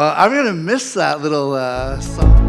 Well, 0.00 0.14
I'm 0.16 0.32
going 0.32 0.46
to 0.46 0.54
miss 0.54 0.94
that 0.94 1.20
little 1.20 1.52
uh, 1.52 2.00
song. 2.00 2.40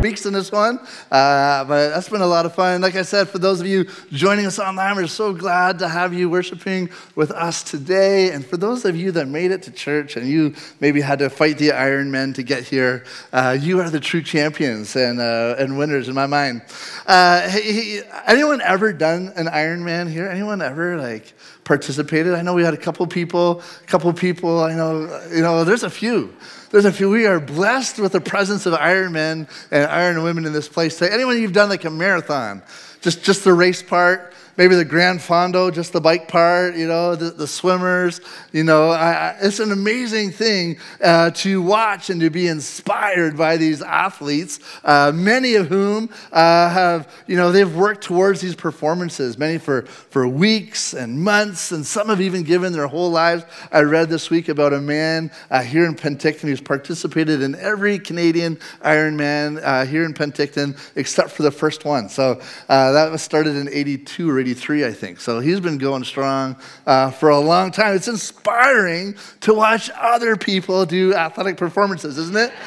Weeks 0.00 0.24
in 0.24 0.32
this 0.32 0.52
one, 0.52 0.78
uh, 1.10 1.64
but 1.64 1.88
that's 1.88 2.08
been 2.08 2.20
a 2.20 2.26
lot 2.28 2.46
of 2.46 2.54
fun. 2.54 2.80
Like 2.80 2.94
I 2.94 3.02
said, 3.02 3.28
for 3.28 3.40
those 3.40 3.60
of 3.60 3.66
you 3.66 3.86
joining 4.12 4.46
us 4.46 4.60
online, 4.60 4.94
we're 4.94 5.08
so 5.08 5.32
glad 5.32 5.80
to 5.80 5.88
have 5.88 6.14
you 6.14 6.30
worshiping 6.30 6.90
with 7.16 7.32
us 7.32 7.64
today. 7.64 8.30
And 8.30 8.46
for 8.46 8.56
those 8.56 8.84
of 8.84 8.94
you 8.94 9.10
that 9.10 9.26
made 9.26 9.50
it 9.50 9.64
to 9.64 9.72
church 9.72 10.16
and 10.16 10.28
you 10.28 10.54
maybe 10.78 11.00
had 11.00 11.18
to 11.18 11.28
fight 11.28 11.58
the 11.58 11.72
Iron 11.72 12.12
Men 12.12 12.32
to 12.34 12.44
get 12.44 12.62
here, 12.62 13.04
uh, 13.32 13.58
you 13.60 13.80
are 13.80 13.90
the 13.90 13.98
true 13.98 14.22
champions 14.22 14.94
and, 14.94 15.18
uh, 15.20 15.56
and 15.58 15.76
winners 15.76 16.06
in 16.06 16.14
my 16.14 16.26
mind. 16.26 16.62
Uh, 17.04 17.48
hey, 17.48 18.02
anyone 18.28 18.60
ever 18.60 18.92
done 18.92 19.32
an 19.34 19.48
Iron 19.48 19.84
Man 19.84 20.06
here? 20.06 20.28
Anyone 20.28 20.62
ever 20.62 20.96
like 20.96 21.34
participated? 21.68 22.34
I 22.34 22.40
know 22.40 22.54
we 22.54 22.64
had 22.64 22.74
a 22.74 22.78
couple 22.78 23.06
people, 23.06 23.60
a 23.60 23.86
couple 23.86 24.10
people. 24.14 24.64
I 24.64 24.74
know, 24.74 25.22
you 25.30 25.42
know, 25.42 25.64
there's 25.64 25.84
a 25.84 25.90
few. 25.90 26.34
There's 26.70 26.86
a 26.86 26.92
few. 26.92 27.10
We 27.10 27.26
are 27.26 27.38
blessed 27.38 27.98
with 27.98 28.12
the 28.12 28.20
presence 28.20 28.64
of 28.64 28.72
Iron 28.74 29.12
Men 29.12 29.46
and 29.70 29.84
Iron 29.86 30.22
Women 30.22 30.46
in 30.46 30.54
this 30.54 30.66
place 30.66 30.98
today. 30.98 31.14
Anyone 31.14 31.40
you've 31.40 31.52
done 31.52 31.68
like 31.68 31.84
a 31.84 31.90
marathon, 31.90 32.62
just 33.02 33.22
just 33.22 33.44
the 33.44 33.52
race 33.52 33.82
part, 33.82 34.32
maybe 34.58 34.74
the 34.74 34.84
Gran 34.84 35.18
Fondo, 35.18 35.72
just 35.72 35.92
the 35.92 36.00
bike 36.00 36.26
part, 36.26 36.74
you 36.74 36.88
know, 36.88 37.14
the, 37.14 37.30
the 37.30 37.46
swimmers, 37.46 38.20
you 38.52 38.64
know. 38.64 38.90
I, 38.90 39.36
it's 39.40 39.60
an 39.60 39.70
amazing 39.70 40.32
thing 40.32 40.78
uh, 41.02 41.30
to 41.30 41.62
watch 41.62 42.10
and 42.10 42.20
to 42.20 42.28
be 42.28 42.48
inspired 42.48 43.36
by 43.36 43.56
these 43.56 43.80
athletes, 43.80 44.58
uh, 44.82 45.12
many 45.14 45.54
of 45.54 45.68
whom 45.68 46.10
uh, 46.32 46.68
have, 46.68 47.08
you 47.28 47.36
know, 47.36 47.52
they've 47.52 47.72
worked 47.72 48.02
towards 48.02 48.40
these 48.40 48.56
performances, 48.56 49.38
many 49.38 49.58
for, 49.58 49.82
for 49.82 50.26
weeks 50.26 50.92
and 50.92 51.22
months, 51.22 51.70
and 51.70 51.86
some 51.86 52.08
have 52.08 52.20
even 52.20 52.42
given 52.42 52.72
their 52.72 52.88
whole 52.88 53.10
lives. 53.10 53.44
I 53.70 53.82
read 53.82 54.08
this 54.08 54.28
week 54.28 54.48
about 54.48 54.72
a 54.72 54.80
man 54.80 55.30
uh, 55.50 55.62
here 55.62 55.86
in 55.86 55.94
Penticton 55.94 56.40
who's 56.40 56.60
participated 56.60 57.42
in 57.42 57.54
every 57.54 58.00
Canadian 58.00 58.56
Ironman 58.84 59.62
uh, 59.62 59.86
here 59.86 60.04
in 60.04 60.14
Penticton 60.14 60.76
except 60.96 61.30
for 61.30 61.44
the 61.44 61.52
first 61.52 61.84
one. 61.84 62.08
So 62.08 62.40
that 62.66 63.12
was 63.12 63.22
started 63.22 63.54
in 63.54 63.68
82 63.68 64.28
or 64.28 64.40
83, 64.50 64.86
I 64.86 64.92
think. 64.92 65.20
So 65.20 65.40
he's 65.40 65.60
been 65.60 65.78
going 65.78 66.04
strong 66.04 66.56
uh, 66.86 67.10
for 67.10 67.28
a 67.28 67.38
long 67.38 67.70
time. 67.70 67.94
It's 67.94 68.08
inspiring 68.08 69.14
to 69.40 69.52
watch 69.52 69.90
other 69.90 70.36
people 70.36 70.86
do 70.86 71.14
athletic 71.14 71.56
performances, 71.56 72.18
isn't 72.18 72.36
it? 72.36 72.52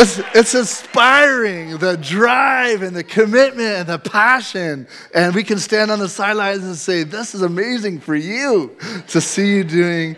It's, 0.00 0.20
it's 0.32 0.54
inspiring 0.54 1.78
the 1.78 1.96
drive 1.96 2.82
and 2.82 2.94
the 2.94 3.02
commitment 3.02 3.78
and 3.78 3.88
the 3.88 3.98
passion. 3.98 4.86
And 5.12 5.34
we 5.34 5.42
can 5.42 5.58
stand 5.58 5.90
on 5.90 5.98
the 5.98 6.08
sidelines 6.08 6.62
and 6.62 6.76
say, 6.76 7.02
This 7.02 7.34
is 7.34 7.42
amazing 7.42 7.98
for 7.98 8.14
you 8.14 8.76
to 9.08 9.20
see 9.20 9.56
you 9.56 9.64
doing 9.64 10.16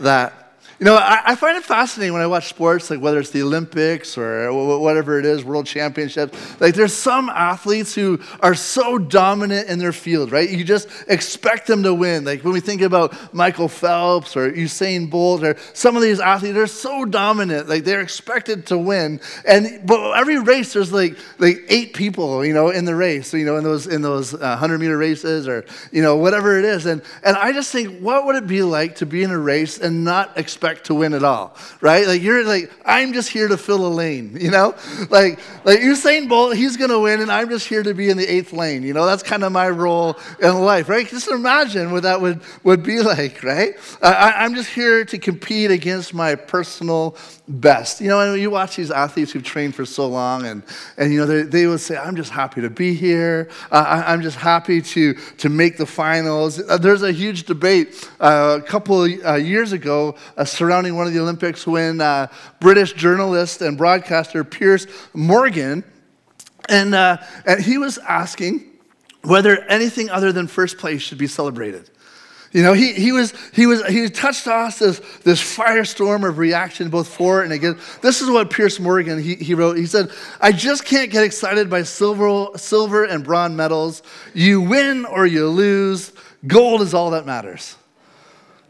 that. 0.00 0.37
You 0.78 0.84
know, 0.84 0.94
I, 0.94 1.32
I, 1.32 1.34
find 1.34 1.56
it 1.56 1.64
fascinating 1.64 2.12
when 2.12 2.22
I 2.22 2.28
watch 2.28 2.48
sports, 2.48 2.88
like 2.88 3.00
whether 3.00 3.18
it's 3.18 3.30
the 3.30 3.42
Olympics 3.42 4.16
or 4.16 4.52
whatever 4.78 5.18
it 5.18 5.26
is, 5.26 5.42
world 5.42 5.66
championships. 5.66 6.60
Like, 6.60 6.76
there's 6.76 6.92
some 6.92 7.28
athletes 7.30 7.96
who 7.96 8.20
are 8.38 8.54
so 8.54 8.96
dominant 8.96 9.68
in 9.68 9.80
their 9.80 9.90
field, 9.90 10.30
right? 10.30 10.48
You 10.48 10.62
just 10.62 10.88
expect 11.08 11.66
them 11.66 11.82
to 11.82 11.92
win. 11.92 12.24
Like, 12.24 12.44
when 12.44 12.52
we 12.52 12.60
think 12.60 12.82
about 12.82 13.34
Michael 13.34 13.66
Phelps 13.66 14.36
or 14.36 14.52
Usain 14.52 15.10
Bolt 15.10 15.42
or 15.42 15.56
some 15.74 15.96
of 15.96 16.02
these 16.02 16.20
athletes, 16.20 16.54
they're 16.54 16.68
so 16.68 17.04
dominant. 17.04 17.68
Like, 17.68 17.82
they're 17.82 18.00
expected 18.00 18.66
to 18.66 18.78
win. 18.78 19.20
And, 19.44 19.84
but 19.84 20.12
every 20.12 20.38
race, 20.38 20.74
there's 20.74 20.92
like, 20.92 21.18
like 21.40 21.58
eight 21.68 21.92
people, 21.92 22.44
you 22.44 22.54
know, 22.54 22.70
in 22.70 22.84
the 22.84 22.94
race, 22.94 23.34
you 23.34 23.44
know, 23.44 23.56
in 23.56 23.64
those, 23.64 23.88
in 23.88 24.00
those 24.00 24.32
uh, 24.32 24.38
100 24.38 24.78
meter 24.78 24.96
races 24.96 25.48
or, 25.48 25.64
you 25.90 26.02
know, 26.02 26.14
whatever 26.14 26.56
it 26.56 26.64
is. 26.64 26.86
And, 26.86 27.02
and 27.24 27.36
I 27.36 27.50
just 27.50 27.72
think, 27.72 27.98
what 27.98 28.26
would 28.26 28.36
it 28.36 28.46
be 28.46 28.62
like 28.62 28.94
to 28.96 29.06
be 29.06 29.24
in 29.24 29.32
a 29.32 29.38
race 29.38 29.80
and 29.80 30.04
not 30.04 30.38
expect 30.38 30.67
expect 30.68 30.86
to 30.86 30.94
win 30.94 31.14
at 31.14 31.24
all, 31.24 31.56
right? 31.80 32.06
Like 32.06 32.22
you're 32.22 32.44
like, 32.44 32.70
I'm 32.84 33.12
just 33.12 33.30
here 33.30 33.48
to 33.48 33.56
fill 33.56 33.86
a 33.86 33.88
lane, 33.88 34.36
you 34.38 34.50
know? 34.50 34.74
Like, 35.10 35.38
like 35.64 35.80
Usain 35.80 36.28
Bolt, 36.28 36.56
he's 36.56 36.76
gonna 36.76 36.98
win, 36.98 37.20
and 37.20 37.30
I'm 37.30 37.48
just 37.48 37.66
here 37.66 37.82
to 37.82 37.94
be 37.94 38.10
in 38.10 38.16
the 38.16 38.26
eighth 38.26 38.52
lane. 38.52 38.82
You 38.82 38.92
know, 38.92 39.06
that's 39.06 39.22
kind 39.22 39.44
of 39.44 39.52
my 39.52 39.68
role 39.68 40.16
in 40.42 40.58
life, 40.60 40.88
right? 40.88 41.06
Just 41.06 41.28
imagine 41.28 41.90
what 41.90 42.02
that 42.02 42.20
would, 42.20 42.40
would 42.64 42.82
be 42.82 43.00
like, 43.00 43.42
right? 43.42 43.74
I, 44.02 44.34
I'm 44.38 44.54
just 44.54 44.70
here 44.70 45.04
to 45.04 45.18
compete 45.18 45.70
against 45.70 46.12
my 46.14 46.34
personal 46.34 47.16
best. 47.48 48.00
You 48.00 48.08
know, 48.08 48.20
and 48.20 48.40
you 48.40 48.50
watch 48.50 48.76
these 48.76 48.90
athletes 48.90 49.32
who've 49.32 49.42
trained 49.42 49.74
for 49.74 49.86
so 49.86 50.06
long, 50.06 50.44
and, 50.46 50.62
and 50.96 51.12
you 51.12 51.20
know, 51.20 51.26
they, 51.26 51.42
they 51.42 51.66
would 51.66 51.80
say, 51.80 51.96
I'm 51.96 52.16
just 52.16 52.30
happy 52.30 52.60
to 52.60 52.70
be 52.70 52.94
here. 52.94 53.48
Uh, 53.70 54.02
I, 54.06 54.12
am 54.12 54.22
just 54.22 54.36
happy 54.36 54.82
to, 54.82 55.14
to 55.38 55.48
make 55.48 55.76
the 55.76 55.86
finals. 55.86 56.56
There's 56.56 57.02
a 57.02 57.12
huge 57.12 57.44
debate 57.44 58.08
uh, 58.20 58.58
a 58.62 58.66
couple 58.66 59.02
uh, 59.02 59.36
years 59.36 59.72
ago 59.72 60.16
uh, 60.36 60.44
surrounding 60.58 60.96
one 60.96 61.06
of 61.06 61.14
the 61.14 61.20
Olympics 61.20 61.66
when 61.66 62.00
uh, 62.00 62.26
British 62.60 62.92
journalist 62.92 63.62
and 63.62 63.78
broadcaster 63.78 64.44
Piers 64.44 64.86
Morgan, 65.14 65.84
and, 66.68 66.94
and 66.94 67.62
he 67.62 67.78
was 67.78 67.96
asking 67.98 68.64
whether 69.22 69.62
anything 69.64 70.10
other 70.10 70.32
than 70.32 70.46
first 70.46 70.76
place 70.76 71.00
should 71.00 71.18
be 71.18 71.26
celebrated. 71.26 71.88
You 72.52 72.62
know, 72.62 72.72
he, 72.72 72.94
he 72.94 73.12
was 73.12 73.34
he 73.52 73.66
was 73.66 73.84
he 73.86 74.08
touched 74.08 74.48
off 74.48 74.78
this, 74.78 75.00
this 75.22 75.40
firestorm 75.40 76.26
of 76.26 76.38
reaction 76.38 76.88
both 76.88 77.08
for 77.08 77.42
and 77.42 77.52
against. 77.52 78.00
This 78.00 78.22
is 78.22 78.30
what 78.30 78.50
Piers 78.50 78.80
Morgan 78.80 79.22
he, 79.22 79.34
he 79.34 79.52
wrote. 79.52 79.76
He 79.76 79.84
said, 79.84 80.10
I 80.40 80.52
just 80.52 80.86
can't 80.86 81.10
get 81.10 81.24
excited 81.24 81.68
by 81.68 81.82
silver, 81.82 82.56
silver 82.56 83.04
and 83.04 83.22
bronze 83.22 83.54
medals. 83.54 84.02
You 84.32 84.62
win 84.62 85.04
or 85.04 85.26
you 85.26 85.46
lose. 85.48 86.12
Gold 86.46 86.80
is 86.80 86.94
all 86.94 87.10
that 87.10 87.26
matters. 87.26 87.76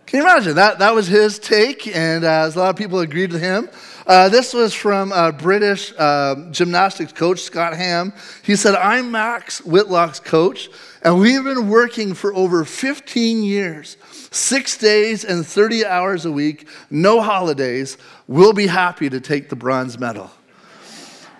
Can 0.08 0.20
you 0.20 0.24
imagine? 0.24 0.54
That, 0.56 0.78
that 0.78 0.94
was 0.94 1.06
his 1.06 1.38
take, 1.38 1.94
and 1.94 2.24
uh, 2.24 2.50
a 2.50 2.58
lot 2.58 2.70
of 2.70 2.76
people 2.76 3.00
agreed 3.00 3.30
with 3.30 3.42
him. 3.42 3.68
Uh, 4.06 4.30
this 4.30 4.54
was 4.54 4.72
from 4.72 5.12
a 5.12 5.30
British 5.30 5.92
uh, 5.98 6.50
gymnastics 6.50 7.12
coach, 7.12 7.40
Scott 7.40 7.76
Hann. 7.76 8.14
He 8.42 8.56
said, 8.56 8.74
I'm 8.74 9.10
Max 9.10 9.60
Whitlock's 9.60 10.18
coach, 10.18 10.70
and 11.02 11.20
we've 11.20 11.44
been 11.44 11.68
working 11.68 12.14
for 12.14 12.34
over 12.34 12.64
15 12.64 13.44
years, 13.44 13.98
six 14.30 14.78
days 14.78 15.26
and 15.26 15.46
30 15.46 15.84
hours 15.84 16.24
a 16.24 16.32
week, 16.32 16.66
no 16.88 17.20
holidays. 17.20 17.98
We'll 18.26 18.54
be 18.54 18.66
happy 18.66 19.10
to 19.10 19.20
take 19.20 19.50
the 19.50 19.56
bronze 19.56 19.98
medal. 19.98 20.30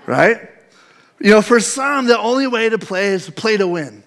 Right? 0.05 0.47
You 1.19 1.31
know, 1.31 1.41
for 1.41 1.59
some, 1.59 2.05
the 2.05 2.19
only 2.19 2.47
way 2.47 2.69
to 2.69 2.79
play 2.79 3.06
is 3.06 3.25
to 3.25 3.33
play 3.33 3.56
to 3.56 3.67
win 3.67 4.05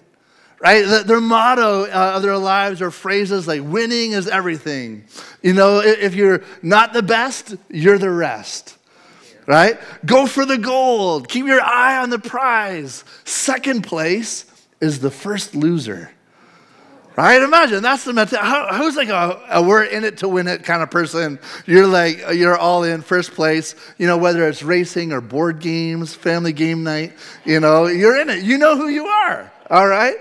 right? 0.62 1.04
Their 1.06 1.20
motto 1.20 1.84
uh, 1.84 2.12
of 2.14 2.22
their 2.22 2.38
lives 2.38 2.80
are 2.80 2.92
phrases 2.92 3.48
like 3.48 3.62
winning 3.62 4.12
is 4.12 4.28
everything. 4.28 5.04
You 5.42 5.54
know, 5.54 5.80
if 5.80 6.14
you're 6.14 6.44
not 6.62 6.92
the 6.92 7.02
best, 7.02 7.56
you're 7.68 7.98
the 7.98 8.10
rest, 8.10 8.78
right? 9.46 9.78
Go 10.06 10.26
for 10.26 10.46
the 10.46 10.58
gold. 10.58 11.28
Keep 11.28 11.46
your 11.46 11.60
eye 11.60 11.98
on 12.00 12.10
the 12.10 12.20
prize. 12.20 13.02
Second 13.24 13.82
place 13.82 14.46
is 14.80 15.00
the 15.00 15.10
first 15.10 15.56
loser. 15.56 16.12
Right? 17.14 17.42
Imagine 17.42 17.82
that's 17.82 18.04
the 18.04 18.14
mentality. 18.14 18.48
How, 18.48 18.78
who's 18.78 18.96
like 18.96 19.10
a, 19.10 19.38
a, 19.50 19.62
we're 19.62 19.84
in 19.84 20.02
it 20.02 20.18
to 20.18 20.28
win 20.28 20.48
it 20.48 20.64
kind 20.64 20.82
of 20.82 20.90
person? 20.90 21.38
You're 21.66 21.86
like, 21.86 22.22
you're 22.32 22.56
all 22.56 22.84
in 22.84 23.02
first 23.02 23.32
place, 23.32 23.74
you 23.98 24.06
know, 24.06 24.16
whether 24.16 24.48
it's 24.48 24.62
racing 24.62 25.12
or 25.12 25.20
board 25.20 25.58
games, 25.58 26.14
family 26.14 26.54
game 26.54 26.84
night, 26.84 27.12
you 27.44 27.60
know, 27.60 27.84
you're 27.84 28.18
in 28.18 28.30
it. 28.30 28.42
You 28.44 28.56
know 28.56 28.78
who 28.78 28.88
you 28.88 29.04
are. 29.04 29.52
All 29.72 29.88
right? 29.88 30.16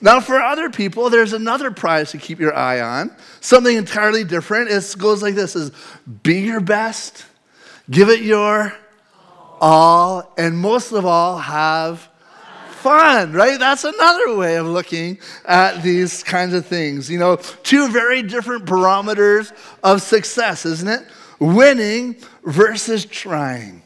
Now, 0.00 0.18
for 0.18 0.40
other 0.40 0.68
people, 0.68 1.10
there's 1.10 1.32
another 1.32 1.70
prize 1.70 2.10
to 2.10 2.18
keep 2.18 2.40
your 2.40 2.54
eye 2.56 2.80
on. 2.80 3.14
Something 3.40 3.76
entirely 3.76 4.24
different. 4.24 4.68
It 4.68 4.94
goes 4.98 5.22
like 5.22 5.36
this 5.36 5.54
is 5.54 5.70
be 6.24 6.40
your 6.40 6.58
best, 6.58 7.24
give 7.88 8.08
it 8.08 8.20
your 8.20 8.74
all, 9.60 10.34
and 10.36 10.58
most 10.58 10.90
of 10.90 11.06
all, 11.06 11.38
have 11.38 12.08
fun, 12.70 13.32
right? 13.32 13.60
That's 13.60 13.84
another 13.84 14.36
way 14.36 14.56
of 14.56 14.66
looking 14.66 15.18
at 15.44 15.84
these 15.84 16.24
kinds 16.24 16.52
of 16.52 16.66
things. 16.66 17.08
You 17.08 17.20
know, 17.20 17.36
two 17.36 17.88
very 17.88 18.24
different 18.24 18.64
barometers 18.64 19.52
of 19.84 20.02
success, 20.02 20.66
isn't 20.66 20.88
it? 20.88 21.06
Winning 21.38 22.16
versus 22.44 23.04
trying 23.04 23.82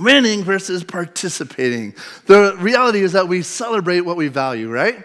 winning 0.00 0.44
versus 0.44 0.84
participating. 0.84 1.94
The 2.26 2.56
reality 2.58 3.00
is 3.00 3.12
that 3.12 3.28
we 3.28 3.42
celebrate 3.42 4.00
what 4.00 4.16
we 4.16 4.28
value, 4.28 4.70
right? 4.70 5.04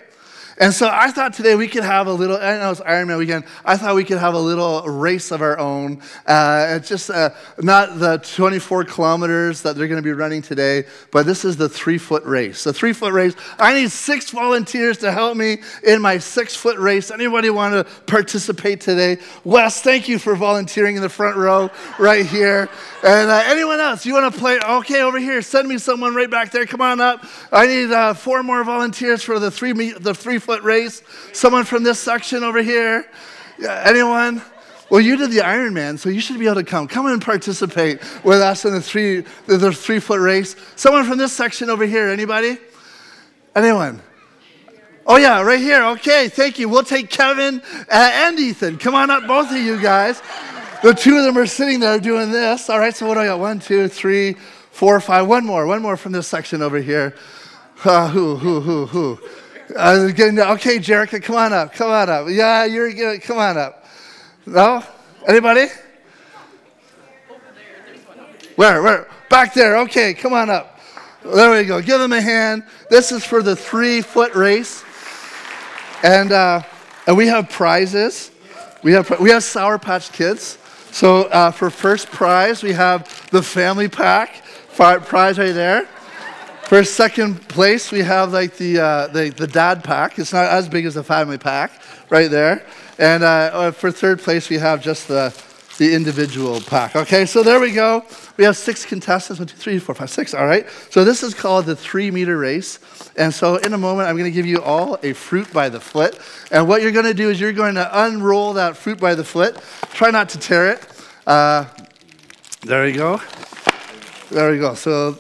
And 0.62 0.72
so 0.72 0.88
I 0.92 1.10
thought 1.10 1.34
today 1.34 1.56
we 1.56 1.68
could 1.68 1.84
have 1.84 2.06
a 2.06 2.14
little, 2.14 2.38
I 2.38 2.60
know 2.60 2.70
it's 2.70 2.82
Ironman 2.82 3.18
weekend, 3.18 3.46
I 3.66 3.78
thought 3.78 3.96
we 3.96 4.04
could 4.04 4.20
have 4.20 4.36
a 4.36 4.40
little 4.40 4.84
race 4.84 5.32
of 5.32 5.42
our 5.42 5.58
own. 5.58 6.04
Uh, 6.28 6.76
it's 6.78 6.88
just 6.88 7.10
uh, 7.10 7.32
not 7.58 7.98
the 7.98 8.20
24 8.20 8.84
kilometers 8.84 9.64
that 9.64 9.76
they're 9.76 9.88
going 9.88 9.98
to 9.98 10.08
be 10.08 10.14
running 10.14 10.44
today, 10.44 10.84
but 11.10 11.26
this 11.26 11.46
is 11.46 11.58
the 11.58 11.68
three 11.68 11.98
foot 11.98 12.24
race. 12.26 12.64
The 12.64 12.74
three 12.74 12.94
foot 12.94 13.12
race, 13.12 13.34
I 13.58 13.74
need 13.74 13.90
six 13.90 14.30
volunteers 14.30 15.00
to 15.00 15.12
help 15.12 15.36
me 15.36 15.64
in 15.84 16.00
my 16.00 16.20
six 16.20 16.56
foot 16.56 16.78
race. 16.78 17.10
Anybody 17.10 17.50
want 17.50 17.74
to 17.74 17.92
participate 18.04 18.82
today? 18.82 19.18
Wes, 19.44 19.82
thank 19.82 20.08
you 20.08 20.20
for 20.20 20.36
volunteering 20.36 20.96
in 20.96 21.02
the 21.02 21.10
front 21.10 21.38
row 21.38 21.72
right 21.98 22.28
here. 22.28 22.70
And 23.04 23.32
uh, 23.32 23.42
anyone 23.48 23.80
else, 23.80 24.06
you 24.06 24.14
want 24.14 24.32
to 24.32 24.40
play? 24.40 24.60
Okay, 24.60 25.02
over 25.02 25.18
here, 25.18 25.42
send 25.42 25.68
me 25.68 25.80
someone 25.80 26.14
right 26.14 26.30
back 26.30 26.52
there. 26.52 26.68
Come 26.68 26.82
on 26.82 27.02
up. 27.02 27.26
I 27.52 27.66
need 27.66 27.92
uh, 27.92 28.14
four 28.14 28.44
more 28.44 28.64
volunteers 28.64 29.24
for 29.24 29.40
the 29.40 29.50
three, 29.50 29.72
the 29.94 30.14
three 30.14 30.38
foot 30.38 30.51
race. 30.60 31.02
Someone 31.32 31.64
from 31.64 31.84
this 31.84 32.00
section 32.00 32.44
over 32.44 32.62
here? 32.62 33.10
Anyone? 33.66 34.42
Well, 34.90 35.00
you 35.00 35.16
did 35.16 35.32
the 35.32 35.38
Ironman, 35.38 35.98
so 35.98 36.10
you 36.10 36.20
should 36.20 36.38
be 36.38 36.48
able 36.48 36.56
to 36.56 36.66
come. 36.66 36.86
Come 36.86 37.06
and 37.06 37.22
participate 37.22 38.02
with 38.26 38.42
us 38.42 38.66
in 38.66 38.74
the 38.74 38.82
three, 38.82 39.22
the 39.48 39.72
three 39.72 40.00
foot 40.00 40.20
race. 40.20 40.58
Someone 40.76 41.06
from 41.06 41.18
this 41.18 41.32
section 41.32 41.70
over 41.70 41.86
here, 41.86 42.10
anybody? 42.10 42.58
Anyone? 43.56 44.02
Oh, 45.08 45.18
yeah, 45.18 45.42
right 45.42 45.60
here. 45.60 45.84
Okay, 45.84 46.28
thank 46.28 46.60
you. 46.60 46.68
We'll 46.68 46.84
take 46.84 47.10
Kevin 47.10 47.62
uh, 47.90 48.12
and 48.14 48.38
Ethan. 48.38 48.78
Come 48.80 48.94
on 48.94 49.10
up, 49.10 49.26
both 49.28 49.50
of 49.50 49.58
you 49.58 49.82
guys. 49.82 50.22
The 50.84 50.94
two 50.94 51.18
of 51.18 51.24
them 51.24 51.38
are 51.38 51.46
sitting 51.46 51.80
there 51.80 52.00
doing 52.00 52.32
this. 52.32 52.70
All 52.70 52.78
right, 52.80 52.94
so 52.96 53.08
what 53.08 53.14
do 53.14 53.22
I 53.22 53.28
got? 53.28 53.40
One, 53.40 53.60
two, 53.60 53.88
three, 53.88 54.34
four, 54.72 55.00
five. 55.00 55.28
One 55.28 55.46
more. 55.46 55.66
One 55.66 55.82
more 55.82 55.96
from 55.96 56.12
this 56.12 56.28
section 56.28 56.62
over 56.62 56.80
here. 56.80 57.16
Uh, 57.84 58.10
who, 58.10 58.36
who, 58.36 58.62
who, 58.62 58.86
who? 58.88 59.20
Uh, 59.76 60.08
getting, 60.08 60.40
okay, 60.40 60.80
Jerica, 60.80 61.22
come 61.22 61.36
on 61.36 61.54
up. 61.54 61.74
Come 61.74 61.92
on 61.92 62.10
up. 62.10 62.28
Yeah, 62.30 62.66
you're 62.66 62.92
good. 62.92 63.22
Come 63.22 63.38
on 63.38 63.58
up. 63.58 63.86
No? 64.46 64.84
Anybody? 65.28 65.68
Where? 68.56 68.82
Where? 68.82 69.08
Back 69.30 69.54
there. 69.54 69.78
Okay, 69.80 70.14
come 70.14 70.34
on 70.34 70.50
up. 70.50 70.80
There 71.24 71.52
we 71.52 71.66
go. 71.66 71.82
Give 71.82 72.00
them 72.00 72.14
a 72.14 72.22
hand. 72.22 72.64
This 72.90 73.12
is 73.12 73.24
for 73.24 73.44
the 73.44 73.56
three 73.56 74.02
foot 74.02 74.36
race. 74.36 74.84
And, 76.04 76.32
uh, 76.32 76.64
and 77.08 77.16
we 77.16 77.28
have 77.28 77.50
prizes. 77.50 78.32
We 78.84 78.94
have, 78.94 79.20
we 79.20 79.30
have 79.30 79.44
Sour 79.44 79.78
Patch 79.78 80.12
Kids. 80.12 80.58
So 80.92 81.24
uh, 81.26 81.52
for 81.52 81.70
first 81.70 82.12
prize, 82.12 82.64
we 82.64 82.74
have 82.74 83.30
the 83.30 83.42
family 83.42 83.88
pack 83.88 84.44
prize 84.76 85.38
right 85.38 85.54
there. 85.54 85.88
For 86.66 86.84
second 86.86 87.50
place, 87.50 87.92
we 87.92 88.00
have 88.00 88.32
like 88.32 88.56
the, 88.56 88.80
uh, 88.80 89.08
the, 89.08 89.30
the 89.30 89.48
dad 89.48 89.84
pack. 89.84 90.18
It's 90.18 90.32
not 90.32 90.46
as 90.46 90.70
big 90.70 90.86
as 90.86 90.94
the 90.94 91.04
family 91.04 91.38
pack 91.38 91.72
right 92.10 92.32
there. 92.32 92.66
And 92.98 93.24
uh, 93.24 93.28
uh, 93.28 93.72
for 93.72 93.92
third 93.92 94.20
place, 94.20 94.50
we 94.50 94.58
have 94.58 94.82
just 94.82 95.10
the, 95.10 95.36
the 95.80 95.94
individual 95.94 96.62
pack. 96.62 96.96
Okay, 96.96 97.26
so 97.26 97.44
there 97.44 97.60
we 97.60 97.74
go. 97.74 98.06
We 98.38 98.46
have 98.46 98.56
six 98.56 98.86
contestants 98.86 99.40
one, 99.40 99.48
two, 99.48 99.58
three, 99.58 99.80
four, 99.80 99.96
five, 99.96 100.10
six. 100.10 100.34
All 100.34 100.46
right. 100.46 100.66
So 100.90 101.04
this 101.04 101.24
is 101.24 101.34
called 101.34 101.66
the 101.66 101.76
three 101.76 102.10
meter 102.10 102.38
race. 102.38 102.80
And 103.18 103.34
so 103.34 103.58
in 103.58 103.74
a 103.74 103.78
moment, 103.78 104.08
I'm 104.08 104.16
going 104.16 104.32
to 104.32 104.36
give 104.36 104.46
you 104.46 104.62
all 104.62 104.98
a 105.04 105.12
fruit 105.14 105.52
by 105.52 105.68
the 105.68 105.80
foot. 105.80 106.18
And 106.52 106.68
what 106.68 106.82
you're 106.82 106.92
going 106.92 107.06
to 107.06 107.14
do 107.14 107.30
is 107.30 107.42
you're 107.42 107.52
going 107.52 107.76
to 107.76 108.06
unroll 108.06 108.54
that 108.54 108.78
fruit 108.78 109.00
by 109.00 109.16
the 109.16 109.26
foot. 109.26 109.60
Try 109.94 110.12
not 110.12 110.30
to 110.30 110.40
tear 110.40 110.72
it. 110.72 110.88
Uh, 111.28 111.66
there 112.62 112.88
you 112.88 112.96
go. 112.96 113.22
There 114.30 114.52
we 114.52 114.60
go. 114.60 114.76
So 114.76 115.18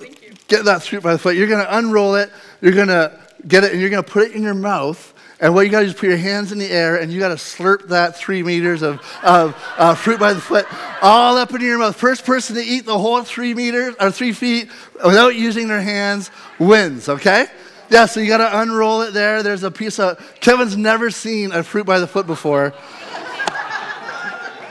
get 0.51 0.65
that 0.65 0.83
fruit 0.83 1.01
by 1.01 1.13
the 1.13 1.19
foot. 1.19 1.35
You're 1.35 1.47
going 1.47 1.65
to 1.65 1.77
unroll 1.77 2.15
it. 2.15 2.29
You're 2.61 2.73
going 2.73 2.89
to 2.89 3.17
get 3.47 3.63
it, 3.63 3.71
and 3.71 3.81
you're 3.81 3.89
going 3.89 4.03
to 4.03 4.09
put 4.09 4.29
it 4.29 4.35
in 4.35 4.43
your 4.43 4.53
mouth. 4.53 5.13
And 5.39 5.55
what 5.55 5.65
you 5.65 5.71
got 5.71 5.79
to 5.79 5.85
do 5.85 5.89
is 5.89 5.95
put 5.95 6.07
your 6.07 6.17
hands 6.17 6.51
in 6.51 6.59
the 6.59 6.69
air 6.69 6.97
and 6.97 7.11
you 7.11 7.19
got 7.19 7.29
to 7.29 7.35
slurp 7.35 7.87
that 7.87 8.15
three 8.15 8.43
meters 8.43 8.83
of, 8.83 9.01
of 9.23 9.55
uh, 9.75 9.95
fruit 9.95 10.19
by 10.19 10.33
the 10.33 10.39
foot 10.39 10.67
all 11.01 11.35
up 11.35 11.49
into 11.49 11.65
your 11.65 11.79
mouth. 11.79 11.95
First 11.95 12.25
person 12.25 12.55
to 12.57 12.61
eat 12.61 12.85
the 12.85 12.99
whole 12.99 13.23
three 13.23 13.55
meters 13.55 13.95
or 13.99 14.11
three 14.11 14.33
feet 14.33 14.69
without 15.03 15.33
using 15.33 15.67
their 15.67 15.81
hands 15.81 16.29
wins, 16.59 17.09
okay? 17.09 17.47
Yeah, 17.89 18.05
so 18.05 18.19
you 18.19 18.27
got 18.27 18.37
to 18.37 18.61
unroll 18.61 19.01
it 19.01 19.15
there. 19.15 19.41
There's 19.41 19.63
a 19.63 19.71
piece 19.71 19.97
of, 19.97 20.19
Kevin's 20.41 20.77
never 20.77 21.09
seen 21.09 21.51
a 21.51 21.63
fruit 21.63 21.87
by 21.87 21.97
the 21.97 22.07
foot 22.07 22.27
before. 22.27 22.75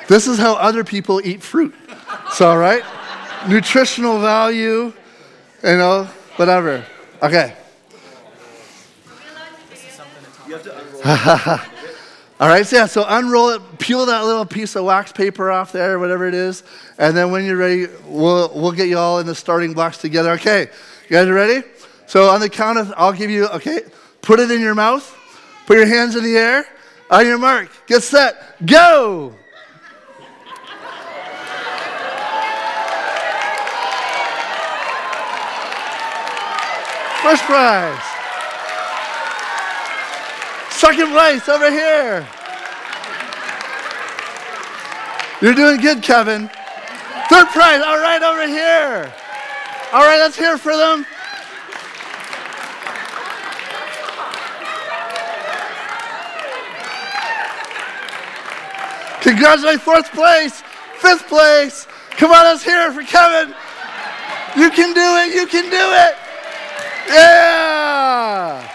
this 0.06 0.28
is 0.28 0.38
how 0.38 0.54
other 0.54 0.84
people 0.84 1.20
eat 1.24 1.42
fruit. 1.42 1.74
So, 2.34 2.48
all 2.48 2.58
right? 2.58 2.84
Nutritional 3.48 4.20
value, 4.20 4.92
you 5.62 5.76
know, 5.76 6.04
whatever. 6.36 6.84
Okay. 7.22 7.54
All 12.40 12.48
right, 12.48 12.66
so 12.66 12.76
yeah, 12.76 12.86
so 12.86 13.04
unroll 13.06 13.50
it, 13.50 13.78
peel 13.78 14.06
that 14.06 14.24
little 14.24 14.46
piece 14.46 14.74
of 14.74 14.84
wax 14.86 15.12
paper 15.12 15.50
off 15.50 15.72
there, 15.72 15.98
whatever 15.98 16.26
it 16.26 16.32
is, 16.32 16.62
and 16.96 17.14
then 17.14 17.30
when 17.30 17.44
you're 17.44 17.56
ready, 17.56 17.86
we'll, 18.06 18.50
we'll 18.54 18.72
get 18.72 18.88
you 18.88 18.96
all 18.96 19.18
in 19.18 19.26
the 19.26 19.34
starting 19.34 19.74
blocks 19.74 19.98
together. 19.98 20.30
Okay, 20.30 20.62
you 20.62 21.10
guys 21.10 21.28
are 21.28 21.34
ready? 21.34 21.66
So 22.06 22.30
on 22.30 22.40
the 22.40 22.48
count 22.48 22.78
of, 22.78 22.94
I'll 22.96 23.12
give 23.12 23.30
you, 23.30 23.46
okay, 23.48 23.82
put 24.22 24.40
it 24.40 24.50
in 24.50 24.62
your 24.62 24.74
mouth, 24.74 25.14
put 25.66 25.76
your 25.76 25.86
hands 25.86 26.16
in 26.16 26.24
the 26.24 26.34
air, 26.36 26.66
on 27.10 27.26
your 27.26 27.36
mark, 27.36 27.68
get 27.86 28.02
set, 28.02 28.56
go! 28.64 29.34
First 37.22 37.42
prize. 37.42 38.00
Second 40.70 41.12
place 41.12 41.46
over 41.50 41.70
here. 41.70 42.26
You're 45.42 45.52
doing 45.52 45.80
good, 45.82 46.02
Kevin. 46.02 46.48
Third 47.28 47.48
prize, 47.48 47.82
all 47.82 47.98
right, 47.98 48.22
over 48.22 48.48
here. 48.48 49.12
All 49.92 50.00
right, 50.00 50.18
let's 50.18 50.36
hear 50.36 50.56
for 50.56 50.74
them. 50.74 51.04
Congratulations, 59.20 59.82
fourth 59.82 60.10
place, 60.12 60.62
fifth 61.00 61.28
place. 61.28 61.86
Come 62.12 62.32
on, 62.32 62.44
let's 62.44 62.64
hear 62.64 62.88
it 62.88 62.92
for 62.94 63.02
Kevin. 63.02 63.54
You 64.56 64.70
can 64.70 64.94
do 64.94 65.00
it, 65.02 65.34
you 65.34 65.46
can 65.46 65.64
do 65.64 65.76
it. 65.76 66.29
Yeah. 67.10 68.72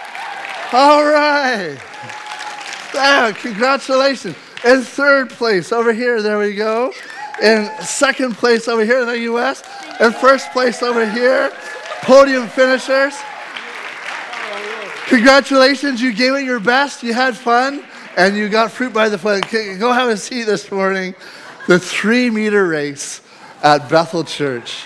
All 0.72 1.04
right. 1.04 1.78
Yeah, 2.94 3.32
congratulations. 3.32 4.36
In 4.64 4.82
third 4.82 5.30
place 5.30 5.72
over 5.72 5.92
here, 5.92 6.22
there 6.22 6.38
we 6.38 6.54
go. 6.54 6.92
In 7.42 7.70
second 7.82 8.36
place 8.36 8.68
over 8.68 8.84
here 8.84 9.00
in 9.00 9.06
the 9.06 9.18
U.S. 9.20 9.62
In 10.00 10.12
first 10.12 10.50
place 10.52 10.82
over 10.82 11.08
here, 11.08 11.52
podium 12.02 12.48
finishers. 12.48 13.14
Congratulations, 15.06 16.02
you 16.02 16.12
gave 16.12 16.34
it 16.34 16.44
your 16.44 16.58
best, 16.58 17.02
you 17.02 17.14
had 17.14 17.36
fun, 17.36 17.84
and 18.16 18.36
you 18.36 18.48
got 18.48 18.72
fruit 18.72 18.92
by 18.92 19.08
the 19.08 19.16
foot. 19.16 19.48
Go 19.50 19.92
have 19.92 20.08
a 20.08 20.16
seat 20.16 20.44
this 20.44 20.70
morning. 20.70 21.14
The 21.68 21.78
three 21.78 22.28
meter 22.28 22.66
race 22.66 23.20
at 23.62 23.88
Bethel 23.88 24.24
Church. 24.24 24.84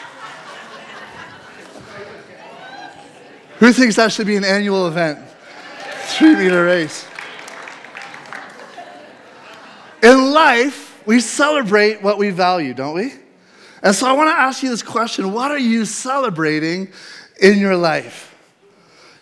Who 3.61 3.75
thinks 3.75 3.97
that 3.97 4.11
should 4.11 4.27
be 4.27 4.37
an 4.37 4.45
annual 4.45 4.89
event? 4.89 5.19
Three 6.17 6.35
meter 6.35 6.65
race. 6.65 7.07
In 10.03 10.33
life, 10.33 11.03
we 11.07 11.21
celebrate 11.21 12.03
what 12.03 12.17
we 12.17 12.31
value, 12.31 12.73
don't 12.73 12.95
we? 12.95 13.13
And 13.83 13.95
so 13.95 14.07
I 14.07 14.13
want 14.13 14.31
to 14.31 14.35
ask 14.35 14.63
you 14.63 14.71
this 14.71 14.83
question 14.83 15.33
What 15.33 15.51
are 15.51 15.59
you 15.59 15.85
celebrating 15.85 16.89
in 17.39 17.59
your 17.59 17.77
life? 17.77 18.35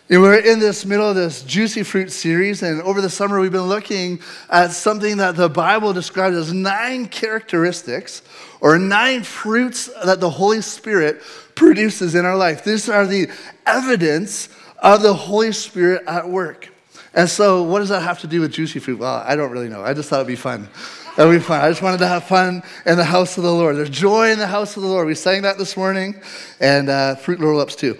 And 0.09 0.21
we're 0.21 0.39
in 0.39 0.59
this 0.59 0.85
middle 0.85 1.07
of 1.07 1.15
this 1.15 1.43
juicy 1.43 1.83
fruit 1.83 2.09
series, 2.09 2.63
and 2.63 2.81
over 2.81 3.01
the 3.01 3.09
summer 3.09 3.41
we've 3.41 3.51
been 3.51 3.67
looking 3.67 4.21
at 4.49 4.71
something 4.71 5.17
that 5.17 5.35
the 5.35 5.49
Bible 5.49 5.91
describes 5.91 6.37
as 6.37 6.53
nine 6.53 7.07
characteristics 7.07 8.21
or 8.61 8.79
nine 8.79 9.23
fruits 9.23 9.89
that 10.03 10.21
the 10.21 10.29
Holy 10.29 10.61
Spirit 10.61 11.21
produces 11.59 12.15
in 12.15 12.25
our 12.25 12.37
life. 12.37 12.63
These 12.63 12.87
are 12.87 13.05
the 13.05 13.29
evidence 13.65 14.47
of 14.81 15.01
the 15.01 15.13
Holy 15.13 15.51
Spirit 15.51 16.03
at 16.07 16.27
work. 16.27 16.69
And 17.13 17.29
so, 17.29 17.63
what 17.63 17.79
does 17.79 17.89
that 17.89 18.01
have 18.01 18.19
to 18.21 18.27
do 18.27 18.39
with 18.39 18.53
juicy 18.53 18.79
fruit? 18.79 18.97
Well, 18.97 19.21
I 19.25 19.35
don't 19.35 19.51
really 19.51 19.67
know. 19.67 19.83
I 19.83 19.93
just 19.93 20.09
thought 20.09 20.17
it'd 20.17 20.27
be 20.27 20.37
fun. 20.37 20.69
That 21.17 21.25
would 21.25 21.33
be 21.33 21.39
fun. 21.39 21.59
I 21.59 21.67
just 21.67 21.81
wanted 21.81 21.97
to 21.97 22.07
have 22.07 22.23
fun 22.23 22.63
in 22.85 22.95
the 22.95 23.03
house 23.03 23.37
of 23.37 23.43
the 23.43 23.51
Lord. 23.51 23.75
There's 23.75 23.89
joy 23.89 24.31
in 24.31 24.39
the 24.39 24.47
house 24.47 24.77
of 24.77 24.83
the 24.83 24.87
Lord. 24.87 25.05
We 25.05 25.15
sang 25.15 25.41
that 25.41 25.57
this 25.57 25.75
morning, 25.75 26.21
and 26.61 26.87
uh, 26.87 27.15
fruit 27.15 27.39
roll 27.39 27.59
ups 27.59 27.75
too. 27.75 27.97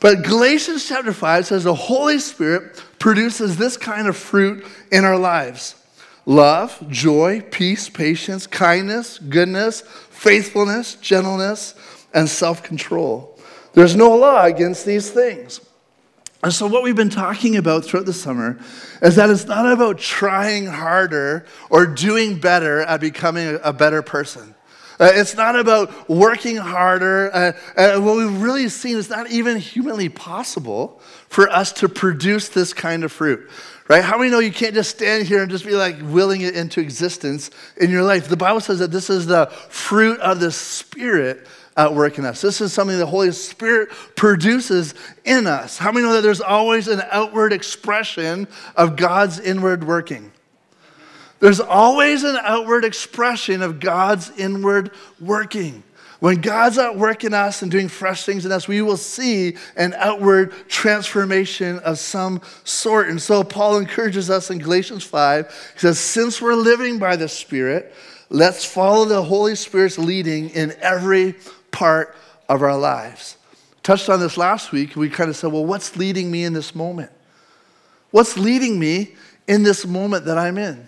But 0.00 0.22
Galatians 0.22 0.86
chapter 0.86 1.14
5 1.14 1.46
says 1.46 1.64
the 1.64 1.74
Holy 1.74 2.18
Spirit 2.18 2.84
produces 2.98 3.56
this 3.56 3.78
kind 3.78 4.08
of 4.08 4.16
fruit 4.16 4.66
in 4.92 5.06
our 5.06 5.18
lives 5.18 5.74
love, 6.26 6.78
joy, 6.90 7.40
peace, 7.50 7.88
patience, 7.88 8.46
kindness, 8.46 9.18
goodness, 9.18 9.80
faithfulness, 10.10 10.96
gentleness, 10.96 11.74
and 12.14 12.28
self 12.28 12.62
control. 12.62 13.38
There's 13.72 13.94
no 13.94 14.16
law 14.16 14.44
against 14.44 14.84
these 14.84 15.10
things. 15.10 15.60
And 16.42 16.52
so, 16.52 16.66
what 16.66 16.82
we've 16.82 16.96
been 16.96 17.10
talking 17.10 17.56
about 17.56 17.84
throughout 17.84 18.06
the 18.06 18.14
summer 18.14 18.58
is 19.02 19.16
that 19.16 19.28
it's 19.28 19.46
not 19.46 19.70
about 19.70 19.98
trying 19.98 20.66
harder 20.66 21.44
or 21.68 21.86
doing 21.86 22.38
better 22.38 22.80
at 22.80 23.00
becoming 23.00 23.58
a 23.62 23.72
better 23.72 24.00
person. 24.00 24.54
Uh, 24.98 25.10
it's 25.14 25.34
not 25.34 25.56
about 25.56 26.08
working 26.10 26.56
harder. 26.56 27.30
Uh, 27.34 27.52
uh, 27.76 28.00
what 28.00 28.16
we've 28.16 28.42
really 28.42 28.68
seen 28.68 28.96
is 28.96 29.08
not 29.08 29.30
even 29.30 29.56
humanly 29.56 30.10
possible 30.10 31.00
for 31.28 31.48
us 31.50 31.72
to 31.72 31.88
produce 31.88 32.50
this 32.50 32.74
kind 32.74 33.02
of 33.02 33.10
fruit. 33.10 33.48
Right? 33.88 34.04
How 34.04 34.18
many 34.18 34.30
know 34.30 34.38
you 34.38 34.52
can't 34.52 34.74
just 34.74 34.90
stand 34.90 35.26
here 35.26 35.42
and 35.42 35.50
just 35.50 35.64
be 35.64 35.72
like 35.72 35.96
willing 36.02 36.42
it 36.42 36.54
into 36.54 36.80
existence 36.80 37.50
in 37.78 37.90
your 37.90 38.02
life? 38.02 38.28
The 38.28 38.36
Bible 38.36 38.60
says 38.60 38.78
that 38.78 38.92
this 38.92 39.10
is 39.10 39.26
the 39.26 39.46
fruit 39.46 40.20
of 40.20 40.38
the 40.38 40.52
Spirit 40.52 41.46
at 41.80 41.94
work 41.94 42.18
in 42.18 42.26
us. 42.26 42.42
This 42.42 42.60
is 42.60 42.72
something 42.74 42.98
the 42.98 43.06
Holy 43.06 43.32
Spirit 43.32 43.88
produces 44.14 44.94
in 45.24 45.46
us. 45.46 45.78
How 45.78 45.90
many 45.90 46.06
know 46.06 46.12
that 46.12 46.20
there's 46.20 46.42
always 46.42 46.88
an 46.88 47.02
outward 47.10 47.54
expression 47.54 48.46
of 48.76 48.96
God's 48.96 49.40
inward 49.40 49.84
working? 49.84 50.30
There's 51.38 51.60
always 51.60 52.22
an 52.22 52.36
outward 52.42 52.84
expression 52.84 53.62
of 53.62 53.80
God's 53.80 54.30
inward 54.38 54.90
working. 55.18 55.82
When 56.18 56.42
God's 56.42 56.76
at 56.76 56.98
work 56.98 57.24
in 57.24 57.32
us 57.32 57.62
and 57.62 57.70
doing 57.70 57.88
fresh 57.88 58.24
things 58.24 58.44
in 58.44 58.52
us, 58.52 58.68
we 58.68 58.82
will 58.82 58.98
see 58.98 59.56
an 59.74 59.94
outward 59.96 60.52
transformation 60.68 61.78
of 61.78 61.98
some 61.98 62.42
sort. 62.64 63.08
And 63.08 63.20
so 63.20 63.42
Paul 63.42 63.78
encourages 63.78 64.28
us 64.28 64.50
in 64.50 64.58
Galatians 64.58 65.02
5. 65.02 65.72
He 65.72 65.78
says, 65.78 65.98
Since 65.98 66.42
we're 66.42 66.56
living 66.56 66.98
by 66.98 67.16
the 67.16 67.26
Spirit, 67.26 67.94
let's 68.28 68.66
follow 68.66 69.06
the 69.06 69.22
Holy 69.22 69.54
Spirit's 69.54 69.96
leading 69.96 70.50
in 70.50 70.74
every 70.82 71.36
part 71.80 72.14
of 72.46 72.62
our 72.62 72.76
lives. 72.76 73.38
Touched 73.82 74.10
on 74.10 74.20
this 74.20 74.36
last 74.36 74.70
week. 74.70 74.96
We 74.96 75.08
kind 75.08 75.30
of 75.30 75.36
said, 75.36 75.50
Well, 75.50 75.64
what's 75.64 75.96
leading 75.96 76.30
me 76.30 76.44
in 76.44 76.52
this 76.52 76.74
moment? 76.74 77.10
What's 78.10 78.36
leading 78.36 78.78
me 78.78 79.16
in 79.48 79.62
this 79.62 79.86
moment 79.86 80.26
that 80.26 80.36
I'm 80.36 80.58
in? 80.58 80.86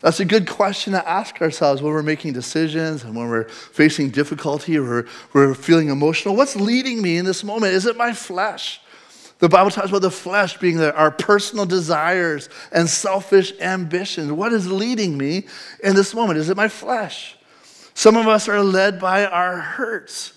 That's 0.00 0.18
a 0.18 0.24
good 0.24 0.48
question 0.48 0.94
to 0.94 1.06
ask 1.06 1.42
ourselves 1.42 1.82
when 1.82 1.92
we're 1.92 2.02
making 2.02 2.32
decisions 2.32 3.04
and 3.04 3.14
when 3.14 3.28
we're 3.28 3.48
facing 3.48 4.08
difficulty 4.08 4.78
or 4.78 5.06
we're 5.34 5.52
feeling 5.52 5.90
emotional. 5.90 6.34
What's 6.34 6.56
leading 6.56 7.02
me 7.02 7.18
in 7.18 7.26
this 7.26 7.44
moment? 7.44 7.74
Is 7.74 7.84
it 7.84 7.98
my 7.98 8.14
flesh? 8.14 8.80
The 9.40 9.48
Bible 9.50 9.70
talks 9.70 9.90
about 9.90 10.00
the 10.00 10.10
flesh 10.10 10.56
being 10.56 10.78
the, 10.78 10.94
our 10.94 11.10
personal 11.10 11.66
desires 11.66 12.48
and 12.72 12.88
selfish 12.88 13.52
ambitions. 13.60 14.32
What 14.32 14.54
is 14.54 14.72
leading 14.72 15.18
me 15.18 15.48
in 15.84 15.94
this 15.94 16.14
moment? 16.14 16.38
Is 16.38 16.48
it 16.48 16.56
my 16.56 16.68
flesh? 16.68 17.36
Some 18.00 18.16
of 18.16 18.26
us 18.26 18.48
are 18.48 18.62
led 18.62 18.98
by 18.98 19.26
our 19.26 19.58
hurts 19.60 20.32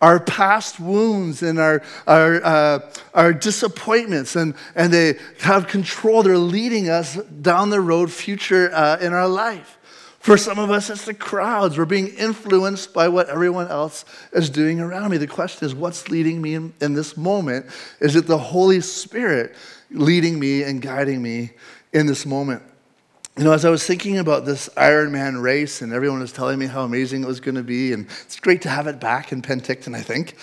our 0.00 0.20
past 0.20 0.78
wounds 0.78 1.42
and 1.42 1.58
our, 1.58 1.82
our, 2.06 2.40
uh, 2.44 2.92
our 3.12 3.32
disappointments, 3.32 4.36
and, 4.36 4.54
and 4.76 4.92
they 4.92 5.18
have 5.40 5.66
control. 5.66 6.22
They're 6.22 6.38
leading 6.38 6.88
us 6.88 7.16
down 7.16 7.70
the 7.70 7.80
road 7.80 8.12
future 8.12 8.70
uh, 8.72 8.98
in 9.00 9.12
our 9.12 9.26
life. 9.26 9.76
For 10.20 10.36
some 10.36 10.60
of 10.60 10.70
us, 10.70 10.88
it's 10.90 11.06
the 11.06 11.14
crowds. 11.14 11.76
We're 11.76 11.86
being 11.86 12.14
influenced 12.14 12.94
by 12.94 13.08
what 13.08 13.28
everyone 13.28 13.66
else 13.66 14.04
is 14.32 14.48
doing 14.48 14.78
around 14.78 15.10
me. 15.10 15.16
The 15.16 15.26
question 15.26 15.66
is, 15.66 15.74
what's 15.74 16.08
leading 16.08 16.40
me 16.40 16.54
in, 16.54 16.72
in 16.80 16.94
this 16.94 17.16
moment? 17.16 17.66
Is 17.98 18.14
it 18.14 18.28
the 18.28 18.38
Holy 18.38 18.80
Spirit 18.80 19.56
leading 19.90 20.38
me 20.38 20.62
and 20.62 20.80
guiding 20.80 21.20
me 21.20 21.50
in 21.92 22.06
this 22.06 22.24
moment? 22.24 22.62
You 23.38 23.44
know, 23.44 23.52
as 23.52 23.64
I 23.64 23.70
was 23.70 23.86
thinking 23.86 24.18
about 24.18 24.44
this 24.44 24.68
Ironman 24.70 25.40
race, 25.40 25.80
and 25.80 25.92
everyone 25.92 26.18
was 26.18 26.32
telling 26.32 26.58
me 26.58 26.66
how 26.66 26.82
amazing 26.82 27.22
it 27.22 27.26
was 27.28 27.38
going 27.38 27.54
to 27.54 27.62
be, 27.62 27.92
and 27.92 28.08
it's 28.22 28.40
great 28.40 28.62
to 28.62 28.68
have 28.68 28.88
it 28.88 28.98
back 28.98 29.30
in 29.30 29.42
Penticton, 29.42 29.94
I 29.94 30.00
think. 30.00 30.34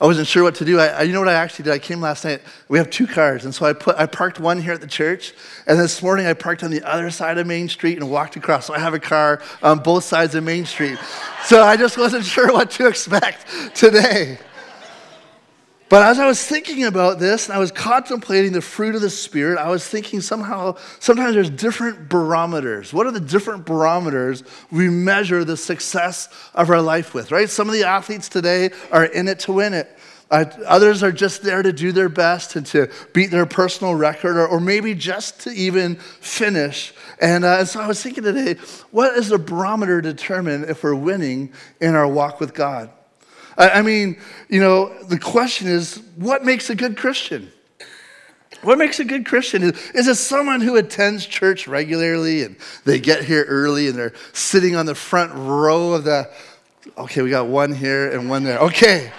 I 0.00 0.06
wasn't 0.06 0.26
sure 0.26 0.42
what 0.42 0.56
to 0.56 0.64
do. 0.64 0.80
I, 0.80 1.02
you 1.02 1.12
know 1.12 1.20
what 1.20 1.28
I 1.28 1.34
actually 1.34 1.66
did? 1.66 1.74
I 1.74 1.78
came 1.78 2.00
last 2.00 2.24
night. 2.24 2.40
We 2.66 2.78
have 2.78 2.90
two 2.90 3.06
cars, 3.06 3.44
and 3.44 3.54
so 3.54 3.66
I 3.66 3.72
put 3.72 3.94
I 3.94 4.06
parked 4.06 4.40
one 4.40 4.60
here 4.60 4.72
at 4.72 4.80
the 4.80 4.88
church, 4.88 5.32
and 5.68 5.78
this 5.78 6.02
morning 6.02 6.26
I 6.26 6.32
parked 6.32 6.64
on 6.64 6.72
the 6.72 6.82
other 6.82 7.08
side 7.12 7.38
of 7.38 7.46
Main 7.46 7.68
Street 7.68 7.98
and 7.98 8.10
walked 8.10 8.34
across. 8.34 8.66
So 8.66 8.74
I 8.74 8.80
have 8.80 8.94
a 8.94 8.98
car 8.98 9.40
on 9.62 9.78
both 9.78 10.02
sides 10.02 10.34
of 10.34 10.42
Main 10.42 10.66
Street. 10.66 10.98
So 11.44 11.62
I 11.62 11.76
just 11.76 11.98
wasn't 11.98 12.24
sure 12.34 12.52
what 12.52 12.72
to 12.72 12.88
expect 12.88 13.46
today. 13.76 14.40
But 15.90 16.04
as 16.04 16.20
I 16.20 16.26
was 16.28 16.40
thinking 16.40 16.84
about 16.84 17.18
this 17.18 17.48
and 17.48 17.56
I 17.56 17.58
was 17.58 17.72
contemplating 17.72 18.52
the 18.52 18.60
fruit 18.60 18.94
of 18.94 19.00
the 19.00 19.10
Spirit, 19.10 19.58
I 19.58 19.68
was 19.70 19.84
thinking 19.84 20.20
somehow, 20.20 20.76
sometimes 21.00 21.34
there's 21.34 21.50
different 21.50 22.08
barometers. 22.08 22.94
What 22.94 23.08
are 23.08 23.10
the 23.10 23.18
different 23.18 23.66
barometers 23.66 24.44
we 24.70 24.88
measure 24.88 25.44
the 25.44 25.56
success 25.56 26.28
of 26.54 26.70
our 26.70 26.80
life 26.80 27.12
with, 27.12 27.32
right? 27.32 27.50
Some 27.50 27.66
of 27.68 27.74
the 27.74 27.82
athletes 27.82 28.28
today 28.28 28.70
are 28.92 29.06
in 29.06 29.26
it 29.26 29.40
to 29.40 29.52
win 29.52 29.74
it. 29.74 29.98
Uh, 30.30 30.44
others 30.64 31.02
are 31.02 31.10
just 31.10 31.42
there 31.42 31.60
to 31.60 31.72
do 31.72 31.90
their 31.90 32.08
best 32.08 32.54
and 32.54 32.64
to 32.66 32.88
beat 33.12 33.32
their 33.32 33.44
personal 33.44 33.96
record 33.96 34.36
or, 34.36 34.46
or 34.46 34.60
maybe 34.60 34.94
just 34.94 35.40
to 35.40 35.50
even 35.50 35.96
finish. 35.96 36.94
And, 37.20 37.44
uh, 37.44 37.56
and 37.58 37.68
so 37.68 37.80
I 37.80 37.88
was 37.88 38.00
thinking 38.00 38.22
today, 38.22 38.54
what 38.92 39.18
is 39.18 39.30
the 39.30 39.38
barometer 39.38 40.00
to 40.00 40.12
determine 40.12 40.70
if 40.70 40.84
we're 40.84 40.94
winning 40.94 41.52
in 41.80 41.96
our 41.96 42.06
walk 42.06 42.38
with 42.38 42.54
God? 42.54 42.90
I 43.68 43.82
mean, 43.82 44.18
you 44.48 44.60
know, 44.60 45.02
the 45.04 45.18
question 45.18 45.68
is 45.68 46.00
what 46.16 46.44
makes 46.44 46.70
a 46.70 46.74
good 46.74 46.96
Christian? 46.96 47.52
What 48.62 48.78
makes 48.78 49.00
a 49.00 49.04
good 49.04 49.24
Christian? 49.24 49.62
Is 49.62 50.06
it 50.06 50.16
someone 50.16 50.60
who 50.60 50.76
attends 50.76 51.24
church 51.24 51.66
regularly 51.66 52.42
and 52.42 52.56
they 52.84 53.00
get 53.00 53.24
here 53.24 53.44
early 53.44 53.88
and 53.88 53.96
they're 53.96 54.12
sitting 54.32 54.76
on 54.76 54.86
the 54.86 54.94
front 54.94 55.32
row 55.34 55.92
of 55.92 56.04
the, 56.04 56.30
okay, 56.98 57.22
we 57.22 57.30
got 57.30 57.46
one 57.46 57.72
here 57.72 58.10
and 58.10 58.28
one 58.28 58.44
there. 58.44 58.58
Okay. 58.58 59.12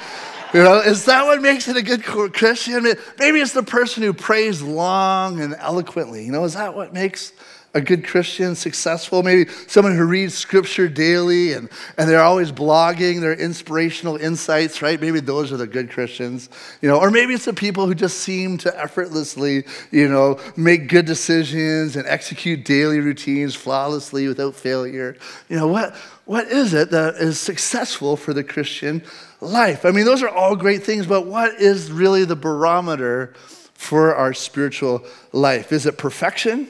You 0.54 0.64
know, 0.64 0.80
is 0.80 1.06
that 1.06 1.24
what 1.26 1.42
makes 1.42 1.68
it 1.70 1.78
a 1.78 1.82
good 1.82 2.04
Christian? 2.04 2.84
Maybe 3.18 3.40
it's 3.40 3.54
the 3.54 3.64
person 3.64 4.04
who 4.04 4.14
prays 4.14 4.62
long 4.62 5.40
and 5.40 5.56
eloquently. 5.56 6.26
You 6.26 6.32
know, 6.32 6.44
is 6.44 6.54
that 6.54 6.76
what 6.76 6.94
makes 6.94 7.32
a 7.74 7.80
good 7.80 8.06
Christian, 8.06 8.54
successful, 8.56 9.24
maybe 9.24 9.50
someone 9.68 9.96
who 9.96 10.04
reads 10.04 10.34
scripture 10.34 10.90
daily 10.90 11.54
and, 11.54 11.70
and 11.98 12.10
they're 12.10 12.22
always 12.22 12.52
blogging 12.52 13.22
their 13.22 13.34
inspirational 13.34 14.18
insights, 14.18 14.82
right? 14.82 15.00
Maybe 15.00 15.22
those 15.22 15.54
are 15.54 15.58
the 15.58 15.68
good 15.68 15.90
Christians, 15.90 16.50
you 16.82 16.90
know, 16.90 17.00
or 17.00 17.10
maybe 17.12 17.34
it's 17.34 17.46
the 17.46 17.54
people 17.54 17.86
who 17.86 17.96
just 17.96 18.18
seem 18.18 18.58
to 18.60 18.78
effortlessly, 18.78 19.64
you 19.90 20.10
know, 20.10 20.38
make 20.58 20.90
good 20.90 21.06
decisions 21.06 21.96
and 21.96 22.06
execute 22.08 22.66
daily 22.66 23.00
routines 23.00 23.56
flawlessly 23.56 24.28
without 24.28 24.54
failure. 24.54 25.16
You 25.48 25.56
know, 25.56 25.68
what, 25.68 25.96
what 26.26 26.48
is 26.48 26.74
it 26.74 26.92
that 26.92 27.16
is 27.16 27.40
successful 27.40 28.18
for 28.18 28.34
the 28.34 28.44
Christian 28.44 29.02
life? 29.40 29.86
I 29.86 29.92
mean, 29.92 30.04
those 30.04 30.22
are 30.24 30.30
all 30.30 30.58
great 30.58 30.84
things, 30.84 31.06
but 31.06 31.26
what 31.26 31.54
is 31.56 31.90
really 31.90 32.26
the 32.26 32.36
barometer 32.36 33.34
for 33.74 34.14
our 34.14 34.34
spiritual 34.34 35.06
life? 35.32 35.72
Is 35.72 35.86
it 35.86 35.98
perfection? 35.98 36.68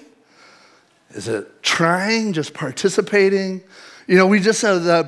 Is 1.13 1.27
it 1.27 1.63
trying, 1.63 2.33
just 2.33 2.53
participating? 2.53 3.61
You 4.07 4.17
know, 4.17 4.27
we 4.27 4.39
just 4.39 4.61
the, 4.61 5.03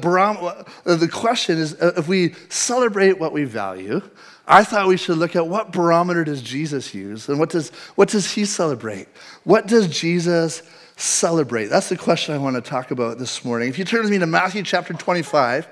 the 0.85 1.09
question 1.09 1.57
is 1.57 1.73
uh, 1.81 1.93
if 1.97 2.07
we 2.07 2.35
celebrate 2.49 3.19
what 3.19 3.33
we 3.33 3.43
value, 3.43 4.01
I 4.47 4.63
thought 4.63 4.87
we 4.87 4.97
should 4.97 5.17
look 5.17 5.35
at 5.35 5.47
what 5.47 5.71
barometer 5.71 6.23
does 6.23 6.41
Jesus 6.41 6.93
use 6.93 7.29
and 7.29 7.39
what 7.39 7.49
does, 7.49 7.69
what 7.95 8.09
does 8.09 8.31
he 8.33 8.45
celebrate? 8.45 9.07
What 9.45 9.67
does 9.67 9.87
Jesus 9.87 10.63
celebrate? 10.97 11.67
That's 11.67 11.89
the 11.89 11.97
question 11.97 12.35
I 12.35 12.37
want 12.37 12.55
to 12.55 12.61
talk 12.61 12.91
about 12.91 13.17
this 13.17 13.45
morning. 13.45 13.69
If 13.69 13.79
you 13.79 13.85
turn 13.85 14.01
with 14.01 14.11
me 14.11 14.19
to 14.19 14.27
Matthew 14.27 14.63
chapter 14.63 14.93
25, 14.93 15.67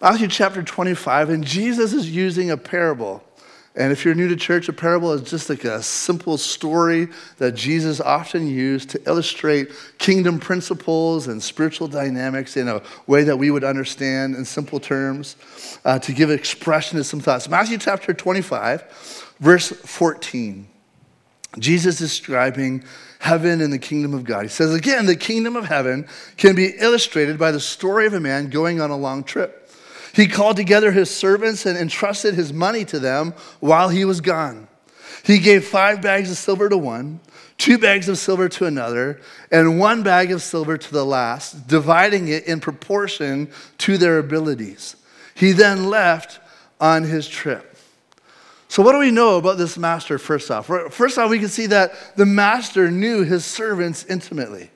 Matthew 0.00 0.28
chapter 0.28 0.62
25, 0.62 1.30
and 1.30 1.44
Jesus 1.44 1.92
is 1.92 2.10
using 2.10 2.50
a 2.50 2.56
parable. 2.56 3.22
And 3.76 3.92
if 3.92 4.04
you're 4.04 4.14
new 4.14 4.28
to 4.28 4.36
church, 4.36 4.70
a 4.70 4.72
parable 4.72 5.12
is 5.12 5.20
just 5.20 5.50
like 5.50 5.64
a 5.64 5.82
simple 5.82 6.38
story 6.38 7.08
that 7.36 7.54
Jesus 7.54 8.00
often 8.00 8.46
used 8.46 8.88
to 8.90 9.02
illustrate 9.06 9.70
kingdom 9.98 10.40
principles 10.40 11.28
and 11.28 11.42
spiritual 11.42 11.86
dynamics 11.86 12.56
in 12.56 12.68
a 12.68 12.82
way 13.06 13.22
that 13.24 13.36
we 13.36 13.50
would 13.50 13.64
understand 13.64 14.34
in 14.34 14.46
simple 14.46 14.80
terms, 14.80 15.36
uh, 15.84 15.98
to 15.98 16.12
give 16.12 16.30
expression 16.30 16.96
to 16.96 17.04
some 17.04 17.20
thoughts. 17.20 17.50
Matthew 17.50 17.76
chapter 17.76 18.14
25, 18.14 19.34
verse 19.40 19.68
14. 19.68 20.66
Jesus 21.58 21.98
describing 21.98 22.82
heaven 23.18 23.60
and 23.60 23.72
the 23.72 23.78
kingdom 23.78 24.14
of 24.14 24.24
God. 24.24 24.42
He 24.42 24.48
says, 24.48 24.74
again, 24.74 25.06
the 25.06 25.16
kingdom 25.16 25.54
of 25.54 25.66
heaven 25.66 26.06
can 26.36 26.54
be 26.54 26.74
illustrated 26.78 27.38
by 27.38 27.50
the 27.50 27.60
story 27.60 28.06
of 28.06 28.14
a 28.14 28.20
man 28.20 28.48
going 28.48 28.80
on 28.80 28.90
a 28.90 28.96
long 28.96 29.22
trip. 29.24 29.65
He 30.16 30.26
called 30.26 30.56
together 30.56 30.92
his 30.92 31.14
servants 31.14 31.66
and 31.66 31.76
entrusted 31.76 32.32
his 32.32 32.50
money 32.50 32.86
to 32.86 32.98
them 32.98 33.34
while 33.60 33.90
he 33.90 34.06
was 34.06 34.22
gone. 34.22 34.66
He 35.22 35.38
gave 35.38 35.66
five 35.66 36.00
bags 36.00 36.30
of 36.30 36.38
silver 36.38 36.70
to 36.70 36.78
one, 36.78 37.20
two 37.58 37.76
bags 37.76 38.08
of 38.08 38.16
silver 38.16 38.48
to 38.48 38.64
another, 38.64 39.20
and 39.52 39.78
one 39.78 40.02
bag 40.02 40.32
of 40.32 40.40
silver 40.40 40.78
to 40.78 40.90
the 40.90 41.04
last, 41.04 41.68
dividing 41.68 42.28
it 42.28 42.46
in 42.46 42.60
proportion 42.60 43.50
to 43.76 43.98
their 43.98 44.18
abilities. 44.18 44.96
He 45.34 45.52
then 45.52 45.90
left 45.90 46.40
on 46.80 47.02
his 47.02 47.28
trip. 47.28 47.76
So, 48.68 48.82
what 48.82 48.92
do 48.92 48.98
we 48.98 49.10
know 49.10 49.36
about 49.36 49.58
this 49.58 49.76
master, 49.76 50.18
first 50.18 50.50
off? 50.50 50.66
First 50.66 51.18
off, 51.18 51.28
we 51.28 51.38
can 51.38 51.48
see 51.48 51.66
that 51.66 52.16
the 52.16 52.26
master 52.26 52.90
knew 52.90 53.22
his 53.22 53.44
servants 53.44 54.06
intimately. 54.06 54.70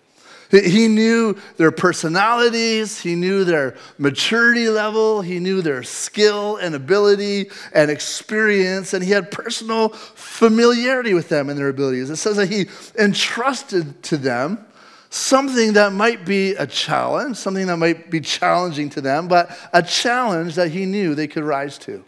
He 0.51 0.89
knew 0.89 1.37
their 1.59 1.71
personalities, 1.71 3.01
he 3.01 3.15
knew 3.15 3.45
their 3.45 3.77
maturity 3.99 4.69
level, 4.69 5.23
he 5.23 5.39
knew 5.39 5.63
their 5.63 5.85
skill 5.85 6.57
and 6.57 6.75
ability 6.75 7.51
and 7.73 7.89
experience, 7.89 8.93
and 8.93 9.05
he 9.05 9.13
had 9.13 9.31
personal 9.31 9.91
familiarity 9.91 11.15
with 11.15 11.29
them 11.29 11.51
and 11.51 11.59
their 11.59 11.69
abilities. 11.69 12.11
It 12.11 12.17
says 12.17 12.37
that 12.37 12.49
he 12.51 12.67
entrusted 12.99 14.03
to 14.05 14.17
them 14.17 14.67
something 15.11 15.75
that 15.75 15.93
might 15.93 16.25
be 16.25 16.53
a 16.55 16.67
challenge, 16.67 17.37
something 17.37 17.67
that 17.67 17.77
might 17.77 18.11
be 18.11 18.21
challenging 18.21 18.89
to 18.91 19.01
them, 19.01 19.29
but 19.29 19.57
a 19.73 19.83
challenge 19.83 20.57
that 20.57 20.71
he 20.71 20.85
knew 20.87 21.15
they 21.15 21.29
could 21.29 21.45
rise 21.45 21.79
to. 21.79 22.05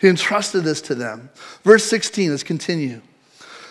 He 0.00 0.08
entrusted 0.08 0.64
this 0.64 0.80
to 0.82 0.94
them. 0.94 1.30
Verse 1.64 1.84
16, 1.84 2.30
let's 2.30 2.42
continue. 2.42 3.02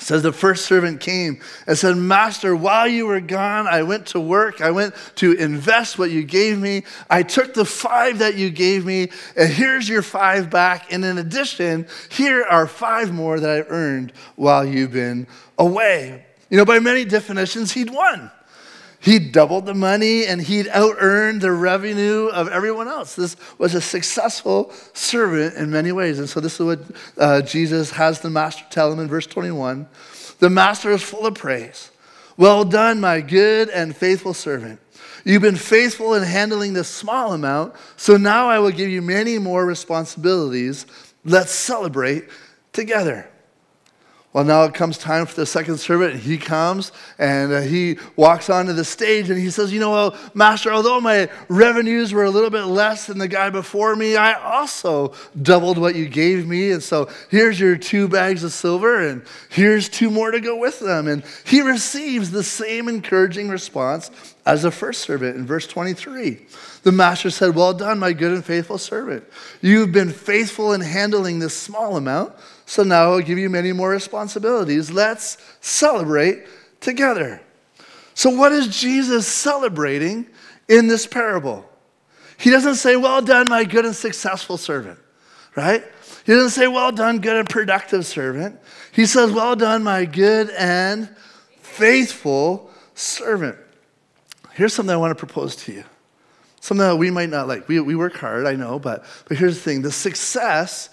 Says 0.00 0.22
the 0.22 0.32
first 0.32 0.66
servant 0.66 1.00
came 1.00 1.40
and 1.66 1.76
said, 1.76 1.96
Master, 1.96 2.54
while 2.54 2.86
you 2.86 3.06
were 3.06 3.20
gone, 3.20 3.66
I 3.66 3.82
went 3.82 4.06
to 4.08 4.20
work. 4.20 4.60
I 4.60 4.70
went 4.70 4.94
to 5.16 5.32
invest 5.32 5.98
what 5.98 6.10
you 6.10 6.22
gave 6.22 6.58
me. 6.58 6.84
I 7.10 7.22
took 7.22 7.54
the 7.54 7.64
five 7.64 8.18
that 8.20 8.36
you 8.36 8.50
gave 8.50 8.86
me, 8.86 9.10
and 9.36 9.52
here's 9.52 9.88
your 9.88 10.02
five 10.02 10.50
back. 10.50 10.92
And 10.92 11.04
in 11.04 11.18
addition, 11.18 11.86
here 12.10 12.44
are 12.44 12.66
five 12.66 13.12
more 13.12 13.40
that 13.40 13.50
I 13.50 13.60
earned 13.68 14.12
while 14.36 14.64
you've 14.64 14.92
been 14.92 15.26
away. 15.58 16.26
You 16.50 16.56
know, 16.56 16.64
by 16.64 16.78
many 16.78 17.04
definitions, 17.04 17.72
he'd 17.72 17.90
won. 17.90 18.30
He 19.00 19.18
doubled 19.18 19.66
the 19.66 19.74
money 19.74 20.26
and 20.26 20.40
he'd 20.40 20.68
out 20.68 20.96
earned 20.98 21.40
the 21.40 21.52
revenue 21.52 22.26
of 22.26 22.48
everyone 22.48 22.88
else. 22.88 23.14
This 23.14 23.36
was 23.56 23.74
a 23.74 23.80
successful 23.80 24.72
servant 24.92 25.54
in 25.56 25.70
many 25.70 25.92
ways. 25.92 26.18
And 26.18 26.28
so, 26.28 26.40
this 26.40 26.58
is 26.58 26.66
what 26.66 26.80
uh, 27.16 27.42
Jesus 27.42 27.92
has 27.92 28.20
the 28.20 28.30
master 28.30 28.64
tell 28.70 28.92
him 28.92 28.98
in 28.98 29.08
verse 29.08 29.26
21 29.26 29.86
The 30.40 30.50
master 30.50 30.90
is 30.90 31.02
full 31.02 31.26
of 31.26 31.34
praise. 31.34 31.90
Well 32.36 32.64
done, 32.64 33.00
my 33.00 33.20
good 33.20 33.68
and 33.68 33.96
faithful 33.96 34.34
servant. 34.34 34.80
You've 35.24 35.42
been 35.42 35.56
faithful 35.56 36.14
in 36.14 36.22
handling 36.22 36.72
this 36.72 36.88
small 36.88 37.32
amount, 37.32 37.74
so 37.96 38.16
now 38.16 38.48
I 38.48 38.58
will 38.60 38.70
give 38.70 38.88
you 38.88 39.02
many 39.02 39.38
more 39.38 39.66
responsibilities. 39.66 40.86
Let's 41.24 41.52
celebrate 41.52 42.28
together. 42.72 43.28
Well, 44.34 44.44
now 44.44 44.64
it 44.64 44.74
comes 44.74 44.98
time 44.98 45.24
for 45.24 45.34
the 45.34 45.46
second 45.46 45.78
servant, 45.78 46.12
and 46.12 46.22
he 46.22 46.36
comes 46.36 46.92
and 47.18 47.50
uh, 47.50 47.60
he 47.62 47.96
walks 48.14 48.50
onto 48.50 48.74
the 48.74 48.84
stage 48.84 49.30
and 49.30 49.40
he 49.40 49.48
says, 49.48 49.72
You 49.72 49.80
know, 49.80 49.90
well, 49.90 50.16
Master, 50.34 50.70
although 50.70 51.00
my 51.00 51.30
revenues 51.48 52.12
were 52.12 52.24
a 52.24 52.30
little 52.30 52.50
bit 52.50 52.64
less 52.64 53.06
than 53.06 53.16
the 53.16 53.26
guy 53.26 53.48
before 53.48 53.96
me, 53.96 54.16
I 54.16 54.34
also 54.34 55.14
doubled 55.40 55.78
what 55.78 55.94
you 55.94 56.06
gave 56.10 56.46
me. 56.46 56.72
And 56.72 56.82
so 56.82 57.08
here's 57.30 57.58
your 57.58 57.78
two 57.78 58.06
bags 58.06 58.44
of 58.44 58.52
silver, 58.52 59.08
and 59.08 59.22
here's 59.48 59.88
two 59.88 60.10
more 60.10 60.30
to 60.30 60.40
go 60.40 60.58
with 60.58 60.78
them. 60.78 61.08
And 61.08 61.24
he 61.46 61.62
receives 61.62 62.30
the 62.30 62.44
same 62.44 62.88
encouraging 62.88 63.48
response 63.48 64.10
as 64.44 64.62
the 64.62 64.70
first 64.70 65.00
servant 65.00 65.36
in 65.36 65.46
verse 65.46 65.66
23. 65.66 66.46
The 66.82 66.92
master 66.92 67.30
said, 67.30 67.54
Well 67.54 67.72
done, 67.72 67.98
my 67.98 68.12
good 68.12 68.32
and 68.32 68.44
faithful 68.44 68.78
servant. 68.78 69.24
You've 69.62 69.92
been 69.92 70.10
faithful 70.10 70.74
in 70.74 70.82
handling 70.82 71.38
this 71.38 71.56
small 71.56 71.96
amount. 71.96 72.34
So 72.68 72.82
now 72.82 73.12
I'll 73.12 73.20
give 73.20 73.38
you 73.38 73.48
many 73.48 73.72
more 73.72 73.88
responsibilities. 73.88 74.90
Let's 74.90 75.38
celebrate 75.62 76.44
together. 76.80 77.40
So, 78.12 78.28
what 78.28 78.52
is 78.52 78.68
Jesus 78.68 79.26
celebrating 79.26 80.26
in 80.68 80.86
this 80.86 81.06
parable? 81.06 81.64
He 82.36 82.50
doesn't 82.50 82.74
say, 82.74 82.94
Well 82.94 83.22
done, 83.22 83.48
my 83.48 83.64
good 83.64 83.86
and 83.86 83.96
successful 83.96 84.58
servant, 84.58 84.98
right? 85.56 85.82
He 86.26 86.32
doesn't 86.32 86.50
say, 86.50 86.68
Well 86.68 86.92
done, 86.92 87.20
good 87.20 87.36
and 87.36 87.48
productive 87.48 88.04
servant. 88.04 88.60
He 88.92 89.06
says, 89.06 89.32
Well 89.32 89.56
done, 89.56 89.82
my 89.82 90.04
good 90.04 90.50
and 90.50 91.08
faithful 91.62 92.70
servant. 92.94 93.56
Here's 94.52 94.74
something 94.74 94.92
I 94.92 94.98
want 94.98 95.16
to 95.16 95.26
propose 95.26 95.56
to 95.56 95.72
you. 95.72 95.84
Something 96.60 96.86
that 96.86 96.96
we 96.96 97.10
might 97.10 97.30
not 97.30 97.48
like. 97.48 97.66
We, 97.66 97.80
we 97.80 97.96
work 97.96 98.16
hard, 98.16 98.44
I 98.44 98.56
know, 98.56 98.78
but, 98.78 99.06
but 99.26 99.38
here's 99.38 99.54
the 99.54 99.62
thing 99.62 99.80
the 99.80 99.90
success 99.90 100.90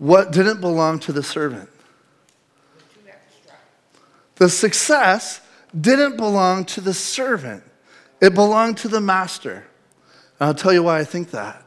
what 0.00 0.32
didn't 0.32 0.62
belong 0.62 0.98
to 0.98 1.12
the 1.12 1.22
servant. 1.22 1.68
The 4.36 4.48
success 4.48 5.42
didn't 5.78 6.16
belong 6.16 6.64
to 6.64 6.80
the 6.80 6.94
servant, 6.94 7.62
it 8.20 8.34
belonged 8.34 8.78
to 8.78 8.88
the 8.88 9.00
master. 9.00 9.66
And 10.40 10.48
I'll 10.48 10.54
tell 10.54 10.72
you 10.72 10.82
why 10.82 10.98
I 10.98 11.04
think 11.04 11.32
that. 11.32 11.62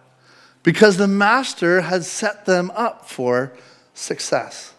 Because 0.64 0.98
the 0.98 1.08
master 1.08 1.82
had 1.82 2.04
set 2.04 2.46
them 2.46 2.72
up 2.72 3.08
for 3.08 3.54
success. 3.94 4.74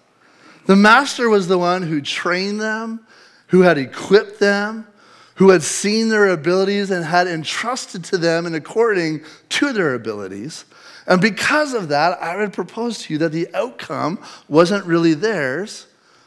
The 0.67 0.75
master 0.75 1.29
was 1.29 1.47
the 1.47 1.59
one 1.59 1.83
who 1.83 2.01
trained 2.01 2.61
them, 2.61 3.07
who 3.49 3.61
had 3.61 3.79
equipped 3.79 4.41
them, 4.41 4.89
who 5.37 5.51
had 5.51 5.63
seen 5.63 6.09
their 6.09 6.29
abilities 6.29 6.91
and 6.91 7.05
had 7.05 7.29
entrusted 7.29 8.03
to 8.05 8.19
them 8.19 8.47
in 8.47 8.55
according 8.57 9.23
to 9.51 9.73
their 9.73 9.95
abilities. 9.95 10.65
And 11.07 11.21
because 11.21 11.75
of 11.75 11.89
that, 11.89 12.23
I 12.23 12.37
would 12.37 12.53
propose 12.53 12.99
to 13.01 13.13
you 13.13 13.19
that 13.19 13.33
the 13.33 13.49
outcome 13.55 14.19
wasn't 14.49 14.87
really 14.87 15.15
theirs, 15.15 15.87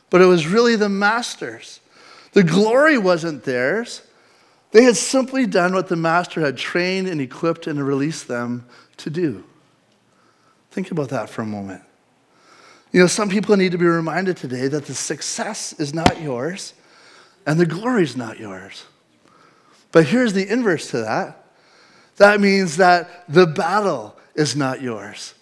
but 0.10 0.22
it 0.22 0.26
was 0.26 0.48
really 0.48 0.76
the 0.76 0.90
master's. 0.90 1.80
The 2.34 2.44
glory 2.44 2.98
wasn't 2.98 3.44
theirs. 3.44 4.04
They 4.72 4.84
had 4.84 4.96
simply 4.96 5.48
done 5.48 5.74
what 5.74 5.88
the 5.88 5.96
master 5.96 6.42
had 6.42 6.58
trained 6.58 7.08
and 7.08 7.20
equipped 7.20 7.66
and 7.66 7.86
released 7.86 8.28
them 8.28 8.68
to 8.98 9.10
do. 9.10 9.44
Think 10.72 10.92
about 10.92 11.10
that 11.10 11.30
for 11.30 11.42
a 11.42 11.46
moment. 11.46 11.82
You 12.92 13.02
know, 13.02 13.08
some 13.08 13.30
people 13.30 13.58
need 13.58 13.72
to 13.72 13.78
be 13.78 13.86
reminded 13.86 14.38
today 14.38 14.68
that 14.68 14.86
the 14.86 14.94
success 14.94 15.74
is 15.74 15.94
not 15.94 16.22
yours 16.22 16.74
and 17.46 17.60
the 17.60 17.66
glory 17.66 18.04
is 18.04 18.16
not 18.16 18.40
yours. 18.40 18.86
But 19.92 20.06
here's 20.06 20.34
the 20.34 20.48
inverse 20.48 20.92
to 20.92 21.00
that 21.00 21.44
that 22.18 22.42
means 22.42 22.78
that 22.78 23.26
the 23.30 23.46
battle 23.46 24.17
is 24.38 24.56
not 24.56 24.82
yours, 24.82 25.34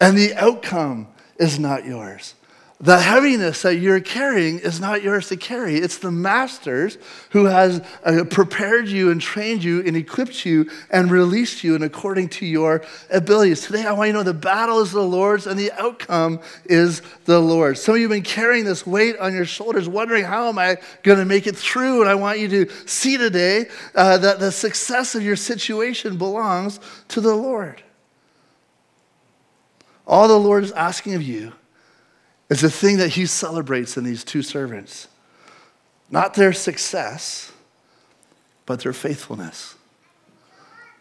and 0.00 0.16
the 0.16 0.34
outcome 0.34 1.08
is 1.38 1.58
not 1.58 1.84
yours. 1.84 2.34
The 2.80 2.98
heaviness 2.98 3.62
that 3.62 3.76
you're 3.76 4.00
carrying 4.00 4.58
is 4.58 4.80
not 4.80 5.02
yours 5.02 5.28
to 5.28 5.36
carry. 5.36 5.76
It's 5.76 5.98
the 5.98 6.10
master's 6.10 6.98
who 7.30 7.44
has 7.44 7.80
uh, 8.04 8.24
prepared 8.28 8.88
you 8.88 9.12
and 9.12 9.20
trained 9.20 9.62
you 9.62 9.80
and 9.86 9.96
equipped 9.96 10.44
you 10.44 10.68
and 10.90 11.10
released 11.10 11.62
you 11.62 11.76
and 11.76 11.84
according 11.84 12.30
to 12.30 12.46
your 12.46 12.82
abilities. 13.10 13.62
Today, 13.62 13.86
I 13.86 13.92
want 13.92 14.08
you 14.08 14.12
to 14.12 14.18
know 14.18 14.22
the 14.24 14.34
battle 14.34 14.80
is 14.80 14.90
the 14.90 15.00
Lord's 15.00 15.46
and 15.46 15.58
the 15.58 15.70
outcome 15.80 16.40
is 16.64 17.00
the 17.26 17.38
Lord's. 17.38 17.80
Some 17.80 17.94
of 17.94 18.00
you 18.00 18.08
have 18.08 18.16
been 18.16 18.24
carrying 18.24 18.64
this 18.64 18.84
weight 18.84 19.16
on 19.18 19.32
your 19.32 19.46
shoulders, 19.46 19.88
wondering, 19.88 20.24
how 20.24 20.48
am 20.48 20.58
I 20.58 20.76
going 21.04 21.18
to 21.18 21.24
make 21.24 21.46
it 21.46 21.56
through? 21.56 22.02
And 22.02 22.10
I 22.10 22.16
want 22.16 22.40
you 22.40 22.48
to 22.48 22.70
see 22.86 23.16
today 23.16 23.66
uh, 23.94 24.18
that 24.18 24.40
the 24.40 24.50
success 24.50 25.14
of 25.14 25.22
your 25.22 25.36
situation 25.36 26.18
belongs 26.18 26.80
to 27.08 27.20
the 27.20 27.34
Lord. 27.34 27.82
All 30.06 30.28
the 30.28 30.38
Lord 30.38 30.64
is 30.64 30.72
asking 30.72 31.14
of 31.14 31.22
you 31.22 31.52
is 32.50 32.60
the 32.60 32.70
thing 32.70 32.98
that 32.98 33.10
He 33.10 33.26
celebrates 33.26 33.96
in 33.96 34.04
these 34.04 34.24
two 34.24 34.42
servants 34.42 35.08
not 36.10 36.34
their 36.34 36.52
success, 36.52 37.50
but 38.66 38.80
their 38.80 38.92
faithfulness. 38.92 39.74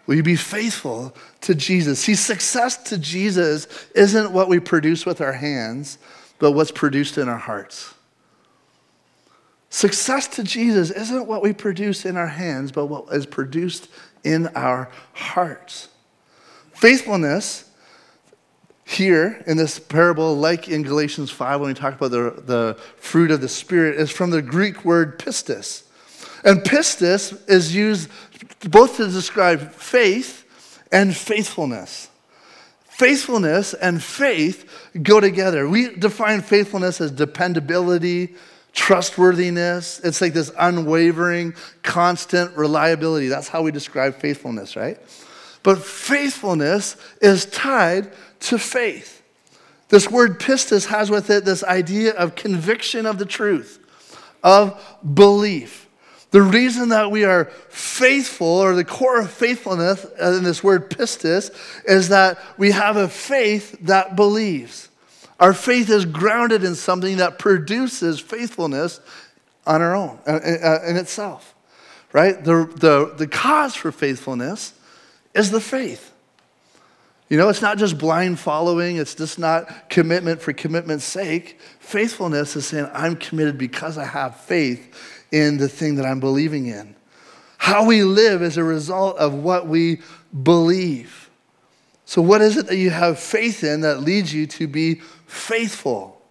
Will 0.05 0.15
you 0.15 0.23
be 0.23 0.35
faithful 0.35 1.15
to 1.41 1.53
Jesus? 1.53 1.99
See, 1.99 2.15
success 2.15 2.77
to 2.89 2.97
Jesus 2.97 3.67
isn't 3.95 4.31
what 4.31 4.49
we 4.49 4.59
produce 4.59 5.05
with 5.05 5.21
our 5.21 5.33
hands, 5.33 5.97
but 6.39 6.51
what's 6.51 6.71
produced 6.71 7.17
in 7.17 7.29
our 7.29 7.37
hearts. 7.37 7.93
Success 9.69 10.27
to 10.27 10.43
Jesus 10.43 10.91
isn't 10.91 11.27
what 11.27 11.41
we 11.41 11.53
produce 11.53 12.05
in 12.05 12.17
our 12.17 12.27
hands, 12.27 12.71
but 12.71 12.87
what 12.87 13.13
is 13.13 13.25
produced 13.25 13.87
in 14.23 14.47
our 14.55 14.89
hearts. 15.13 15.87
Faithfulness 16.73 17.69
here 18.85 19.41
in 19.47 19.57
this 19.57 19.79
parable, 19.79 20.35
like 20.35 20.67
in 20.67 20.83
Galatians 20.83 21.31
5, 21.31 21.61
when 21.61 21.69
we 21.69 21.73
talk 21.73 21.93
about 21.93 22.11
the, 22.11 22.41
the 22.45 22.77
fruit 22.97 23.31
of 23.31 23.41
the 23.41 23.47
Spirit, 23.47 23.95
is 23.95 24.11
from 24.11 24.29
the 24.29 24.41
Greek 24.41 24.83
word 24.83 25.19
pistis. 25.19 25.83
And 26.43 26.61
pistis 26.61 27.49
is 27.49 27.73
used 27.73 28.09
both 28.69 28.97
to 28.97 29.07
describe 29.07 29.71
faith 29.71 30.43
and 30.91 31.15
faithfulness. 31.15 32.09
Faithfulness 32.85 33.73
and 33.73 34.03
faith 34.03 34.89
go 35.01 35.19
together. 35.19 35.67
We 35.67 35.95
define 35.95 36.41
faithfulness 36.41 37.01
as 37.01 37.11
dependability, 37.11 38.35
trustworthiness. 38.73 39.99
It's 40.03 40.21
like 40.21 40.33
this 40.33 40.51
unwavering, 40.59 41.55
constant 41.81 42.55
reliability. 42.55 43.29
That's 43.29 43.47
how 43.47 43.63
we 43.63 43.71
describe 43.71 44.15
faithfulness, 44.15 44.75
right? 44.75 44.99
But 45.63 45.81
faithfulness 45.81 46.97
is 47.21 47.45
tied 47.45 48.11
to 48.43 48.57
faith. 48.57 49.21
This 49.89 50.09
word 50.09 50.39
pistis 50.39 50.87
has 50.87 51.11
with 51.11 51.29
it 51.29 51.45
this 51.45 51.63
idea 51.63 52.13
of 52.13 52.35
conviction 52.35 53.05
of 53.05 53.17
the 53.17 53.25
truth, 53.25 53.79
of 54.43 54.81
belief. 55.13 55.87
The 56.31 56.41
reason 56.41 56.89
that 56.89 57.11
we 57.11 57.25
are 57.25 57.45
faithful, 57.69 58.47
or 58.47 58.73
the 58.73 58.83
core 58.83 59.21
of 59.21 59.29
faithfulness 59.29 60.03
in 60.19 60.43
this 60.43 60.63
word 60.63 60.89
pistis, 60.89 61.51
is 61.85 62.09
that 62.09 62.39
we 62.57 62.71
have 62.71 62.97
a 62.97 63.07
faith 63.07 63.77
that 63.81 64.15
believes. 64.15 64.89
Our 65.39 65.53
faith 65.53 65.89
is 65.89 66.05
grounded 66.05 66.63
in 66.63 66.73
something 66.73 67.17
that 67.17 67.37
produces 67.37 68.19
faithfulness 68.19 68.99
on 69.67 69.81
our 69.81 69.95
own, 69.95 70.19
uh, 70.25 70.31
uh, 70.31 70.79
in 70.87 70.97
itself, 70.97 71.53
right? 72.11 72.43
The, 72.43 72.65
the, 72.77 73.13
the 73.15 73.27
cause 73.27 73.75
for 73.75 73.91
faithfulness 73.91 74.73
is 75.35 75.51
the 75.51 75.61
faith. 75.61 76.12
You 77.33 77.39
know, 77.39 77.49
it's 77.49 77.63
not 77.63 77.79
just 77.79 77.97
blind 77.97 78.37
following, 78.37 78.97
it's 78.97 79.15
just 79.15 79.39
not 79.39 79.89
commitment 79.89 80.39
for 80.39 80.53
commitment's 80.53 81.03
sake. 81.03 81.59
Faithfulness 81.79 82.55
is 82.55 82.67
saying, 82.67 82.87
I'm 82.93 83.15
committed 83.15 83.57
because 83.57 83.97
I 83.97 84.05
have 84.05 84.39
faith 84.41 85.25
in 85.31 85.57
the 85.57 85.67
thing 85.67 85.95
that 85.95 86.05
I'm 86.05 86.19
believing 86.19 86.67
in. 86.67 86.95
How 87.57 87.85
we 87.85 88.03
live 88.03 88.43
is 88.43 88.57
a 88.57 88.63
result 88.63 89.17
of 89.17 89.33
what 89.33 89.67
we 89.67 90.01
believe. 90.43 91.31
So, 92.05 92.21
what 92.21 92.41
is 92.41 92.55
it 92.55 92.67
that 92.67 92.77
you 92.77 92.91
have 92.91 93.17
faith 93.17 93.63
in 93.63 93.81
that 93.81 94.01
leads 94.01 94.31
you 94.31 94.45
to 94.45 94.67
be 94.67 95.01
faithful? 95.25 96.21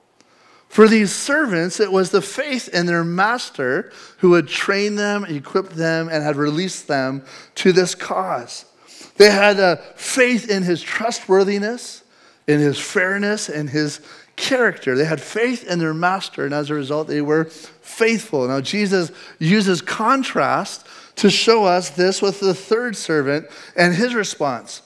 For 0.68 0.86
these 0.86 1.12
servants, 1.12 1.80
it 1.80 1.90
was 1.90 2.10
the 2.10 2.22
faith 2.22 2.68
in 2.68 2.86
their 2.86 3.02
master 3.02 3.90
who 4.18 4.34
had 4.34 4.46
trained 4.46 5.00
them, 5.00 5.24
equipped 5.24 5.74
them, 5.74 6.08
and 6.08 6.22
had 6.22 6.36
released 6.36 6.86
them 6.86 7.24
to 7.56 7.72
this 7.72 7.96
cause. 7.96 8.66
They 9.22 9.30
had 9.30 9.60
a 9.60 9.76
faith 9.94 10.50
in 10.50 10.64
his 10.64 10.82
trustworthiness, 10.82 12.02
in 12.48 12.58
his 12.58 12.80
fairness, 12.80 13.48
and 13.48 13.70
his 13.70 14.00
character. 14.34 14.96
They 14.96 15.04
had 15.04 15.20
faith 15.20 15.64
in 15.64 15.78
their 15.78 15.94
master, 15.94 16.44
and 16.44 16.52
as 16.52 16.70
a 16.70 16.74
result, 16.74 17.06
they 17.06 17.22
were 17.22 17.44
faithful. 17.44 18.48
Now, 18.48 18.60
Jesus 18.60 19.12
uses 19.38 19.80
contrast 19.80 20.88
to 21.14 21.30
show 21.30 21.62
us 21.62 21.90
this 21.90 22.20
with 22.20 22.40
the 22.40 22.52
third 22.52 22.96
servant 22.96 23.46
and 23.76 23.94
his 23.94 24.12
response. 24.12 24.82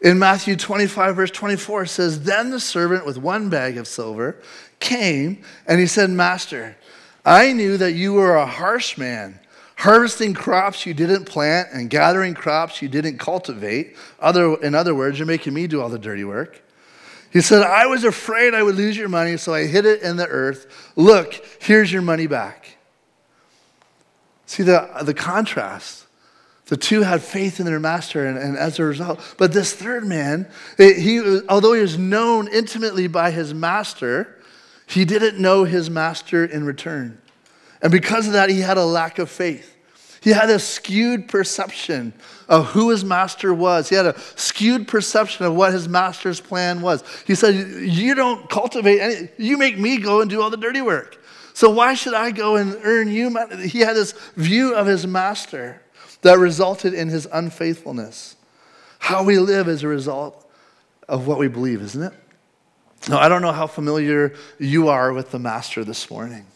In 0.00 0.20
Matthew 0.20 0.54
25, 0.54 1.16
verse 1.16 1.32
24, 1.32 1.82
it 1.82 1.88
says, 1.88 2.22
Then 2.22 2.50
the 2.50 2.60
servant 2.60 3.04
with 3.04 3.18
one 3.18 3.50
bag 3.50 3.78
of 3.78 3.88
silver 3.88 4.36
came 4.78 5.42
and 5.66 5.80
he 5.80 5.88
said, 5.88 6.08
Master, 6.08 6.76
I 7.24 7.52
knew 7.52 7.76
that 7.78 7.94
you 7.94 8.12
were 8.12 8.36
a 8.36 8.46
harsh 8.46 8.96
man, 8.96 9.40
harvesting 9.76 10.34
crops 10.34 10.86
you 10.86 10.94
didn't 10.94 11.24
plant 11.24 11.68
and 11.72 11.88
gathering 11.88 12.34
crops 12.34 12.82
you 12.82 12.88
didn't 12.88 13.18
cultivate. 13.18 13.96
Other, 14.18 14.54
in 14.62 14.74
other 14.74 14.94
words, 14.94 15.18
you're 15.18 15.26
making 15.26 15.54
me 15.54 15.66
do 15.66 15.80
all 15.80 15.88
the 15.88 15.98
dirty 15.98 16.24
work. 16.24 16.62
He 17.30 17.42
said, 17.42 17.62
I 17.62 17.86
was 17.86 18.02
afraid 18.02 18.54
I 18.54 18.62
would 18.62 18.76
lose 18.76 18.96
your 18.96 19.08
money, 19.08 19.36
so 19.36 19.52
I 19.52 19.66
hid 19.66 19.84
it 19.84 20.00
in 20.00 20.16
the 20.16 20.26
earth. 20.26 20.92
Look, 20.96 21.44
here's 21.60 21.92
your 21.92 22.02
money 22.02 22.26
back. 22.26 22.78
See 24.46 24.62
the, 24.62 24.88
the 25.02 25.12
contrast. 25.12 26.06
The 26.66 26.76
two 26.76 27.02
had 27.02 27.22
faith 27.22 27.60
in 27.60 27.66
their 27.66 27.78
master, 27.78 28.26
and, 28.26 28.38
and 28.38 28.56
as 28.56 28.78
a 28.78 28.84
result, 28.84 29.20
but 29.38 29.52
this 29.52 29.72
third 29.72 30.04
man, 30.04 30.48
he, 30.78 31.40
although 31.48 31.74
he 31.74 31.82
was 31.82 31.96
known 31.96 32.48
intimately 32.48 33.06
by 33.06 33.30
his 33.30 33.54
master, 33.54 34.40
he 34.86 35.04
didn't 35.04 35.38
know 35.38 35.64
his 35.64 35.90
master 35.90 36.44
in 36.44 36.64
return. 36.64 37.20
And 37.82 37.92
because 37.92 38.26
of 38.26 38.32
that, 38.34 38.50
he 38.50 38.60
had 38.60 38.76
a 38.76 38.84
lack 38.84 39.18
of 39.18 39.30
faith. 39.30 39.76
He 40.22 40.30
had 40.30 40.50
a 40.50 40.58
skewed 40.58 41.28
perception 41.28 42.12
of 42.48 42.66
who 42.66 42.90
his 42.90 43.04
master 43.04 43.54
was. 43.54 43.88
He 43.88 43.94
had 43.94 44.06
a 44.06 44.18
skewed 44.34 44.88
perception 44.88 45.46
of 45.46 45.54
what 45.54 45.72
his 45.72 45.88
master's 45.88 46.40
plan 46.40 46.80
was. 46.80 47.04
He 47.26 47.34
said, 47.34 47.54
You 47.54 48.14
don't 48.14 48.50
cultivate 48.50 48.98
any, 48.98 49.28
you 49.38 49.56
make 49.56 49.78
me 49.78 49.98
go 49.98 50.20
and 50.20 50.28
do 50.28 50.42
all 50.42 50.50
the 50.50 50.56
dirty 50.56 50.82
work. 50.82 51.22
So 51.54 51.70
why 51.70 51.94
should 51.94 52.14
I 52.14 52.32
go 52.32 52.56
and 52.56 52.76
earn 52.82 53.08
you? 53.08 53.30
Money? 53.30 53.68
He 53.68 53.80
had 53.80 53.94
this 53.94 54.12
view 54.34 54.74
of 54.74 54.86
his 54.86 55.06
master 55.06 55.80
that 56.22 56.38
resulted 56.38 56.92
in 56.92 57.08
his 57.08 57.26
unfaithfulness. 57.32 58.36
How 58.98 59.22
we 59.22 59.38
live 59.38 59.68
is 59.68 59.82
a 59.82 59.88
result 59.88 60.50
of 61.08 61.26
what 61.26 61.38
we 61.38 61.48
believe, 61.48 61.80
isn't 61.80 62.02
it? 62.02 62.12
Now, 63.08 63.18
I 63.18 63.28
don't 63.28 63.42
know 63.42 63.52
how 63.52 63.68
familiar 63.68 64.34
you 64.58 64.88
are 64.88 65.12
with 65.12 65.30
the 65.30 65.38
Master 65.38 65.84
this 65.84 66.10
morning. 66.10 66.46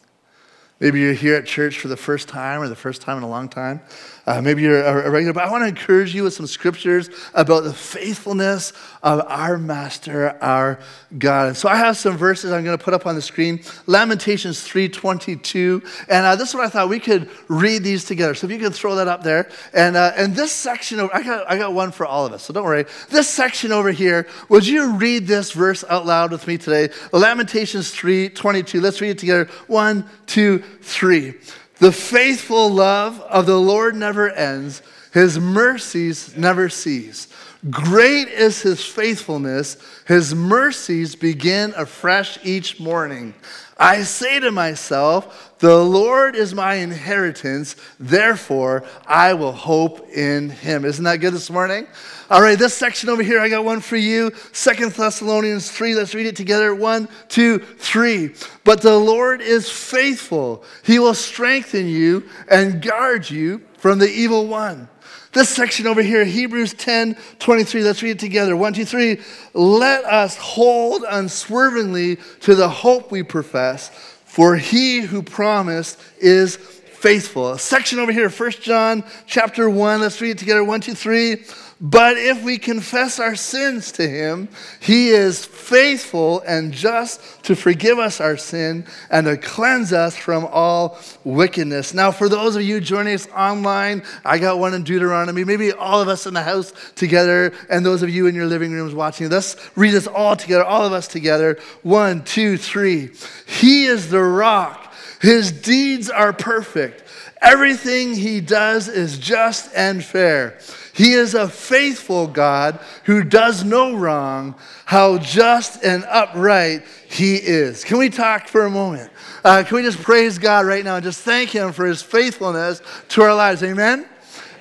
Maybe 0.80 1.00
you're 1.00 1.12
here 1.12 1.34
at 1.34 1.44
church 1.44 1.78
for 1.78 1.88
the 1.88 1.96
first 1.96 2.26
time 2.26 2.62
or 2.62 2.68
the 2.68 2.74
first 2.74 3.02
time 3.02 3.18
in 3.18 3.22
a 3.22 3.28
long 3.28 3.50
time. 3.50 3.82
Uh, 4.30 4.40
maybe 4.40 4.62
you're 4.62 4.80
a, 4.80 5.10
regular, 5.10 5.32
but 5.32 5.42
I 5.42 5.50
want 5.50 5.64
to 5.64 5.68
encourage 5.68 6.14
you 6.14 6.22
with 6.22 6.34
some 6.34 6.46
scriptures 6.46 7.10
about 7.34 7.64
the 7.64 7.72
faithfulness 7.72 8.72
of 9.02 9.22
our 9.26 9.58
Master, 9.58 10.38
our 10.40 10.78
God. 11.18 11.48
And 11.48 11.56
so 11.56 11.68
I 11.68 11.74
have 11.74 11.96
some 11.96 12.16
verses 12.16 12.52
I'm 12.52 12.62
going 12.62 12.78
to 12.78 12.82
put 12.82 12.94
up 12.94 13.06
on 13.08 13.16
the 13.16 13.22
screen. 13.22 13.64
Lamentations 13.86 14.60
3:22, 14.60 15.84
and 16.08 16.24
uh, 16.24 16.36
this 16.36 16.50
is 16.50 16.54
what 16.54 16.64
I 16.64 16.68
thought 16.68 16.88
we 16.88 17.00
could 17.00 17.28
read 17.48 17.82
these 17.82 18.04
together. 18.04 18.36
So 18.36 18.46
if 18.46 18.52
you 18.52 18.60
could 18.60 18.72
throw 18.72 18.94
that 18.94 19.08
up 19.08 19.24
there, 19.24 19.48
and 19.74 19.96
uh, 19.96 20.12
and 20.14 20.36
this 20.36 20.52
section 20.52 21.00
I 21.00 21.24
got 21.24 21.50
I 21.50 21.58
got 21.58 21.72
one 21.72 21.90
for 21.90 22.06
all 22.06 22.24
of 22.24 22.32
us, 22.32 22.44
so 22.44 22.54
don't 22.54 22.64
worry. 22.64 22.84
This 23.08 23.28
section 23.28 23.72
over 23.72 23.90
here, 23.90 24.28
would 24.48 24.64
you 24.64 24.92
read 24.92 25.26
this 25.26 25.50
verse 25.50 25.82
out 25.88 26.06
loud 26.06 26.30
with 26.30 26.46
me 26.46 26.56
today? 26.56 26.94
Lamentations 27.10 27.90
3:22. 27.92 28.80
Let's 28.80 29.00
read 29.00 29.10
it 29.10 29.18
together. 29.18 29.48
One, 29.66 30.08
two, 30.26 30.62
three. 30.82 31.34
The 31.80 31.92
faithful 31.92 32.68
love 32.70 33.20
of 33.22 33.46
the 33.46 33.58
Lord 33.58 33.96
never 33.96 34.30
ends, 34.30 34.82
his 35.12 35.38
mercies 35.38 36.36
never 36.36 36.68
cease. 36.68 37.28
Great 37.68 38.28
is 38.28 38.62
his 38.62 38.82
faithfulness, 38.82 39.76
his 40.06 40.34
mercies 40.34 41.14
begin 41.14 41.74
afresh 41.76 42.38
each 42.42 42.80
morning. 42.80 43.34
I 43.76 44.02
say 44.02 44.40
to 44.40 44.50
myself, 44.50 45.58
The 45.58 45.82
Lord 45.82 46.36
is 46.36 46.54
my 46.54 46.74
inheritance, 46.74 47.76
therefore 47.98 48.84
I 49.06 49.34
will 49.34 49.52
hope 49.52 50.08
in 50.10 50.50
him. 50.50 50.84
Isn't 50.84 51.04
that 51.04 51.16
good 51.16 51.34
this 51.34 51.50
morning? 51.50 51.86
All 52.30 52.40
right, 52.40 52.58
this 52.58 52.74
section 52.74 53.08
over 53.08 53.22
here, 53.22 53.40
I 53.40 53.48
got 53.48 53.64
one 53.64 53.80
for 53.80 53.96
you. 53.96 54.32
Second 54.52 54.92
Thessalonians 54.92 55.70
3. 55.70 55.94
Let's 55.96 56.14
read 56.14 56.26
it 56.26 56.36
together. 56.36 56.74
One, 56.74 57.08
two, 57.28 57.58
three. 57.58 58.34
But 58.62 58.82
the 58.82 58.96
Lord 58.96 59.40
is 59.40 59.68
faithful. 59.68 60.62
He 60.84 60.98
will 60.98 61.14
strengthen 61.14 61.88
you 61.88 62.28
and 62.48 62.80
guard 62.80 63.28
you 63.28 63.62
from 63.78 63.98
the 63.98 64.08
evil 64.08 64.46
one. 64.46 64.88
This 65.32 65.48
section 65.48 65.86
over 65.86 66.02
here, 66.02 66.24
Hebrews 66.24 66.74
10 66.74 67.16
23, 67.38 67.82
let's 67.82 68.02
read 68.02 68.10
it 68.12 68.18
together. 68.18 68.56
One, 68.56 68.72
two, 68.72 68.84
three. 68.84 69.20
Let 69.54 70.04
us 70.04 70.36
hold 70.36 71.04
unswervingly 71.08 72.16
to 72.40 72.56
the 72.56 72.68
hope 72.68 73.12
we 73.12 73.22
profess, 73.22 73.90
for 74.24 74.56
he 74.56 75.00
who 75.00 75.22
promised 75.22 76.00
is 76.18 76.56
faithful. 76.56 77.52
A 77.52 77.58
section 77.58 78.00
over 78.00 78.10
here, 78.10 78.28
1 78.28 78.50
John 78.60 79.04
chapter 79.26 79.70
1, 79.70 80.00
let's 80.00 80.20
read 80.20 80.32
it 80.32 80.38
together. 80.38 80.64
One, 80.64 80.80
two, 80.80 80.94
three. 80.94 81.44
But 81.82 82.18
if 82.18 82.42
we 82.44 82.58
confess 82.58 83.18
our 83.18 83.34
sins 83.34 83.90
to 83.92 84.06
him, 84.06 84.50
he 84.80 85.08
is 85.08 85.46
faithful 85.46 86.40
and 86.40 86.72
just 86.72 87.42
to 87.44 87.56
forgive 87.56 87.98
us 87.98 88.20
our 88.20 88.36
sin 88.36 88.84
and 89.10 89.26
to 89.26 89.38
cleanse 89.38 89.90
us 89.90 90.14
from 90.14 90.46
all 90.50 90.98
wickedness. 91.24 91.94
Now, 91.94 92.10
for 92.10 92.28
those 92.28 92.54
of 92.54 92.62
you 92.62 92.80
joining 92.80 93.14
us 93.14 93.26
online, 93.28 94.02
I 94.26 94.36
got 94.36 94.58
one 94.58 94.74
in 94.74 94.82
Deuteronomy, 94.82 95.42
maybe 95.42 95.72
all 95.72 96.02
of 96.02 96.08
us 96.08 96.26
in 96.26 96.34
the 96.34 96.42
house 96.42 96.74
together, 96.96 97.54
and 97.70 97.84
those 97.84 98.02
of 98.02 98.10
you 98.10 98.26
in 98.26 98.34
your 98.34 98.46
living 98.46 98.72
rooms 98.72 98.94
watching. 98.94 99.30
Let's 99.30 99.56
read 99.74 99.92
this 99.92 100.06
all 100.06 100.36
together, 100.36 100.64
all 100.64 100.84
of 100.84 100.92
us 100.92 101.08
together. 101.08 101.58
One, 101.82 102.24
two, 102.24 102.58
three. 102.58 103.10
He 103.46 103.86
is 103.86 104.10
the 104.10 104.22
rock, 104.22 104.92
his 105.22 105.50
deeds 105.50 106.10
are 106.10 106.34
perfect. 106.34 107.04
Everything 107.42 108.14
he 108.14 108.40
does 108.40 108.86
is 108.86 109.18
just 109.18 109.70
and 109.74 110.04
fair. 110.04 110.58
He 110.92 111.12
is 111.12 111.34
a 111.34 111.48
faithful 111.48 112.26
God 112.26 112.78
who 113.04 113.24
does 113.24 113.64
no 113.64 113.96
wrong. 113.96 114.54
How 114.84 115.16
just 115.16 115.82
and 115.82 116.04
upright 116.04 116.84
he 117.08 117.36
is. 117.36 117.82
Can 117.84 117.96
we 117.96 118.10
talk 118.10 118.46
for 118.46 118.66
a 118.66 118.70
moment? 118.70 119.10
Uh, 119.42 119.62
can 119.66 119.76
we 119.76 119.82
just 119.82 120.02
praise 120.02 120.38
God 120.38 120.66
right 120.66 120.84
now 120.84 120.96
and 120.96 121.04
just 121.04 121.20
thank 121.22 121.50
him 121.50 121.72
for 121.72 121.86
his 121.86 122.02
faithfulness 122.02 122.82
to 123.10 123.22
our 123.22 123.34
lives? 123.34 123.62
Amen? 123.62 124.06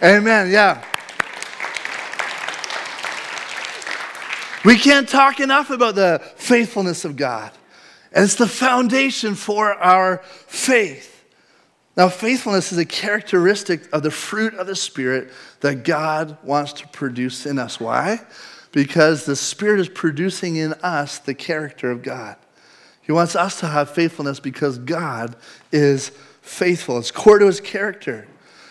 Amen. 0.01 0.49
Yeah. 0.49 0.81
We 4.63 4.77
can't 4.77 5.07
talk 5.07 5.39
enough 5.39 5.69
about 5.69 5.95
the 5.95 6.21
faithfulness 6.35 7.03
of 7.03 7.17
God. 7.17 7.51
And 8.13 8.23
it's 8.23 8.35
the 8.35 8.47
foundation 8.47 9.35
for 9.35 9.73
our 9.73 10.19
faith. 10.23 11.08
Now, 11.97 12.07
faithfulness 12.07 12.71
is 12.71 12.77
a 12.77 12.85
characteristic 12.85 13.91
of 13.93 14.03
the 14.03 14.11
fruit 14.11 14.53
of 14.53 14.67
the 14.67 14.75
Spirit 14.75 15.31
that 15.61 15.83
God 15.83 16.37
wants 16.43 16.73
to 16.73 16.87
produce 16.87 17.45
in 17.45 17.59
us. 17.59 17.79
Why? 17.79 18.21
Because 18.71 19.25
the 19.25 19.35
Spirit 19.35 19.79
is 19.79 19.89
producing 19.89 20.55
in 20.55 20.73
us 20.75 21.19
the 21.19 21.33
character 21.33 21.91
of 21.91 22.01
God. 22.01 22.37
He 23.01 23.11
wants 23.11 23.35
us 23.35 23.59
to 23.61 23.67
have 23.67 23.89
faithfulness 23.89 24.39
because 24.39 24.77
God 24.77 25.35
is 25.71 26.11
faithful. 26.41 26.99
It's 26.99 27.11
core 27.11 27.39
to 27.39 27.47
his 27.47 27.59
character. 27.59 28.27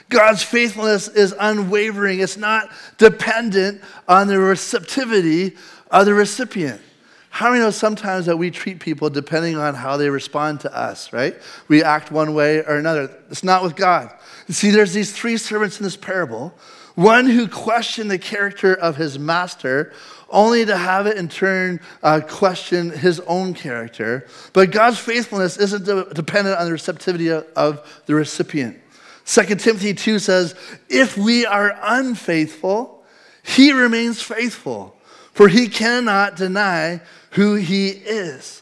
God's 0.08 0.42
faithfulness 0.42 1.08
is 1.08 1.34
unwavering, 1.38 2.20
it's 2.20 2.36
not 2.36 2.70
dependent 2.96 3.82
on 4.06 4.26
the 4.26 4.38
receptivity 4.38 5.56
of 5.90 6.06
the 6.06 6.14
recipient. 6.14 6.80
How 7.30 7.50
many 7.50 7.60
know 7.60 7.70
sometimes 7.70 8.26
that 8.26 8.36
we 8.36 8.50
treat 8.50 8.80
people 8.80 9.10
depending 9.10 9.56
on 9.56 9.74
how 9.74 9.96
they 9.96 10.08
respond 10.10 10.60
to 10.60 10.76
us, 10.76 11.12
right? 11.12 11.36
We 11.68 11.82
act 11.82 12.10
one 12.10 12.34
way 12.34 12.58
or 12.58 12.76
another. 12.76 13.10
It's 13.30 13.44
not 13.44 13.62
with 13.62 13.76
God. 13.76 14.12
See, 14.48 14.70
there's 14.70 14.94
these 14.94 15.12
three 15.12 15.36
servants 15.36 15.78
in 15.78 15.84
this 15.84 15.96
parable 15.96 16.54
one 16.98 17.26
who 17.26 17.46
questioned 17.46 18.10
the 18.10 18.18
character 18.18 18.74
of 18.74 18.96
his 18.96 19.20
master, 19.20 19.92
only 20.30 20.64
to 20.66 20.76
have 20.76 21.06
it 21.06 21.16
in 21.16 21.28
turn 21.28 21.78
uh, 22.02 22.20
question 22.20 22.90
his 22.90 23.20
own 23.20 23.54
character. 23.54 24.26
But 24.52 24.72
God's 24.72 24.98
faithfulness 24.98 25.58
isn't 25.58 25.84
de- 25.84 26.12
dependent 26.12 26.58
on 26.58 26.66
the 26.66 26.72
receptivity 26.72 27.28
of, 27.28 27.46
of 27.54 28.02
the 28.06 28.16
recipient. 28.16 28.80
2 29.26 29.44
Timothy 29.54 29.94
2 29.94 30.18
says, 30.18 30.56
If 30.88 31.16
we 31.16 31.46
are 31.46 31.78
unfaithful, 31.80 33.04
he 33.44 33.70
remains 33.70 34.20
faithful, 34.20 34.97
for 35.38 35.46
he 35.46 35.68
cannot 35.68 36.34
deny 36.34 37.00
who 37.30 37.54
he 37.54 37.90
is. 37.90 38.60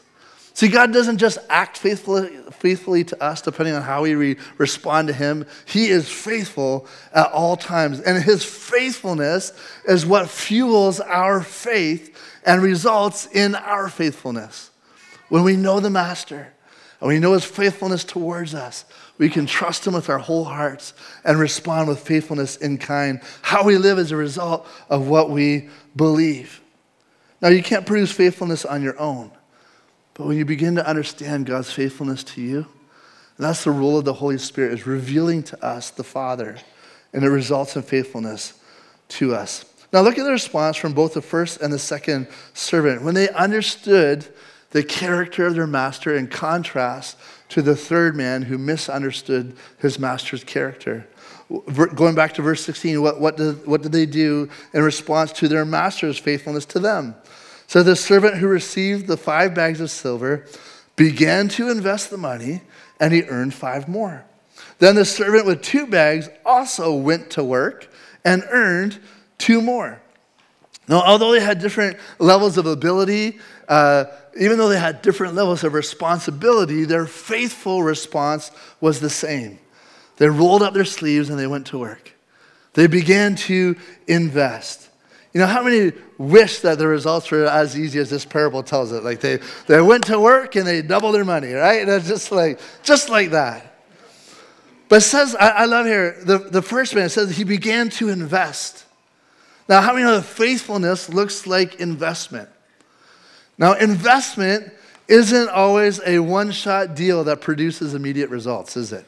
See, 0.53 0.67
God 0.67 0.93
doesn't 0.93 1.17
just 1.17 1.39
act 1.49 1.75
faithfully, 1.75 2.29
faithfully 2.51 3.03
to 3.05 3.23
us 3.23 3.41
depending 3.41 3.73
on 3.73 3.81
how 3.81 4.03
we 4.03 4.13
re- 4.13 4.37
respond 4.59 5.07
to 5.07 5.13
Him. 5.15 5.47
He 5.65 5.87
is 5.87 6.07
faithful 6.07 6.85
at 7.13 7.31
all 7.31 7.57
times. 7.57 7.99
And 8.01 8.21
His 8.21 8.45
faithfulness 8.45 9.53
is 9.87 10.05
what 10.05 10.29
fuels 10.29 10.99
our 10.99 11.41
faith 11.41 12.15
and 12.45 12.61
results 12.61 13.25
in 13.25 13.55
our 13.55 13.89
faithfulness. 13.89 14.69
When 15.29 15.43
we 15.43 15.55
know 15.55 15.79
the 15.79 15.89
Master 15.89 16.53
and 17.01 17.07
we 17.07 17.17
know 17.17 17.33
His 17.33 17.45
faithfulness 17.45 18.03
towards 18.03 18.53
us, 18.53 18.85
we 19.17 19.29
can 19.29 19.47
trust 19.47 19.87
Him 19.87 19.95
with 19.95 20.11
our 20.11 20.19
whole 20.19 20.43
hearts 20.43 20.93
and 21.23 21.39
respond 21.39 21.87
with 21.87 22.01
faithfulness 22.01 22.55
in 22.57 22.77
kind. 22.77 23.19
How 23.41 23.63
we 23.63 23.79
live 23.79 23.97
is 23.97 24.11
a 24.11 24.15
result 24.15 24.67
of 24.91 25.07
what 25.07 25.31
we 25.31 25.69
believe. 25.95 26.61
Now, 27.41 27.49
you 27.49 27.61
can't 27.61 27.85
produce 27.85 28.11
faithfulness 28.11 28.65
on 28.65 28.81
your 28.81 28.99
own. 28.99 29.31
But 30.13 30.25
when 30.25 30.37
you 30.37 30.45
begin 30.45 30.75
to 30.75 30.87
understand 30.87 31.45
God's 31.45 31.71
faithfulness 31.71 32.23
to 32.23 32.41
you, 32.41 32.57
and 33.37 33.45
that's 33.45 33.63
the 33.63 33.71
role 33.71 33.99
of 33.99 34.05
the 34.05 34.13
Holy 34.13 34.39
Spirit, 34.39 34.73
is 34.73 34.87
revealing 34.87 35.43
to 35.43 35.63
us 35.63 35.91
the 35.91 36.03
Father, 36.03 36.57
and 37.13 37.23
it 37.23 37.29
results 37.29 37.75
in 37.75 37.83
faithfulness 37.83 38.59
to 39.09 39.35
us. 39.35 39.65
Now 39.93 40.01
look 40.01 40.17
at 40.17 40.25
the 40.25 40.31
response 40.31 40.75
from 40.75 40.93
both 40.93 41.13
the 41.13 41.21
first 41.21 41.61
and 41.61 41.71
the 41.71 41.79
second 41.79 42.27
servant. 42.53 43.03
When 43.03 43.13
they 43.13 43.29
understood 43.29 44.27
the 44.71 44.83
character 44.83 45.45
of 45.45 45.55
their 45.55 45.67
master 45.67 46.15
in 46.15 46.27
contrast 46.27 47.17
to 47.49 47.61
the 47.61 47.75
third 47.75 48.15
man 48.15 48.41
who 48.43 48.57
misunderstood 48.57 49.55
his 49.79 49.97
master's 49.97 50.43
character. 50.43 51.07
Going 51.49 52.15
back 52.15 52.33
to 52.33 52.41
verse 52.41 52.63
16, 52.65 53.01
what, 53.01 53.21
what, 53.21 53.37
did, 53.37 53.65
what 53.65 53.81
did 53.81 53.93
they 53.93 54.05
do 54.05 54.49
in 54.73 54.83
response 54.83 55.31
to 55.33 55.47
their 55.47 55.63
master's 55.63 56.17
faithfulness 56.17 56.65
to 56.65 56.79
them? 56.79 57.15
So 57.67 57.83
the 57.83 57.95
servant 57.95 58.35
who 58.35 58.47
received 58.47 59.07
the 59.07 59.17
five 59.17 59.53
bags 59.53 59.79
of 59.79 59.89
silver 59.89 60.45
began 60.95 61.47
to 61.49 61.69
invest 61.69 62.09
the 62.09 62.17
money, 62.17 62.61
and 62.99 63.13
he 63.13 63.23
earned 63.23 63.53
five 63.53 63.87
more. 63.87 64.25
Then 64.79 64.95
the 64.95 65.05
servant 65.05 65.45
with 65.45 65.61
two 65.61 65.87
bags 65.87 66.29
also 66.45 66.93
went 66.93 67.29
to 67.31 67.43
work 67.43 67.89
and 68.25 68.43
earned 68.49 68.99
two 69.37 69.61
more. 69.61 70.01
Now, 70.87 71.01
although 71.01 71.31
they 71.31 71.39
had 71.39 71.59
different 71.59 71.97
levels 72.19 72.57
of 72.57 72.65
ability, 72.65 73.39
uh, 73.67 74.05
even 74.39 74.57
though 74.57 74.69
they 74.69 74.79
had 74.79 75.01
different 75.01 75.35
levels 75.35 75.63
of 75.63 75.73
responsibility, 75.73 76.85
their 76.85 77.05
faithful 77.05 77.83
response 77.83 78.51
was 78.79 78.99
the 78.99 79.09
same. 79.09 79.59
They 80.17 80.27
rolled 80.27 80.61
up 80.61 80.73
their 80.73 80.85
sleeves 80.85 81.29
and 81.29 81.39
they 81.39 81.47
went 81.47 81.67
to 81.67 81.77
work. 81.77 82.13
They 82.73 82.87
began 82.87 83.35
to 83.35 83.75
invest. 84.07 84.89
You 85.33 85.41
know, 85.41 85.47
how 85.47 85.63
many 85.63 85.93
wish 86.17 86.61
that 86.61 86.77
the 86.77 86.87
results 86.87 87.29
were 87.31 87.45
as 87.45 87.77
easy 87.77 87.99
as 87.99 88.09
this 88.09 88.25
parable 88.25 88.63
tells 88.63 88.91
it? 88.91 89.03
Like 89.03 89.19
they, 89.19 89.39
they 89.67 89.81
went 89.81 90.05
to 90.05 90.19
work 90.19 90.55
and 90.55 90.65
they 90.65 90.81
doubled 90.81 91.15
their 91.15 91.25
money, 91.25 91.53
right? 91.53 91.87
And 91.87 92.03
just 92.03 92.31
like, 92.31 92.59
just 92.83 93.09
like 93.09 93.31
that. 93.31 93.75
But 94.89 94.97
it 94.97 95.01
says, 95.01 95.35
I, 95.35 95.49
I 95.49 95.65
love 95.65 95.85
here, 95.85 96.17
the, 96.23 96.37
the 96.37 96.61
first 96.61 96.95
man, 96.95 97.09
says 97.09 97.35
he 97.35 97.43
began 97.43 97.89
to 97.91 98.09
invest. 98.09 98.85
Now, 99.67 99.81
how 99.81 99.93
many 99.93 100.05
know 100.05 100.15
that 100.15 100.23
faithfulness 100.23 101.09
looks 101.09 101.45
like 101.45 101.75
investment? 101.75 102.49
Now, 103.57 103.73
investment 103.73 104.71
isn't 105.07 105.49
always 105.49 105.99
a 106.05 106.19
one 106.19 106.51
shot 106.51 106.95
deal 106.95 107.23
that 107.25 107.41
produces 107.41 107.93
immediate 107.93 108.29
results, 108.29 108.77
is 108.77 108.93
it? 108.93 109.05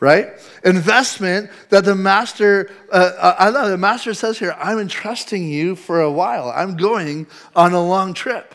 Right? 0.00 0.28
Investment 0.64 1.50
that 1.70 1.84
the 1.84 1.94
master, 1.94 2.70
uh, 2.92 3.34
I 3.38 3.48
love. 3.48 3.70
The 3.70 3.78
master 3.78 4.14
says 4.14 4.38
here, 4.38 4.54
I'm 4.58 4.78
entrusting 4.78 5.48
you 5.48 5.76
for 5.76 6.00
a 6.00 6.10
while. 6.10 6.52
I'm 6.54 6.76
going 6.76 7.26
on 7.54 7.72
a 7.72 7.82
long 7.82 8.14
trip. 8.14 8.54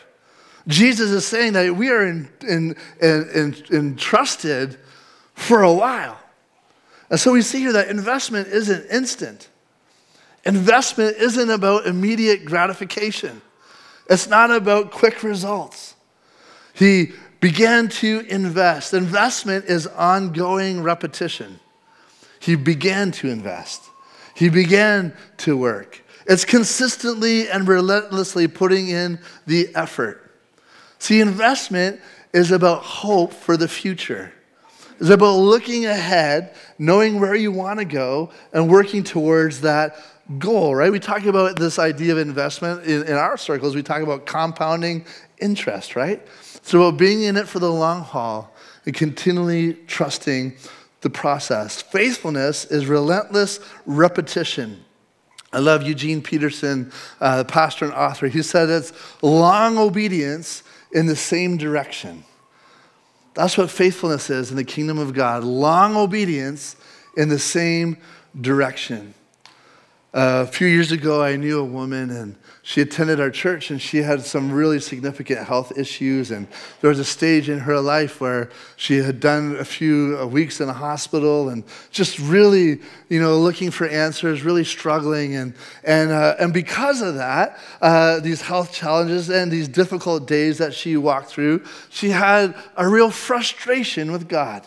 Jesus 0.68 1.10
is 1.10 1.26
saying 1.26 1.54
that 1.54 1.74
we 1.74 1.90
are 1.90 2.06
in, 2.06 2.28
in, 2.48 2.76
in, 3.00 3.56
entrusted 3.72 4.78
for 5.34 5.62
a 5.62 5.72
while. 5.72 6.18
And 7.10 7.18
so 7.18 7.32
we 7.32 7.42
see 7.42 7.58
here 7.58 7.72
that 7.72 7.88
investment 7.88 8.48
isn't 8.48 8.86
instant. 8.86 9.48
Investment 10.44 11.16
isn't 11.16 11.50
about 11.50 11.86
immediate 11.86 12.44
gratification. 12.44 13.42
It's 14.08 14.28
not 14.28 14.50
about 14.50 14.90
quick 14.90 15.22
results. 15.22 15.94
He 16.74 17.12
began 17.42 17.88
to 17.88 18.20
invest. 18.28 18.94
Investment 18.94 19.64
is 19.64 19.88
ongoing 19.88 20.80
repetition. 20.80 21.58
He 22.38 22.54
began 22.54 23.10
to 23.12 23.28
invest, 23.28 23.82
he 24.34 24.48
began 24.48 25.14
to 25.38 25.56
work. 25.56 26.02
It's 26.24 26.44
consistently 26.44 27.50
and 27.50 27.66
relentlessly 27.66 28.46
putting 28.46 28.88
in 28.88 29.18
the 29.44 29.74
effort. 29.74 30.30
See, 31.00 31.20
investment 31.20 32.00
is 32.32 32.52
about 32.52 32.82
hope 32.82 33.32
for 33.32 33.56
the 33.56 33.66
future. 33.66 34.32
It's 35.00 35.10
about 35.10 35.34
looking 35.34 35.86
ahead, 35.86 36.54
knowing 36.78 37.18
where 37.18 37.34
you 37.34 37.50
want 37.50 37.80
to 37.80 37.84
go, 37.84 38.30
and 38.52 38.70
working 38.70 39.02
towards 39.02 39.62
that 39.62 39.96
goal, 40.38 40.76
right? 40.76 40.92
We 40.92 41.00
talk 41.00 41.24
about 41.24 41.58
this 41.58 41.80
idea 41.80 42.12
of 42.12 42.18
investment 42.18 42.84
in, 42.84 43.02
in 43.02 43.14
our 43.14 43.36
circles. 43.36 43.74
We 43.74 43.82
talk 43.82 44.00
about 44.00 44.26
compounding 44.26 45.04
interest, 45.38 45.96
right? 45.96 46.24
It's 46.62 46.74
about 46.74 46.96
being 46.96 47.22
in 47.22 47.36
it 47.36 47.48
for 47.48 47.58
the 47.58 47.70
long 47.70 48.02
haul 48.02 48.54
and 48.86 48.94
continually 48.94 49.74
trusting 49.86 50.56
the 51.00 51.10
process. 51.10 51.82
Faithfulness 51.82 52.64
is 52.64 52.86
relentless 52.86 53.60
repetition. 53.84 54.84
I 55.52 55.58
love 55.58 55.82
Eugene 55.82 56.22
Peterson, 56.22 56.90
uh, 57.20 57.38
the 57.38 57.44
pastor 57.44 57.84
and 57.84 57.94
author. 57.94 58.28
He 58.28 58.42
said 58.42 58.70
it's 58.70 58.92
long 59.20 59.76
obedience 59.76 60.62
in 60.92 61.06
the 61.06 61.16
same 61.16 61.56
direction. 61.56 62.24
That's 63.34 63.58
what 63.58 63.70
faithfulness 63.70 64.30
is 64.30 64.50
in 64.50 64.56
the 64.56 64.64
kingdom 64.64 64.98
of 64.98 65.12
God 65.14 65.44
long 65.44 65.96
obedience 65.96 66.76
in 67.16 67.28
the 67.28 67.38
same 67.38 67.98
direction. 68.40 69.14
Uh, 70.14 70.44
a 70.46 70.50
few 70.50 70.66
years 70.66 70.92
ago, 70.92 71.22
I 71.22 71.36
knew 71.36 71.58
a 71.58 71.64
woman, 71.64 72.10
and 72.10 72.36
she 72.64 72.80
attended 72.80 73.20
our 73.20 73.30
church 73.30 73.72
and 73.72 73.82
she 73.82 73.98
had 73.98 74.22
some 74.22 74.52
really 74.52 74.78
significant 74.78 75.44
health 75.46 75.76
issues. 75.76 76.30
And 76.30 76.46
there 76.80 76.90
was 76.90 77.00
a 77.00 77.04
stage 77.04 77.48
in 77.48 77.58
her 77.58 77.80
life 77.80 78.20
where 78.20 78.50
she 78.76 78.98
had 78.98 79.18
done 79.18 79.56
a 79.56 79.64
few 79.64 80.16
uh, 80.20 80.26
weeks 80.26 80.60
in 80.60 80.68
a 80.68 80.72
hospital 80.72 81.48
and 81.48 81.64
just 81.90 82.20
really, 82.20 82.80
you 83.08 83.20
know, 83.20 83.36
looking 83.38 83.72
for 83.72 83.88
answers, 83.88 84.44
really 84.44 84.62
struggling. 84.62 85.34
And, 85.34 85.54
and, 85.82 86.12
uh, 86.12 86.36
and 86.38 86.54
because 86.54 87.02
of 87.02 87.16
that, 87.16 87.58
uh, 87.80 88.20
these 88.20 88.42
health 88.42 88.72
challenges 88.72 89.28
and 89.28 89.50
these 89.50 89.66
difficult 89.66 90.28
days 90.28 90.58
that 90.58 90.72
she 90.72 90.96
walked 90.96 91.30
through, 91.30 91.64
she 91.90 92.10
had 92.10 92.54
a 92.76 92.88
real 92.88 93.10
frustration 93.10 94.12
with 94.12 94.28
God. 94.28 94.64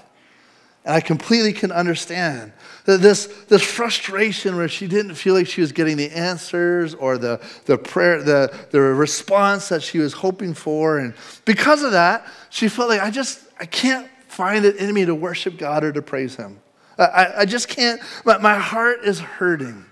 And 0.86 0.94
I 0.94 1.02
completely 1.02 1.52
can 1.52 1.72
understand 1.72 2.54
this, 2.86 3.26
this 3.48 3.64
frustration 3.64 4.56
where 4.56 4.68
she 4.68 4.88
didn't 4.88 5.16
feel 5.16 5.34
like 5.34 5.48
she 5.48 5.62
was 5.62 5.72
getting 5.72 5.98
the 5.98 6.12
answers 6.12 6.94
or 6.94 7.18
the, 7.18 7.42
the 7.66 7.78
prayer, 7.78 8.22
the, 8.22 8.56
the 8.70 8.80
response 8.80 9.70
that 9.70 9.82
she 9.82 9.98
was 9.98 10.14
hoping 10.14 10.54
for. 10.54 11.00
And 11.00 11.16
because 11.44 11.82
of 11.82 11.92
that, 11.94 12.28
she 12.52 12.68
felt 12.68 12.90
like 12.90 13.02
I 13.02 13.10
just, 13.10 13.42
I 13.60 13.66
can't 13.66 14.08
find 14.28 14.64
it 14.66 14.76
in 14.76 14.94
me 14.94 15.06
to 15.06 15.16
worship 15.16 15.58
God 15.58 15.84
or 15.84 15.92
to 15.92 16.02
praise 16.02 16.36
Him. 16.36 16.60
I, 16.98 17.34
I 17.40 17.46
just 17.46 17.68
can't, 17.68 18.00
my, 18.24 18.38
my 18.38 18.56
heart 18.56 19.00
is 19.04 19.20
hurting. 19.20 19.86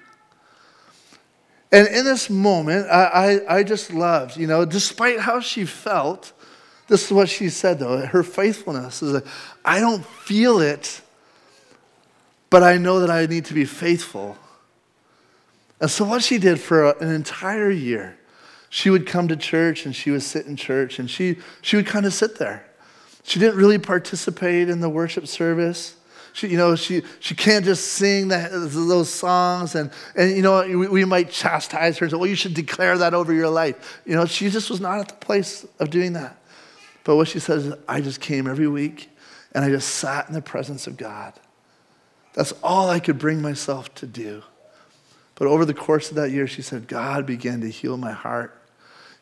And 1.71 1.87
in 1.87 2.05
this 2.05 2.29
moment, 2.29 2.87
I, 2.89 3.39
I, 3.47 3.57
I 3.57 3.63
just 3.63 3.91
loved, 3.91 4.37
you 4.37 4.45
know, 4.45 4.63
despite 4.63 5.19
how 5.19 5.39
she 5.39 5.65
felt, 5.65 6.31
this 6.87 7.05
is 7.05 7.11
what 7.11 7.29
she 7.29 7.49
said 7.49 7.79
though. 7.79 8.05
Her 8.05 8.23
faithfulness 8.23 9.01
is 9.01 9.13
like, 9.13 9.25
I 9.63 9.79
don't 9.79 10.05
feel 10.05 10.59
it, 10.59 11.01
but 12.49 12.63
I 12.63 12.77
know 12.77 12.99
that 12.99 13.09
I 13.09 13.25
need 13.25 13.45
to 13.45 13.53
be 13.53 13.65
faithful. 13.65 14.37
And 15.79 15.89
so, 15.89 16.05
what 16.05 16.23
she 16.23 16.37
did 16.37 16.59
for 16.59 16.91
an 16.91 17.09
entire 17.09 17.69
year, 17.69 18.17
she 18.69 18.89
would 18.89 19.05
come 19.05 19.27
to 19.27 19.35
church 19.35 19.85
and 19.85 19.95
she 19.95 20.11
would 20.11 20.23
sit 20.23 20.45
in 20.45 20.55
church 20.55 20.99
and 20.99 21.09
she, 21.09 21.37
she 21.61 21.75
would 21.75 21.85
kind 21.85 22.05
of 22.05 22.13
sit 22.13 22.37
there. 22.37 22.65
She 23.23 23.39
didn't 23.39 23.55
really 23.55 23.79
participate 23.79 24.69
in 24.69 24.79
the 24.79 24.89
worship 24.89 25.27
service. 25.27 25.95
She, 26.33 26.47
you 26.47 26.57
know, 26.57 26.75
she, 26.75 27.03
she 27.19 27.35
can't 27.35 27.63
just 27.63 27.93
sing 27.93 28.29
that, 28.29 28.49
those 28.51 29.09
songs 29.09 29.75
and, 29.75 29.91
and, 30.15 30.35
you 30.35 30.41
know, 30.41 30.65
we, 30.65 30.87
we 30.87 31.05
might 31.05 31.29
chastise 31.29 31.99
her 31.99 32.05
and 32.05 32.11
say, 32.11 32.17
well, 32.17 32.27
you 32.27 32.35
should 32.35 32.55
declare 32.55 32.97
that 32.97 33.13
over 33.13 33.31
your 33.31 33.49
life. 33.49 34.01
You 34.05 34.15
know, 34.15 34.25
she 34.25 34.49
just 34.49 34.69
was 34.69 34.81
not 34.81 34.99
at 34.99 35.07
the 35.07 35.25
place 35.25 35.65
of 35.79 35.89
doing 35.89 36.13
that. 36.13 36.37
But 37.03 37.15
what 37.15 37.27
she 37.27 37.39
says 37.39 37.65
is, 37.65 37.73
I 37.87 38.01
just 38.01 38.21
came 38.21 38.47
every 38.47 38.67
week 38.67 39.09
and 39.53 39.63
I 39.63 39.69
just 39.69 39.95
sat 39.95 40.27
in 40.27 40.33
the 40.33 40.41
presence 40.41 40.87
of 40.87 40.97
God. 40.97 41.33
That's 42.33 42.53
all 42.63 42.89
I 42.89 42.99
could 42.99 43.19
bring 43.19 43.41
myself 43.41 43.93
to 43.95 44.07
do. 44.07 44.43
But 45.35 45.47
over 45.47 45.65
the 45.65 45.73
course 45.73 46.09
of 46.09 46.15
that 46.15 46.31
year, 46.31 46.47
she 46.47 46.61
said, 46.61 46.87
God 46.87 47.25
began 47.25 47.61
to 47.61 47.69
heal 47.69 47.97
my 47.97 48.11
heart. 48.11 48.59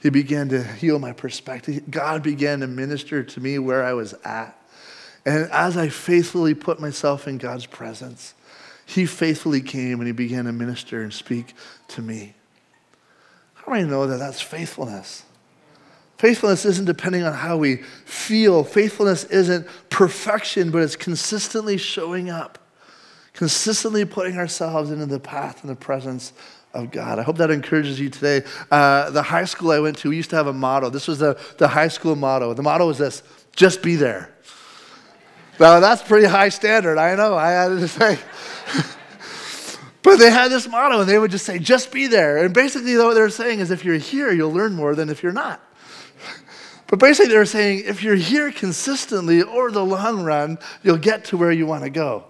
He 0.02 0.10
began 0.10 0.50
to 0.50 0.63
heal 0.63 1.00
my 1.00 1.13
perspective. 1.13 1.84
God 1.89 2.24
began 2.24 2.62
to 2.62 2.67
minister 2.67 3.24
to 3.24 3.39
me 3.39 3.60
where 3.60 3.84
I 3.84 3.94
was 3.94 4.13
at. 4.24 4.58
And 5.26 5.50
as 5.52 5.78
I 5.78 5.89
faithfully 5.89 6.54
put 6.54 6.80
myself 6.80 7.28
in 7.28 7.38
God's 7.38 7.65
presence, 7.65 8.34
He 8.86 9.06
faithfully 9.06 9.62
came 9.62 10.00
and 10.00 10.08
He 10.08 10.13
began 10.13 10.46
to 10.46 10.52
minister 10.52 11.02
and 11.02 11.13
speak 11.13 11.54
to 11.89 12.02
me. 12.02 12.34
How 13.54 13.65
do 13.65 13.74
I 13.74 13.84
know 13.84 14.08
that 14.08 14.17
that's 14.17 14.41
faithfulness? 14.41 15.24
Faithfulness 16.22 16.66
isn't 16.66 16.86
depending 16.86 17.24
on 17.24 17.34
how 17.34 17.58
we 17.58 17.78
feel. 17.78 18.64
Faithfulness 18.64 19.24
isn't 19.24 19.66
perfection, 19.90 20.70
but 20.70 20.84
it's 20.84 20.96
consistently 20.96 21.78
showing 21.78 22.30
up, 22.30 22.60
consistently 23.34 24.06
putting 24.06 24.38
ourselves 24.38 24.92
into 24.92 25.08
the 25.08 25.20
path 25.20 25.64
and 25.64 25.72
the 25.72 25.76
presence 25.76 26.32
of 26.76 26.92
God. 26.92 27.18
I 27.18 27.24
hope 27.24 27.38
that 27.38 27.50
encourages 27.50 28.00
you 28.00 28.12
today. 28.12 28.48
Uh, 28.70 29.10
the 29.10 29.24
high 29.24 29.46
school 29.46 29.72
I 29.72 29.80
went 29.80 29.98
to, 29.98 30.10
we 30.10 30.16
used 30.16 30.30
to 30.30 30.36
have 30.36 30.46
a 30.46 30.54
motto. 30.54 30.92
This 30.92 31.08
was 31.08 31.18
the, 31.18 31.42
the 31.58 31.68
high 31.68 31.88
school 31.88 32.16
motto. 32.16 32.54
The 32.54 32.62
motto 32.62 32.86
was 32.86 33.00
this 33.00 33.24
just 33.56 33.82
be 33.82 33.96
there. 33.96 34.32
Now, 35.60 35.80
that's 35.80 36.04
pretty 36.04 36.28
high 36.28 36.50
standard. 36.50 37.00
I 37.00 37.16
know. 37.16 37.36
I 37.36 37.50
had 37.50 37.70
to 37.70 37.88
say. 37.88 38.20
but 40.04 40.18
they 40.18 40.30
had 40.30 40.50
this 40.50 40.68
motto, 40.68 41.00
and 41.00 41.10
they 41.10 41.18
would 41.18 41.32
just 41.32 41.48
say, 41.48 41.58
just 41.58 41.92
be 41.92 42.06
there. 42.06 42.46
And 42.46 42.54
basically, 42.54 42.96
what 42.98 43.16
they're 43.16 43.32
saying 43.32 43.60
is 43.60 43.72
if 43.72 43.84
you're 43.84 43.96
here, 43.96 44.32
you'll 44.32 44.54
learn 44.54 44.76
more 44.76 44.94
than 44.94 45.10
if 45.10 45.24
you're 45.24 45.32
not. 45.32 45.60
But 46.92 47.00
basically, 47.00 47.32
they're 47.32 47.46
saying 47.46 47.84
if 47.86 48.04
you're 48.04 48.16
here 48.16 48.52
consistently 48.52 49.42
over 49.42 49.72
the 49.72 49.84
long 49.84 50.24
run, 50.24 50.60
you'll 50.84 50.98
get 50.98 51.24
to 51.26 51.38
where 51.38 51.52
you 51.52 51.66
want 51.66 51.86
to 51.86 51.90
go, 51.90 52.26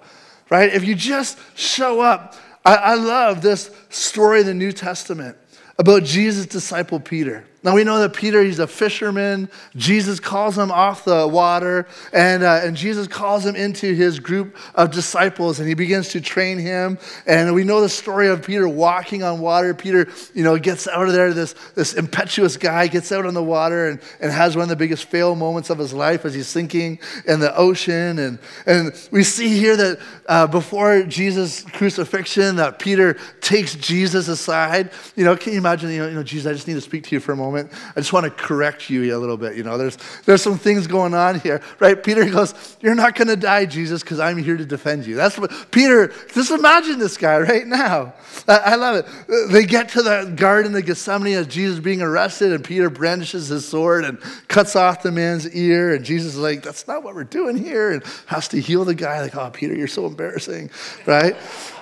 right? 0.52 0.72
If 0.72 0.86
you 0.86 0.94
just 0.94 1.40
show 1.56 2.00
up, 2.00 2.36
I, 2.64 2.76
I 2.76 2.94
love 2.94 3.42
this 3.42 3.72
story 3.90 4.42
in 4.42 4.46
the 4.46 4.54
New 4.54 4.72
Testament 4.72 5.36
about 5.80 6.04
Jesus' 6.04 6.46
disciple 6.46 7.00
Peter. 7.00 7.44
Now 7.64 7.76
we 7.76 7.84
know 7.84 8.00
that 8.00 8.14
Peter, 8.14 8.44
he's 8.44 8.58
a 8.58 8.66
fisherman. 8.66 9.48
Jesus 9.76 10.20
calls 10.20 10.58
him 10.58 10.72
off 10.72 11.06
the 11.06 11.28
water, 11.28 11.86
and, 12.12 12.42
uh, 12.42 12.62
and 12.64 12.76
Jesus 12.76 13.08
calls 13.08 13.46
him 13.46 13.56
into 13.56 13.94
his 13.94 14.20
group 14.20 14.56
of 14.74 14.90
disciples, 14.90 15.60
and 15.60 15.70
he 15.70 15.76
begins 15.76 16.10
to 16.10 16.22
train 16.22 16.58
him. 16.58 16.98
And 17.28 17.54
we 17.54 17.64
know 17.64 17.80
the 17.80 17.90
story 17.90 18.30
of 18.30 18.44
Peter 18.44 18.68
walking 18.68 19.22
on 19.22 19.42
water. 19.42 19.76
Peter, 19.76 20.08
you 20.34 20.44
know, 20.44 20.58
gets 20.58 20.88
out 20.88 21.06
of 21.06 21.14
there, 21.14 21.34
this, 21.34 21.54
this 21.76 21.94
impetuous 21.94 22.58
guy 22.58 22.88
gets 22.88 23.12
out 23.12 23.28
on 23.28 23.36
the 23.36 23.44
water 23.44 23.90
and, 23.90 24.00
and 24.20 24.32
has 24.32 24.56
one 24.56 24.64
of 24.64 24.70
the 24.70 24.76
biggest 24.76 25.06
fail 25.06 25.36
moments 25.36 25.70
of 25.70 25.78
his 25.78 25.94
life 25.94 26.26
as 26.26 26.34
he's 26.34 26.48
sinking 26.48 27.00
in 27.28 27.40
the 27.40 27.56
ocean. 27.56 28.18
And, 28.18 28.40
and 28.66 29.08
we 29.12 29.24
see 29.24 29.50
here 29.50 29.78
that 29.78 30.00
uh, 30.26 30.48
before 30.48 31.04
Jesus' 31.04 31.62
crucifixion, 31.62 32.56
that 32.56 32.80
Peter 32.80 33.20
takes 33.40 33.76
Jesus 33.76 34.28
aside. 34.30 34.90
You 35.16 35.26
know, 35.26 35.36
can 35.36 35.54
you 35.54 35.60
imagine, 35.60 35.92
you 35.92 36.00
know, 36.00 36.08
you 36.08 36.16
know 36.16 36.24
Jesus, 36.24 36.50
I 36.50 36.54
just 36.54 36.68
need 36.68 36.74
to 36.74 36.82
speak 36.82 37.04
to 37.04 37.16
you 37.16 37.20
for 37.20 37.34
a 37.34 37.36
moment 37.36 37.51
moment. 37.52 37.72
I 37.96 38.00
just 38.00 38.14
want 38.14 38.26
to 38.26 38.32
correct 38.32 38.90
you 38.90 39.16
a 39.16 39.20
little 39.20 39.38
bit. 39.38 39.56
You 39.56 39.64
know, 39.64 39.78
there's, 39.78 39.98
there's 40.26 40.42
some 40.42 40.58
things 40.58 40.88
going 40.88 41.14
on 41.14 41.40
here, 41.40 41.62
right? 41.80 42.02
Peter 42.02 42.30
goes, 42.30 42.78
You're 42.82 42.96
not 42.96 43.16
going 43.16 43.28
to 43.28 43.36
die, 43.36 43.66
Jesus, 43.66 44.02
because 44.02 44.20
I'm 44.20 44.38
here 44.38 44.58
to 44.58 44.66
defend 44.66 45.06
you. 45.06 45.16
That's 45.16 45.38
what 45.38 45.52
Peter, 45.72 46.14
just 46.34 46.52
imagine 46.52 47.00
this 47.00 47.18
guy 47.18 47.40
right 47.40 47.68
now. 47.68 48.14
I, 48.48 48.58
I 48.58 48.76
love 48.76 48.96
it. 48.96 49.52
They 49.52 49.66
get 49.66 49.90
to 49.90 50.02
the 50.02 50.34
Garden 50.36 50.76
of 50.76 50.86
Gethsemane 50.86 51.36
as 51.36 51.48
Jesus 51.48 51.80
being 51.80 52.02
arrested, 52.02 52.54
and 52.54 52.64
Peter 52.64 52.90
brandishes 52.90 53.48
his 53.48 53.68
sword 53.68 54.06
and 54.06 54.20
cuts 54.48 54.76
off 54.76 55.04
the 55.04 55.12
man's 55.12 55.54
ear. 55.54 55.96
And 55.96 56.06
Jesus 56.06 56.34
is 56.34 56.40
like, 56.40 56.64
That's 56.64 56.88
not 56.88 57.04
what 57.04 57.16
we're 57.16 57.24
doing 57.24 57.58
here, 57.58 57.92
and 57.92 58.04
has 58.28 58.48
to 58.50 58.62
heal 58.62 58.86
the 58.86 58.96
guy. 58.96 59.22
Like, 59.22 59.36
Oh, 59.36 59.50
Peter, 59.50 59.76
you're 59.76 59.88
so 59.88 60.06
embarrassing, 60.06 60.70
right? 61.06 61.36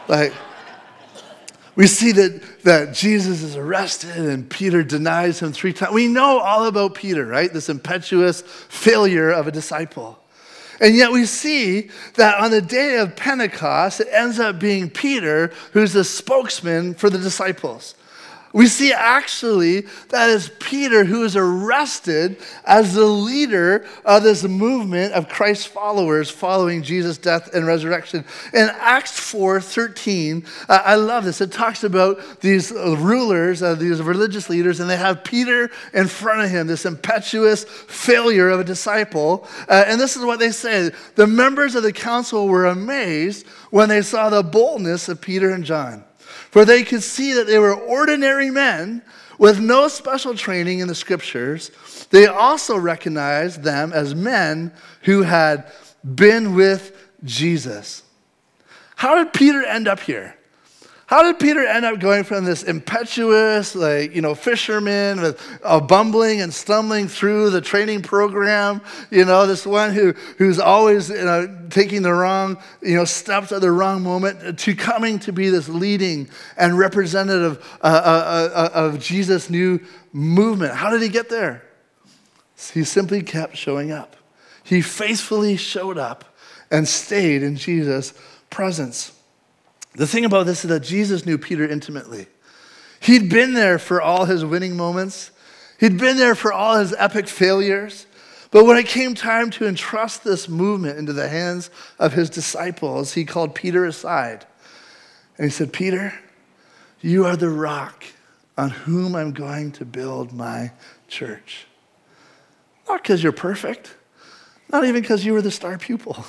Like, 0.08 0.34
we 1.76 1.88
see 1.88 2.12
that, 2.14 2.64
that 2.64 2.94
Jesus 2.94 3.42
is 3.42 3.56
arrested 3.56 4.18
and 4.18 4.50
Peter 4.50 4.84
denies 4.84 5.42
him 5.42 5.52
three 5.52 5.74
times. 5.74 5.94
We 5.94 6.08
know 6.08 6.40
all 6.40 6.66
about 6.66 6.96
Peter, 6.96 7.26
right? 7.26 7.52
This 7.52 7.70
impetuous 7.70 8.42
failure 8.42 9.32
of 9.32 9.48
a 9.48 9.52
disciple. 9.52 10.20
And 10.82 10.96
yet 10.96 11.12
we 11.12 11.26
see 11.26 11.90
that 12.16 12.40
on 12.40 12.52
the 12.52 12.62
day 12.62 12.98
of 12.98 13.16
Pentecost, 13.16 14.00
it 14.00 14.08
ends 14.12 14.40
up 14.40 14.60
being 14.60 14.90
Peter 14.90 15.52
who's 15.74 15.94
the 15.94 16.04
spokesman 16.04 16.94
for 16.94 17.10
the 17.10 17.18
disciples. 17.18 17.96
We 18.52 18.66
see 18.66 18.92
actually 18.92 19.82
that 20.10 20.30
is 20.30 20.50
Peter 20.60 21.04
who 21.04 21.24
is 21.24 21.36
arrested 21.36 22.38
as 22.66 22.96
the 22.96 23.06
leader 23.06 23.86
of 24.04 24.24
this 24.24 24.44
movement 24.44 25.14
of 25.14 25.30
Christ's 25.30 25.68
followers 25.68 26.32
following 26.32 26.82
Jesus' 26.82 27.20
death 27.20 27.54
and 27.54 27.68
resurrection. 27.68 28.26
In 28.54 28.70
Acts 28.80 29.20
4 29.20 29.62
13, 29.62 30.46
uh, 30.68 30.82
I 30.84 30.96
love 30.96 31.26
this. 31.26 31.42
It 31.42 31.52
talks 31.52 31.84
about 31.84 32.42
these 32.42 32.72
rulers, 32.72 33.62
uh, 33.62 33.76
these 33.76 34.02
religious 34.02 34.50
leaders, 34.50 34.80
and 34.80 34.90
they 34.90 34.98
have 34.98 35.24
Peter 35.24 35.70
in 35.94 36.08
front 36.08 36.42
of 36.42 36.50
him, 36.50 36.66
this 36.66 36.86
impetuous 36.86 37.66
failure 37.66 38.50
of 38.50 38.60
a 38.60 38.64
disciple. 38.64 39.48
Uh, 39.68 39.84
and 39.86 40.02
this 40.02 40.18
is 40.18 40.26
what 40.26 40.40
they 40.40 40.52
say 40.52 40.92
The 41.16 41.28
members 41.28 41.76
of 41.76 41.84
the 41.84 41.94
council 41.94 42.48
were 42.48 42.66
amazed 42.66 43.46
when 43.70 43.90
they 43.90 44.02
saw 44.02 44.30
the 44.30 44.42
boldness 44.42 45.08
of 45.08 45.22
Peter 45.22 45.52
and 45.52 45.64
John 45.64 46.04
for 46.52 46.66
they 46.66 46.84
could 46.84 47.04
see 47.04 47.34
that 47.34 47.48
they 47.48 47.60
were 47.60 47.74
ordinary 47.74 48.50
men 48.50 49.02
with 49.38 49.60
no 49.60 49.88
special 49.88 50.36
training 50.36 50.80
in 50.80 50.88
the 50.88 50.96
scriptures. 50.96 51.72
They 52.10 52.28
also 52.28 52.78
recognized 52.78 53.64
them 53.64 53.94
as 53.94 54.14
men 54.16 54.74
who 55.04 55.24
had 55.24 55.72
been 56.04 56.56
with 56.56 57.10
Jesus. 57.24 58.04
How 58.96 59.16
did 59.16 59.34
Peter 59.34 59.64
end 59.64 59.88
up 59.88 60.02
here? 60.02 60.36
How 61.10 61.24
did 61.24 61.40
Peter 61.40 61.66
end 61.66 61.86
up 61.86 62.00
going 62.00 62.24
from 62.24 62.46
this 62.46 62.62
impetuous, 62.62 63.74
like, 63.74 64.14
you 64.14 64.22
know, 64.22 64.36
fisherman 64.36 65.20
with 65.20 65.60
uh, 65.64 65.80
bumbling 65.80 66.42
and 66.42 66.54
stumbling 66.54 67.08
through 67.08 67.50
the 67.50 67.62
training 67.62 68.04
program, 68.04 68.80
you 69.10 69.26
know, 69.26 69.48
this 69.48 69.66
one 69.66 69.92
who, 69.92 70.12
who's 70.38 70.60
always, 70.60 71.10
you 71.10 71.26
know, 71.26 71.66
taking 71.72 72.04
the 72.04 72.14
wrong, 72.14 72.60
you 72.84 72.96
know, 72.96 73.06
steps 73.06 73.52
at 73.52 73.62
the 73.62 73.72
wrong 73.72 74.04
moment, 74.04 74.60
to 74.60 74.76
coming 74.76 75.18
to 75.18 75.34
be 75.34 75.50
this 75.50 75.68
leading 75.68 76.30
and 76.58 76.78
representative 76.78 77.58
uh, 77.82 77.88
uh, 77.88 78.50
uh, 78.54 78.70
of 78.76 79.00
Jesus' 79.00 79.50
new 79.50 79.80
movement? 80.14 80.76
How 80.76 80.92
did 80.92 81.02
he 81.02 81.10
get 81.10 81.28
there? 81.28 81.64
He 82.72 82.84
simply 82.84 83.24
kept 83.24 83.58
showing 83.58 83.92
up. 83.92 84.16
He 84.64 84.84
faithfully 84.84 85.58
showed 85.58 85.98
up 85.98 86.38
and 86.70 86.88
stayed 86.88 87.42
in 87.42 87.56
Jesus' 87.56 88.14
presence. 88.52 89.19
The 89.94 90.08
thing 90.08 90.26
about 90.26 90.46
this 90.46 90.64
is 90.64 90.70
that 90.70 90.82
Jesus 90.82 91.26
knew 91.26 91.38
Peter 91.38 91.68
intimately. 91.68 92.28
He'd 93.02 93.30
been 93.30 93.54
there 93.54 93.80
for 93.80 94.02
all 94.02 94.26
his 94.26 94.46
winning 94.46 94.76
moments, 94.76 95.32
he'd 95.80 95.98
been 95.98 96.18
there 96.18 96.36
for 96.36 96.52
all 96.54 96.78
his 96.78 96.94
epic 96.98 97.28
failures. 97.28 98.06
But 98.52 98.66
when 98.66 98.78
it 98.78 98.88
came 98.88 99.14
time 99.14 99.52
to 99.52 99.68
entrust 99.68 100.24
this 100.24 100.50
movement 100.50 100.98
into 100.98 101.14
the 101.14 101.30
hands 101.30 101.70
of 102.00 102.14
his 102.14 102.32
disciples, 102.32 103.14
he 103.14 103.24
called 103.24 103.54
Peter 103.54 103.86
aside 103.86 104.48
and 105.40 105.46
he 105.46 105.52
said, 105.52 105.72
Peter, 105.72 106.14
you 107.00 107.26
are 107.26 107.38
the 107.38 107.50
rock 107.50 108.04
on 108.58 108.72
whom 108.72 109.16
I'm 109.16 109.32
going 109.32 109.72
to 109.74 109.86
build 109.86 110.34
my 110.34 110.74
church. 111.08 111.66
Not 112.90 113.02
because 113.02 113.24
you're 113.24 113.32
perfect, 113.32 113.96
not 114.70 114.84
even 114.84 115.02
because 115.02 115.24
you 115.24 115.32
were 115.32 115.42
the 115.42 115.50
star 115.50 115.78
pupil, 115.78 116.26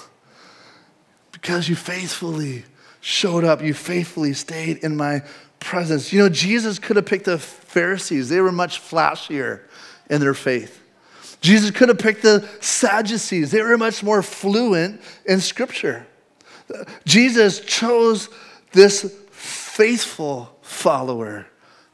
because 1.32 1.68
you 1.68 1.74
faithfully 1.74 2.64
showed 3.00 3.44
up. 3.44 3.62
You 3.62 3.74
faithfully 3.74 4.32
stayed 4.32 4.78
in 4.78 4.96
my 4.96 5.22
presence. 5.58 6.12
You 6.12 6.20
know, 6.20 6.28
Jesus 6.28 6.78
could 6.78 6.96
have 6.96 7.06
picked 7.06 7.26
the 7.26 7.38
Pharisees, 7.38 8.28
they 8.28 8.40
were 8.40 8.52
much 8.52 8.80
flashier 8.80 9.60
in 10.08 10.20
their 10.20 10.34
faith. 10.34 10.78
Jesus 11.40 11.70
could 11.70 11.88
have 11.88 11.98
picked 11.98 12.22
the 12.22 12.48
Sadducees, 12.60 13.50
they 13.50 13.62
were 13.62 13.78
much 13.78 14.02
more 14.02 14.22
fluent 14.22 15.00
in 15.24 15.40
Scripture. 15.40 16.06
Jesus 17.04 17.60
chose 17.60 18.28
this 18.72 19.14
faithful 19.30 20.56
follower 20.62 21.46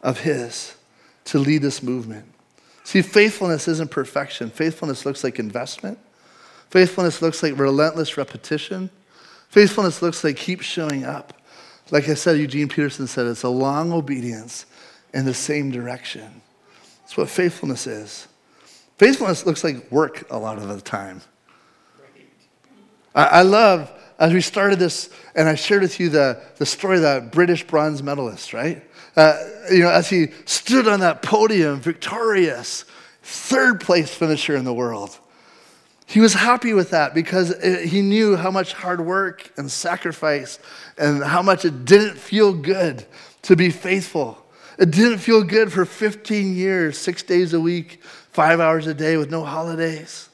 of 0.03 0.21
his 0.21 0.75
to 1.25 1.39
lead 1.39 1.63
this 1.63 1.83
movement. 1.83 2.25
See, 2.85 3.03
faithfulness 3.03 3.67
isn't 3.69 3.91
perfection. 3.91 4.51
Faithfulness 4.51 5.05
looks 5.05 5.25
like 5.25 5.39
investment. 5.39 5.99
Faithfulness 6.71 7.21
looks 7.21 7.43
like 7.43 7.59
relentless 7.59 8.17
repetition. 8.17 8.91
Faithfulness 9.49 10.03
looks 10.03 10.23
like 10.25 10.37
keep 10.37 10.61
showing 10.61 11.05
up. 11.05 11.33
Like 11.91 12.09
I 12.09 12.15
said, 12.15 12.39
Eugene 12.39 12.69
Peterson 12.69 13.07
said, 13.07 13.27
it's 13.27 13.45
a 13.45 13.49
long 13.49 13.93
obedience 13.93 14.67
in 15.15 15.25
the 15.25 15.35
same 15.35 15.71
direction. 15.71 16.43
That's 17.01 17.17
what 17.17 17.29
faithfulness 17.29 17.87
is. 17.87 18.27
Faithfulness 18.99 19.47
looks 19.47 19.63
like 19.63 19.91
work 19.93 20.27
a 20.31 20.39
lot 20.39 20.59
of 20.59 20.69
the 20.69 20.81
time. 20.81 21.21
I, 23.15 23.25
I 23.25 23.43
love, 23.43 23.93
as 24.19 24.33
we 24.33 24.41
started 24.41 24.79
this, 24.79 25.11
and 25.35 25.49
I 25.49 25.55
shared 25.55 25.83
with 25.83 26.01
you 26.01 26.09
the, 26.09 26.43
the 26.57 26.67
story 26.67 26.97
of 26.97 27.03
that 27.03 27.31
British 27.31 27.65
bronze 27.65 28.03
medalist, 28.03 28.53
right? 28.53 28.83
Uh, 29.15 29.39
you 29.71 29.81
know, 29.81 29.91
as 29.91 30.11
he 30.11 30.29
stood 30.45 30.89
on 30.89 31.01
that 31.01 31.23
podium, 31.23 31.81
victorious, 31.81 32.85
third 33.23 33.81
place 33.81 34.13
finisher 34.13 34.57
in 34.57 34.65
the 34.65 34.75
world. 34.75 35.19
He 36.09 36.21
was 36.21 36.35
happy 36.35 36.73
with 36.73 36.91
that 36.91 37.15
because 37.15 37.53
he 37.83 38.01
knew 38.01 38.37
how 38.37 38.53
much 38.53 38.73
hard 38.73 39.01
work 39.01 39.53
and 39.57 39.71
sacrifice 39.71 40.61
and 40.97 41.23
how 41.23 41.43
much 41.43 41.65
it 41.65 41.85
didn't 41.85 42.17
feel 42.17 42.53
good 42.53 43.05
to 43.43 43.57
be 43.57 43.71
faithful. 43.71 44.47
It 44.79 44.93
didn't 44.93 45.19
feel 45.19 45.43
good 45.43 45.73
for 45.73 45.85
15 45.85 46.55
years, 46.55 46.97
six 46.97 47.25
days 47.25 47.53
a 47.55 47.61
week, 47.61 48.03
five 48.31 48.61
hours 48.61 48.87
a 48.87 48.95
day 48.95 49.17
with 49.17 49.31
no 49.31 49.45
holidays. 49.45 50.29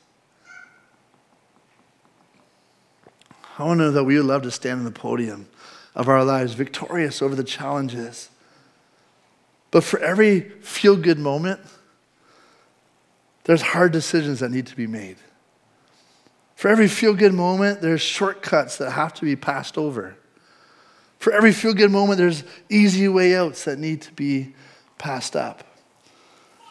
I 3.59 3.65
want 3.65 3.79
to 3.79 3.85
know 3.85 3.91
that 3.93 4.05
we 4.05 4.17
would 4.17 4.27
love 4.27 4.43
to 4.43 4.51
stand 4.51 4.81
on 4.81 4.85
the 4.85 4.91
podium 4.91 5.49
of 5.95 6.09
our 6.09 6.25
lives, 6.25 6.53
victorious 6.53 7.23
over 7.23 7.35
the 7.35 7.45
challenges. 7.45 8.29
But 9.71 9.85
for 9.85 10.01
every 10.01 10.41
feel 10.41 10.97
good 10.97 11.19
moment, 11.19 11.61
there's 13.45 13.63
hard 13.63 13.93
decisions 13.93 14.41
that 14.41 14.51
need 14.51 14.67
to 14.67 14.77
be 14.77 14.87
made. 14.87 15.17
For 16.63 16.69
every 16.69 16.87
feel 16.87 17.15
good 17.15 17.35
moment, 17.35 17.81
there's 17.81 18.01
shortcuts 18.01 18.77
that 18.77 18.93
have 18.93 19.13
to 19.15 19.25
be 19.25 19.35
passed 19.35 19.77
over. 19.77 20.15
For 21.19 21.33
every 21.33 21.51
feel 21.51 21.75
good 21.75 21.91
moment, 21.91 22.19
there's 22.19 22.45
easy 22.71 23.09
way 23.09 23.35
outs 23.35 23.65
that 23.65 23.81
need 23.81 24.01
to 24.03 24.13
be 24.13 24.55
passed 24.97 25.35
up. 25.35 25.65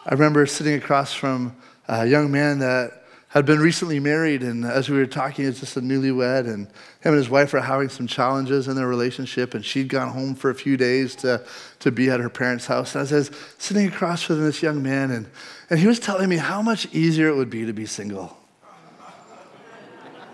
I 0.06 0.14
remember 0.14 0.46
sitting 0.46 0.76
across 0.76 1.12
from 1.12 1.58
a 1.90 2.06
young 2.06 2.32
man 2.32 2.60
that 2.60 3.04
had 3.28 3.46
been 3.46 3.60
recently 3.60 4.00
married, 4.00 4.44
and 4.44 4.64
as 4.64 4.88
we 4.88 4.96
were 4.96 5.06
talking, 5.06 5.44
it's 5.44 5.60
just 5.60 5.76
a 5.76 5.82
newlywed, 5.82 6.46
and 6.46 6.68
him 6.68 6.72
and 7.04 7.16
his 7.16 7.30
wife 7.30 7.54
are 7.54 7.60
having 7.60 7.90
some 7.90 8.08
challenges 8.08 8.70
in 8.70 8.78
their 8.78 8.88
relationship, 8.88 9.54
and 9.54 9.66
she'd 9.66 9.90
gone 9.90 10.14
home 10.14 10.36
for 10.36 10.50
a 10.50 10.56
few 10.56 10.78
days 10.78 11.16
to, 11.18 11.46
to 11.80 11.92
be 11.92 12.10
at 12.10 12.22
her 12.22 12.30
parents' 12.30 12.68
house. 12.68 12.96
And 12.96 13.06
I 13.06 13.14
was 13.14 13.30
sitting 13.58 13.90
across 13.90 14.24
from 14.24 14.40
this 14.40 14.64
young 14.64 14.82
man, 14.82 15.12
and, 15.12 15.30
and 15.70 15.82
he 15.82 15.88
was 15.88 16.00
telling 16.00 16.30
me 16.30 16.38
how 16.38 16.62
much 16.62 16.88
easier 16.94 17.28
it 17.28 17.36
would 17.36 17.50
be 17.50 17.66
to 17.66 17.74
be 17.74 17.86
single. 17.86 18.38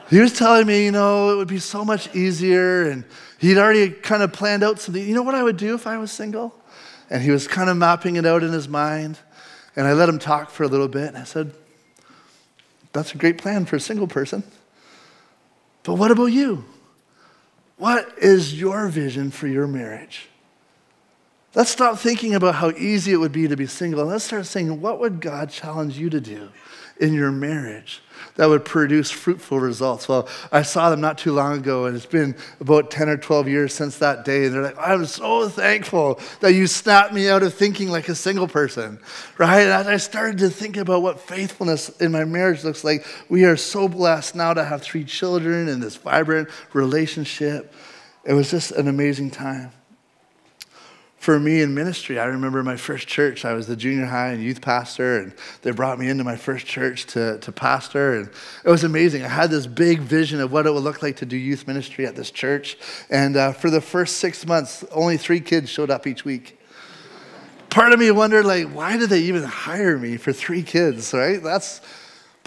He 0.09 0.19
was 0.19 0.33
telling 0.33 0.65
me, 0.65 0.85
you 0.85 0.91
know, 0.91 1.31
it 1.31 1.35
would 1.35 1.47
be 1.47 1.59
so 1.59 1.83
much 1.83 2.13
easier, 2.15 2.89
and 2.89 3.03
he'd 3.39 3.57
already 3.57 3.89
kind 3.89 4.23
of 4.23 4.31
planned 4.31 4.63
out 4.63 4.79
something. 4.79 5.05
You 5.05 5.13
know 5.13 5.23
what 5.23 5.35
I 5.35 5.43
would 5.43 5.57
do 5.57 5.75
if 5.75 5.85
I 5.85 5.97
was 5.97 6.11
single? 6.11 6.55
And 7.09 7.21
he 7.21 7.31
was 7.31 7.47
kind 7.47 7.69
of 7.69 7.77
mapping 7.77 8.15
it 8.15 8.25
out 8.25 8.43
in 8.43 8.51
his 8.51 8.67
mind. 8.67 9.17
And 9.75 9.85
I 9.85 9.93
let 9.93 10.09
him 10.09 10.17
talk 10.17 10.49
for 10.49 10.63
a 10.63 10.67
little 10.67 10.87
bit, 10.87 11.07
and 11.09 11.17
I 11.17 11.23
said, 11.23 11.53
That's 12.93 13.13
a 13.13 13.17
great 13.17 13.37
plan 13.37 13.65
for 13.65 13.75
a 13.75 13.79
single 13.79 14.07
person. 14.07 14.43
But 15.83 15.95
what 15.95 16.11
about 16.11 16.27
you? 16.27 16.65
What 17.77 18.17
is 18.17 18.59
your 18.59 18.87
vision 18.87 19.29
for 19.29 19.47
your 19.47 19.67
marriage? 19.67 20.29
Let's 21.53 21.69
stop 21.69 21.97
thinking 21.97 22.35
about 22.35 22.55
how 22.55 22.71
easy 22.71 23.13
it 23.13 23.17
would 23.17 23.31
be 23.31 23.47
to 23.47 23.55
be 23.55 23.67
single 23.67 24.01
and 24.01 24.09
let's 24.09 24.25
start 24.25 24.45
saying, 24.45 24.81
what 24.81 24.99
would 24.99 25.21
God 25.21 25.49
challenge 25.49 25.97
you 25.97 26.09
to 26.09 26.21
do 26.21 26.49
in 26.99 27.13
your 27.13 27.31
marriage? 27.31 28.01
that 28.37 28.47
would 28.47 28.63
produce 28.63 29.11
fruitful 29.11 29.59
results. 29.59 30.07
Well, 30.07 30.27
I 30.51 30.61
saw 30.61 30.89
them 30.89 31.01
not 31.01 31.17
too 31.17 31.33
long 31.33 31.57
ago, 31.57 31.85
and 31.85 31.95
it's 31.95 32.05
been 32.05 32.35
about 32.59 32.89
10 32.89 33.09
or 33.09 33.17
12 33.17 33.47
years 33.47 33.73
since 33.73 33.97
that 33.97 34.25
day. 34.25 34.45
And 34.45 34.53
they're 34.53 34.61
like, 34.61 34.77
I'm 34.79 35.05
so 35.05 35.49
thankful 35.49 36.19
that 36.39 36.53
you 36.53 36.67
snapped 36.67 37.13
me 37.13 37.29
out 37.29 37.43
of 37.43 37.53
thinking 37.53 37.89
like 37.89 38.09
a 38.09 38.15
single 38.15 38.47
person, 38.47 38.99
right? 39.37 39.61
And 39.63 39.89
I 39.89 39.97
started 39.97 40.37
to 40.39 40.49
think 40.49 40.77
about 40.77 41.01
what 41.01 41.19
faithfulness 41.19 41.89
in 41.99 42.11
my 42.11 42.25
marriage 42.25 42.63
looks 42.63 42.83
like. 42.83 43.05
We 43.27 43.45
are 43.45 43.57
so 43.57 43.87
blessed 43.87 44.35
now 44.35 44.53
to 44.53 44.63
have 44.63 44.81
three 44.81 45.03
children 45.03 45.67
and 45.67 45.81
this 45.81 45.95
vibrant 45.95 46.49
relationship. 46.73 47.73
It 48.23 48.33
was 48.33 48.51
just 48.51 48.71
an 48.71 48.87
amazing 48.87 49.31
time 49.31 49.71
for 51.27 51.41
me 51.41 51.61
in 51.61 51.75
ministry, 51.75 52.17
I 52.17 52.23
remember 52.23 52.63
my 52.63 52.77
first 52.77 53.05
church. 53.05 53.43
I 53.43 53.51
was 53.51 53.67
the 53.67 53.75
junior 53.75 54.05
high 54.05 54.29
and 54.29 54.41
youth 54.41 54.61
pastor, 54.61 55.19
and 55.19 55.33
they 55.61 55.71
brought 55.71 55.99
me 55.99 56.07
into 56.07 56.23
my 56.23 56.37
first 56.37 56.65
church 56.65 57.05
to, 57.07 57.37
to 57.39 57.51
pastor. 57.51 58.13
And 58.13 58.29
it 58.63 58.69
was 58.69 58.85
amazing. 58.85 59.25
I 59.25 59.27
had 59.27 59.49
this 59.49 59.67
big 59.67 59.99
vision 59.99 60.39
of 60.39 60.53
what 60.53 60.65
it 60.65 60.73
would 60.73 60.83
look 60.83 61.03
like 61.03 61.17
to 61.17 61.25
do 61.25 61.35
youth 61.35 61.67
ministry 61.67 62.05
at 62.05 62.15
this 62.15 62.31
church. 62.31 62.77
And 63.09 63.35
uh, 63.35 63.51
for 63.51 63.69
the 63.69 63.81
first 63.81 64.19
six 64.19 64.45
months, 64.45 64.85
only 64.93 65.17
three 65.17 65.41
kids 65.41 65.69
showed 65.69 65.89
up 65.89 66.07
each 66.07 66.23
week. 66.23 66.57
Part 67.69 67.91
of 67.91 67.99
me 67.99 68.09
wondered, 68.11 68.45
like, 68.45 68.69
why 68.69 68.95
did 68.95 69.09
they 69.09 69.23
even 69.23 69.43
hire 69.43 69.97
me 69.97 70.15
for 70.15 70.31
three 70.31 70.63
kids, 70.63 71.13
right? 71.13 71.43
That's 71.43 71.81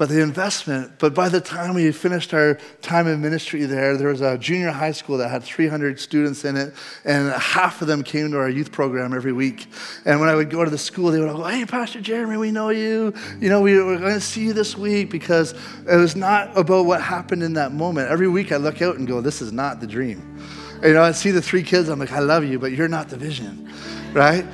but 0.01 0.09
the 0.09 0.23
investment. 0.23 0.91
But 0.99 1.13
by 1.13 1.29
the 1.29 1.43
time 1.43 1.75
we 1.75 1.93
finished 1.93 2.33
our 2.33 2.55
time 2.81 3.07
in 3.07 3.21
ministry 3.21 3.67
there, 3.67 3.99
there 3.99 4.09
was 4.09 4.23
a 4.23 4.39
junior 4.39 4.71
high 4.71 4.93
school 4.93 5.19
that 5.19 5.29
had 5.29 5.45
300 5.45 6.01
students 6.01 6.43
in 6.47 6.57
it, 6.57 6.73
and 7.05 7.31
half 7.35 7.83
of 7.83 7.87
them 7.87 8.03
came 8.03 8.31
to 8.31 8.39
our 8.39 8.49
youth 8.49 8.73
program 8.73 9.13
every 9.13 9.35
week. 9.35 9.67
And 10.07 10.19
when 10.19 10.31
I 10.31 10.35
would 10.35 10.49
go 10.49 10.65
to 10.65 10.71
the 10.71 10.79
school, 10.79 11.11
they 11.11 11.21
would 11.21 11.31
go, 11.31 11.45
Hey, 11.45 11.67
Pastor 11.67 12.01
Jeremy, 12.01 12.39
we 12.39 12.51
know 12.51 12.71
you. 12.71 13.13
You 13.41 13.51
know, 13.51 13.61
we, 13.61 13.75
we're 13.77 13.99
going 13.99 14.15
to 14.15 14.23
see 14.23 14.43
you 14.43 14.55
this 14.55 14.75
week 14.75 15.11
because 15.11 15.53
it 15.87 15.97
was 15.97 16.17
not 16.17 16.57
about 16.57 16.87
what 16.87 17.03
happened 17.03 17.43
in 17.43 17.53
that 17.53 17.73
moment. 17.73 18.09
Every 18.09 18.29
week 18.29 18.53
I 18.53 18.57
look 18.57 18.81
out 18.81 18.97
and 18.97 19.07
go, 19.07 19.21
This 19.21 19.43
is 19.43 19.53
not 19.53 19.81
the 19.81 19.87
dream. 19.87 20.43
You 20.83 20.95
know, 20.95 21.03
I 21.03 21.13
see 21.13 21.31
the 21.31 21.43
three 21.43 21.63
kids, 21.63 21.91
I'm 21.91 21.99
like, 21.99 22.13
I 22.13 22.21
love 22.21 22.43
you, 22.43 22.59
but 22.59 22.73
you're 22.73 22.89
not 22.89 23.11
the 23.11 23.19
vision, 23.19 23.71
right? 24.15 24.47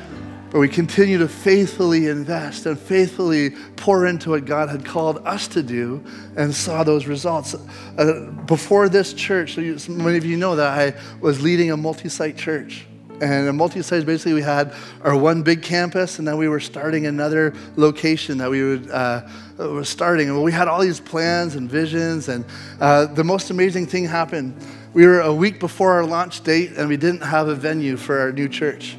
But 0.50 0.60
we 0.60 0.68
continue 0.68 1.18
to 1.18 1.28
faithfully 1.28 2.06
invest 2.06 2.66
and 2.66 2.78
faithfully 2.78 3.50
pour 3.74 4.06
into 4.06 4.30
what 4.30 4.44
God 4.44 4.68
had 4.68 4.84
called 4.84 5.18
us 5.26 5.48
to 5.48 5.62
do 5.62 6.04
and 6.36 6.54
saw 6.54 6.84
those 6.84 7.06
results. 7.06 7.56
Uh, 7.98 8.30
before 8.46 8.88
this 8.88 9.12
church, 9.12 9.54
so 9.54 9.92
many 9.92 10.16
of 10.16 10.24
you 10.24 10.36
know 10.36 10.54
that 10.54 10.78
I 10.78 10.94
was 11.20 11.42
leading 11.42 11.72
a 11.72 11.76
multi 11.76 12.08
site 12.08 12.36
church. 12.36 12.86
And 13.20 13.48
a 13.48 13.52
multi 13.52 13.82
site, 13.82 14.06
basically, 14.06 14.34
we 14.34 14.42
had 14.42 14.74
our 15.02 15.16
one 15.16 15.42
big 15.42 15.62
campus, 15.62 16.18
and 16.18 16.28
then 16.28 16.36
we 16.36 16.48
were 16.48 16.60
starting 16.60 17.06
another 17.06 17.54
location 17.76 18.38
that 18.38 18.50
we 18.50 18.62
would. 18.62 18.90
Uh, 18.90 19.26
was 19.58 19.88
starting, 19.88 20.28
and 20.28 20.42
we 20.42 20.52
had 20.52 20.68
all 20.68 20.82
these 20.82 21.00
plans 21.00 21.54
and 21.54 21.70
visions. 21.70 22.28
And 22.28 22.44
uh, 22.78 23.06
the 23.06 23.24
most 23.24 23.48
amazing 23.48 23.86
thing 23.86 24.04
happened. 24.04 24.54
We 24.92 25.06
were 25.06 25.20
a 25.20 25.32
week 25.32 25.60
before 25.60 25.92
our 25.92 26.04
launch 26.04 26.42
date, 26.44 26.72
and 26.76 26.90
we 26.90 26.98
didn't 26.98 27.22
have 27.22 27.48
a 27.48 27.54
venue 27.54 27.96
for 27.96 28.18
our 28.18 28.32
new 28.32 28.50
church 28.50 28.98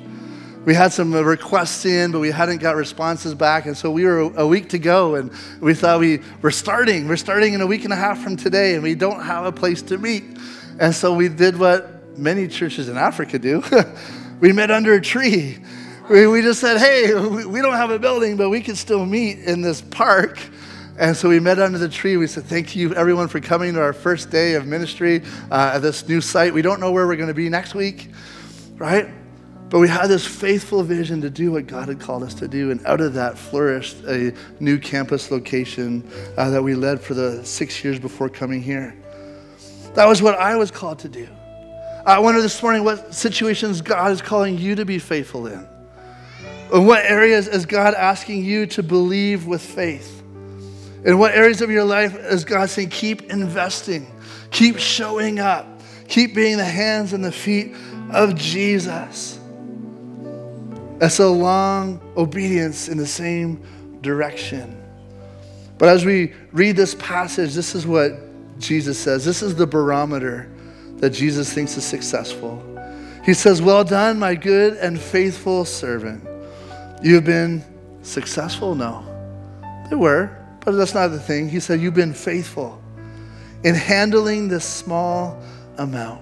we 0.68 0.74
had 0.74 0.92
some 0.92 1.14
requests 1.14 1.86
in, 1.86 2.12
but 2.12 2.20
we 2.20 2.30
hadn't 2.30 2.58
got 2.58 2.76
responses 2.76 3.34
back. 3.34 3.68
And 3.68 3.78
so 3.78 3.90
we 3.90 4.04
were 4.04 4.20
a 4.36 4.46
week 4.46 4.68
to 4.72 4.78
go, 4.78 5.16
and 5.16 5.32
we 5.62 5.74
thought 5.74 6.02
we 6.02 6.20
were 6.42 6.52
starting. 6.52 7.08
We're 7.08 7.16
starting 7.16 7.54
in 7.54 7.62
a 7.62 7.66
week 7.66 7.86
and 7.86 7.94
a 7.94 7.96
half 7.96 8.22
from 8.22 8.36
today, 8.36 8.74
and 8.74 8.84
we 8.84 8.94
don't 8.94 9.22
have 9.24 9.46
a 9.46 9.52
place 9.54 9.82
to 9.84 9.98
meet. 9.98 10.26
And 10.78 10.94
so 10.94 11.14
we 11.14 11.30
did 11.30 11.58
what 11.58 12.18
many 12.18 12.50
churches 12.50 12.90
in 12.90 12.98
Africa 12.98 13.40
do 13.40 13.64
we 14.42 14.52
met 14.52 14.70
under 14.70 14.94
a 14.96 15.00
tree. 15.00 15.58
We, 16.10 16.28
we 16.28 16.42
just 16.42 16.60
said, 16.60 16.80
hey, 16.80 17.14
we 17.16 17.62
don't 17.62 17.78
have 17.78 17.92
a 17.92 17.98
building, 17.98 18.36
but 18.36 18.50
we 18.50 18.60
can 18.60 18.76
still 18.76 19.06
meet 19.06 19.40
in 19.40 19.62
this 19.62 19.80
park. 19.80 20.38
And 21.00 21.16
so 21.16 21.30
we 21.30 21.40
met 21.40 21.60
under 21.60 21.78
the 21.78 21.88
tree. 21.88 22.18
We 22.18 22.28
said, 22.28 22.44
Thank 22.44 22.76
you, 22.76 22.94
everyone, 22.94 23.30
for 23.30 23.40
coming 23.40 23.76
to 23.76 23.82
our 23.82 23.94
first 23.94 24.32
day 24.32 24.56
of 24.56 24.66
ministry 24.66 25.22
uh, 25.50 25.72
at 25.76 25.80
this 25.82 26.10
new 26.10 26.20
site. 26.20 26.54
We 26.54 26.62
don't 26.62 26.82
know 26.82 26.92
where 26.92 27.08
we're 27.08 27.16
going 27.16 27.30
to 27.30 27.34
be 27.34 27.48
next 27.48 27.74
week, 27.74 28.10
right? 28.76 29.08
But 29.70 29.80
we 29.80 29.90
had 29.90 30.08
this 30.08 30.26
faithful 30.26 30.82
vision 30.82 31.22
to 31.22 31.30
do 31.30 31.52
what 31.52 31.68
God 31.68 31.90
had 31.90 32.00
called 32.00 32.24
us 32.24 32.34
to 32.36 32.48
do. 32.48 32.72
And 32.72 32.86
out 32.86 33.02
of 33.02 33.14
that 33.16 33.38
flourished 33.38 33.98
a 34.06 34.34
new 34.62 34.80
campus 34.80 35.30
location 35.30 36.10
uh, 36.38 36.50
that 36.52 36.64
we 36.64 36.74
led 36.74 37.02
for 37.02 37.14
the 37.14 37.44
six 37.44 37.84
years 37.84 38.00
before 38.00 38.30
coming 38.30 38.62
here. 38.62 38.96
That 39.96 40.08
was 40.08 40.22
what 40.22 40.36
I 40.36 40.56
was 40.56 40.72
called 40.72 41.00
to 41.00 41.10
do. 41.10 41.28
I 42.06 42.20
wonder 42.20 42.42
this 42.42 42.62
morning 42.64 42.86
what 42.86 43.14
situations 43.14 43.82
God 43.82 44.12
is 44.12 44.22
calling 44.22 44.58
you 44.58 44.76
to 44.76 44.86
be 44.86 45.00
faithful 45.00 45.48
in. 45.48 45.68
In 46.72 46.86
what 46.86 47.04
areas 47.04 47.50
is 47.50 47.66
God 47.66 47.94
asking 47.94 48.46
you 48.46 48.68
to 48.68 48.84
believe 48.84 49.48
with 49.48 49.62
faith? 49.62 50.22
In 51.04 51.18
what 51.18 51.34
areas 51.34 51.62
of 51.62 51.70
your 51.70 51.84
life 51.84 52.16
is 52.16 52.46
God 52.46 52.70
saying, 52.70 52.90
keep 52.90 53.24
investing, 53.24 54.08
keep 54.52 54.78
showing 54.78 55.40
up, 55.40 55.82
keep 56.08 56.34
being 56.34 56.56
the 56.58 56.66
hands 56.66 57.12
and 57.12 57.24
the 57.24 57.32
feet 57.32 57.74
of 58.12 58.36
Jesus? 58.36 59.37
That's 61.00 61.20
a 61.20 61.28
long 61.28 62.02
obedience 62.18 62.88
in 62.88 62.98
the 62.98 63.08
same 63.08 63.62
direction. 64.02 64.84
But 65.78 65.90
as 65.90 66.06
we 66.06 66.34
read 66.52 66.76
this 66.76 66.96
passage, 66.96 67.54
this 67.54 67.76
is 67.76 67.86
what 67.86 68.14
Jesus 68.60 68.98
says. 68.98 69.24
This 69.24 69.44
is 69.44 69.56
the 69.56 69.68
barometer 69.68 70.50
that 70.98 71.12
Jesus 71.12 71.54
thinks 71.54 71.78
is 71.78 71.86
successful. 71.86 72.64
He 73.24 73.34
says, 73.34 73.62
Well 73.62 73.84
done, 73.84 74.18
my 74.18 74.34
good 74.34 74.74
and 74.78 75.00
faithful 75.00 75.66
servant. 75.66 76.24
You 77.04 77.16
have 77.16 77.26
been 77.26 77.64
successful? 78.02 78.74
No. 78.74 79.04
They 79.90 79.96
were, 79.96 80.36
but 80.66 80.72
that's 80.72 80.96
not 80.96 81.10
the 81.10 81.20
thing. 81.20 81.48
He 81.48 81.60
said, 81.60 81.80
You've 81.80 81.94
been 81.94 82.14
faithful 82.14 82.82
in 83.64 83.76
handling 83.76 84.48
this 84.48 84.66
small 84.66 85.40
amount. 85.78 86.22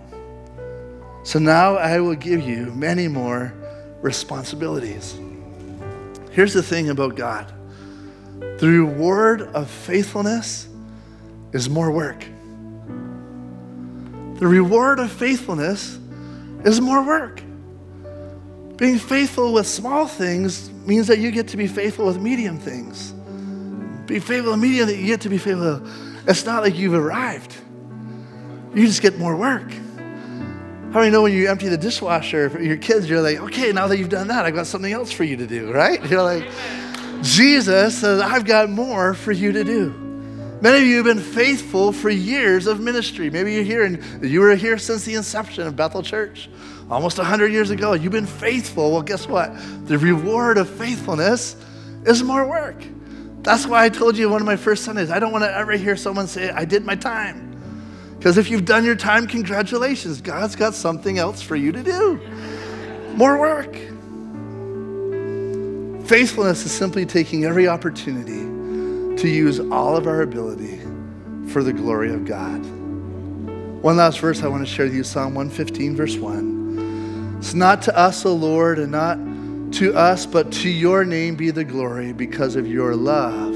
So 1.24 1.40
now 1.40 1.76
I 1.76 2.00
will 2.00 2.16
give 2.16 2.42
you 2.42 2.74
many 2.74 3.08
more 3.08 3.54
responsibilities. 4.06 5.20
Here's 6.32 6.54
the 6.54 6.62
thing 6.62 6.90
about 6.90 7.16
God 7.16 7.52
the 8.60 8.68
reward 8.68 9.42
of 9.42 9.70
faithfulness 9.70 10.70
is 11.52 11.70
more 11.70 11.92
work. 11.92 12.24
The 14.40 14.48
reward 14.48 15.00
of 15.00 15.12
faithfulness 15.12 15.98
is 16.64 16.80
more 16.80 17.04
work. 17.04 17.42
Being 18.78 19.00
faithful 19.00 19.54
with 19.54 19.66
small 19.66 20.06
things 20.06 20.70
means 20.86 21.08
that 21.08 21.20
you 21.20 21.32
get 21.32 21.48
to 21.50 21.58
be 21.58 21.68
faithful 21.68 22.06
with 22.06 22.20
medium 22.20 22.60
things. 22.60 23.14
Be 24.06 24.20
faithful 24.20 24.52
with 24.52 24.62
medium 24.62 24.88
that 24.88 24.98
you 24.98 25.08
get 25.08 25.22
to 25.22 25.30
be 25.30 25.38
faithful. 25.38 25.82
It's 26.28 26.46
not 26.46 26.62
like 26.62 26.76
you've 26.76 26.94
arrived. 26.94 27.56
You 28.76 28.86
just 28.86 29.02
get 29.02 29.18
more 29.18 29.36
work. 29.36 29.72
How 30.96 31.02
many 31.02 31.12
know 31.12 31.24
when 31.24 31.34
you 31.34 31.50
empty 31.50 31.68
the 31.68 31.78
dishwasher 31.78 32.50
for 32.50 32.62
your 32.62 32.78
kids, 32.78 33.10
you're 33.10 33.20
like, 33.20 33.42
okay, 33.42 33.74
now 33.74 33.86
that 33.90 33.98
you've 33.98 34.08
done 34.08 34.30
that, 34.30 34.46
I've 34.46 34.56
got 34.56 34.66
something 34.66 34.94
else 34.94 35.12
for 35.12 35.26
you 35.26 35.36
to 35.36 35.46
do, 35.46 35.74
right? 35.74 36.02
You're 36.10 36.24
like, 36.24 36.50
Jesus 37.22 38.00
says, 38.00 38.22
I've 38.22 38.46
got 38.46 38.70
more 38.70 39.14
for 39.14 39.34
you 39.34 39.52
to 39.52 39.66
do. 39.66 39.90
Many 40.62 40.78
of 40.78 40.84
you 40.86 40.96
have 40.96 41.06
been 41.06 41.20
faithful 41.20 41.92
for 41.92 42.10
years 42.10 42.66
of 42.66 42.80
ministry. 42.80 43.30
Maybe 43.30 43.56
you're 43.56 43.66
here 43.66 43.84
and 43.84 44.24
you 44.24 44.40
were 44.40 44.56
here 44.56 44.78
since 44.78 45.04
the 45.04 45.16
inception 45.16 45.68
of 45.68 45.76
Bethel 45.76 46.02
Church, 46.02 46.50
almost 46.90 47.18
100 47.18 47.52
years 47.52 47.72
ago. 47.72 47.92
You've 47.92 48.14
been 48.14 48.26
faithful. 48.26 48.94
Well, 48.94 49.02
guess 49.02 49.28
what? 49.28 49.52
The 49.88 49.98
reward 49.98 50.58
of 50.58 50.70
faithfulness 50.70 51.58
is 52.06 52.24
more 52.24 52.48
work. 52.48 52.82
That's 53.42 53.68
why 53.68 53.84
I 53.84 53.90
told 53.90 54.16
you 54.16 54.30
one 54.30 54.40
of 54.40 54.48
my 54.48 54.56
first 54.56 54.86
Sundays, 54.86 55.12
I 55.12 55.20
don't 55.20 55.34
want 55.34 55.44
to 55.44 55.54
ever 55.54 55.74
hear 55.74 55.98
someone 55.98 56.28
say, 56.28 56.52
I 56.52 56.64
did 56.64 56.86
my 56.86 56.96
time. 56.96 57.55
Because 58.26 58.40
if 58.40 58.50
you've 58.50 58.66
done 58.66 58.84
your 58.84 58.96
time, 58.96 59.28
congratulations. 59.28 60.20
God's 60.20 60.56
got 60.56 60.74
something 60.74 61.20
else 61.20 61.44
for 61.44 61.56
you 61.56 61.72
to 61.72 61.84
do. 61.84 62.20
More 63.14 63.40
work. 63.40 63.76
Faithfulness 66.08 66.66
is 66.66 66.72
simply 66.72 67.06
taking 67.06 67.46
every 67.46 67.68
opportunity 67.68 68.42
to 69.22 69.30
use 69.30 69.60
all 69.60 69.96
of 69.96 70.08
our 70.08 70.24
ability 70.24 70.80
for 71.50 71.62
the 71.62 71.72
glory 71.72 72.12
of 72.12 72.26
God. 72.26 72.66
One 73.84 73.98
last 73.98 74.20
verse 74.20 74.42
I 74.42 74.48
want 74.48 74.68
to 74.68 74.74
share 74.74 74.88
with 74.88 74.96
you 74.96 75.04
Psalm 75.04 75.36
115, 75.36 75.96
verse 75.96 76.18
1. 76.18 77.36
It's 77.38 77.54
not 77.54 77.84
to 77.84 77.96
us, 77.96 78.26
O 78.26 78.34
Lord, 78.34 78.80
and 78.80 78.92
not 78.92 79.20
to 79.74 79.94
us, 79.94 80.26
but 80.26 80.52
to 80.52 80.70
your 80.70 81.06
name 81.06 81.36
be 81.36 81.52
the 81.52 81.64
glory 81.64 82.12
because 82.12 82.56
of 82.56 82.66
your 82.66 82.96
love 82.96 83.54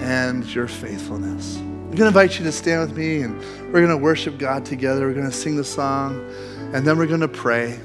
and 0.00 0.46
your 0.54 0.68
faithfulness. 0.68 1.60
I'm 1.90 1.96
going 1.96 2.12
to 2.12 2.20
invite 2.20 2.38
you 2.38 2.44
to 2.44 2.52
stand 2.52 2.88
with 2.88 2.96
me 2.96 3.22
and 3.22 3.36
we're 3.72 3.84
going 3.84 3.88
to 3.88 3.96
worship 3.96 4.38
God 4.38 4.64
together. 4.64 5.08
We're 5.08 5.12
going 5.12 5.28
to 5.28 5.36
sing 5.36 5.56
the 5.56 5.64
song 5.64 6.24
and 6.72 6.86
then 6.86 6.96
we're 6.96 7.08
going 7.08 7.18
to 7.18 7.26
pray. 7.26 7.80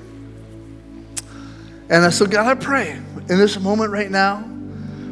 And 1.89 2.13
so, 2.13 2.27
God, 2.27 2.45
I 2.45 2.53
pray 2.53 2.91
in 2.91 3.25
this 3.25 3.59
moment 3.59 3.89
right 3.89 4.11
now, 4.11 4.41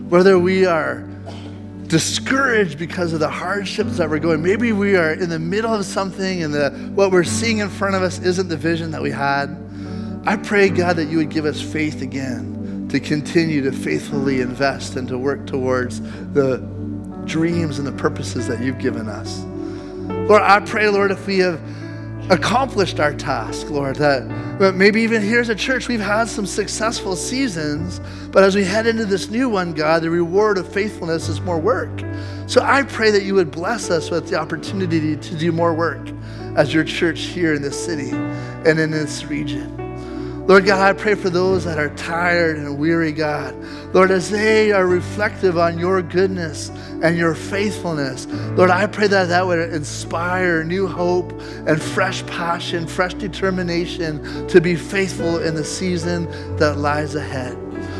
whether 0.09 0.37
we 0.37 0.67
are 0.67 1.09
discouraged 1.87 2.77
because 2.77 3.13
of 3.13 3.19
the 3.19 3.31
hardships 3.31 3.97
that 3.97 4.07
we're 4.07 4.19
going, 4.19 4.43
maybe 4.43 4.73
we 4.73 4.95
are 4.95 5.13
in 5.13 5.27
the 5.27 5.39
middle 5.39 5.73
of 5.73 5.85
something 5.85 6.43
and 6.43 6.53
the, 6.53 6.69
what 6.93 7.11
we're 7.11 7.23
seeing 7.23 7.57
in 7.57 7.69
front 7.69 7.95
of 7.95 8.03
us 8.03 8.19
isn't 8.19 8.47
the 8.47 8.57
vision 8.57 8.91
that 8.91 9.01
we 9.01 9.09
had. 9.09 9.57
I 10.27 10.35
pray, 10.35 10.69
God, 10.69 10.97
that 10.97 11.05
you 11.05 11.17
would 11.17 11.31
give 11.31 11.45
us 11.45 11.59
faith 11.59 12.03
again 12.03 12.87
to 12.89 12.99
continue 12.99 13.63
to 13.63 13.71
faithfully 13.71 14.41
invest 14.41 14.97
and 14.97 15.07
to 15.07 15.17
work 15.17 15.47
towards 15.47 15.99
the 16.33 16.72
dreams 17.25 17.79
and 17.79 17.87
the 17.87 17.91
purposes 17.91 18.47
that 18.47 18.61
you've 18.61 18.79
given 18.79 19.07
us. 19.07 19.43
Lord, 20.29 20.41
I 20.41 20.59
pray, 20.59 20.89
Lord, 20.89 21.11
if 21.11 21.25
we 21.27 21.39
have 21.39 21.61
accomplished 22.29 22.99
our 22.99 23.13
task, 23.13 23.69
Lord, 23.69 23.97
that 23.97 24.73
maybe 24.75 25.01
even 25.01 25.21
here 25.21 25.41
as 25.41 25.49
a 25.49 25.55
church 25.55 25.89
we've 25.89 25.99
had 25.99 26.29
some 26.29 26.45
successful 26.45 27.15
seasons, 27.15 27.99
but 28.31 28.43
as 28.43 28.55
we 28.55 28.63
head 28.63 28.87
into 28.87 29.05
this 29.05 29.29
new 29.29 29.49
one, 29.49 29.73
God, 29.73 30.03
the 30.03 30.09
reward 30.09 30.57
of 30.57 30.71
faithfulness 30.71 31.27
is 31.27 31.41
more 31.41 31.59
work. 31.59 32.01
So 32.47 32.61
I 32.61 32.83
pray 32.83 33.11
that 33.11 33.23
you 33.23 33.35
would 33.35 33.51
bless 33.51 33.89
us 33.89 34.09
with 34.09 34.29
the 34.29 34.39
opportunity 34.39 35.17
to 35.17 35.37
do 35.37 35.51
more 35.51 35.73
work 35.73 36.09
as 36.55 36.73
your 36.73 36.83
church 36.83 37.21
here 37.21 37.53
in 37.53 37.61
this 37.61 37.83
city 37.83 38.11
and 38.11 38.79
in 38.79 38.91
this 38.91 39.25
region. 39.25 39.82
Lord 40.45 40.65
God, 40.65 40.81
I 40.81 40.91
pray 40.91 41.15
for 41.15 41.29
those 41.29 41.63
that 41.63 41.79
are 41.79 41.95
tired 41.95 42.57
and 42.57 42.77
weary, 42.77 43.13
God. 43.13 43.55
Lord, 43.95 44.11
as 44.11 44.29
they 44.29 44.73
are 44.73 44.85
reflective 44.85 45.57
on 45.57 45.79
your 45.79 46.01
goodness 46.01 46.67
and 47.01 47.17
your 47.17 47.33
faithfulness, 47.33 48.27
Lord, 48.57 48.69
I 48.69 48.87
pray 48.87 49.07
that 49.07 49.29
that 49.29 49.47
would 49.47 49.73
inspire 49.73 50.65
new 50.65 50.85
hope 50.85 51.31
and 51.65 51.81
fresh 51.81 52.25
passion, 52.25 52.87
fresh 52.87 53.13
determination 53.13 54.45
to 54.49 54.59
be 54.59 54.75
faithful 54.75 55.39
in 55.39 55.55
the 55.55 55.63
season 55.63 56.25
that 56.57 56.77
lies 56.77 57.15
ahead. 57.15 57.57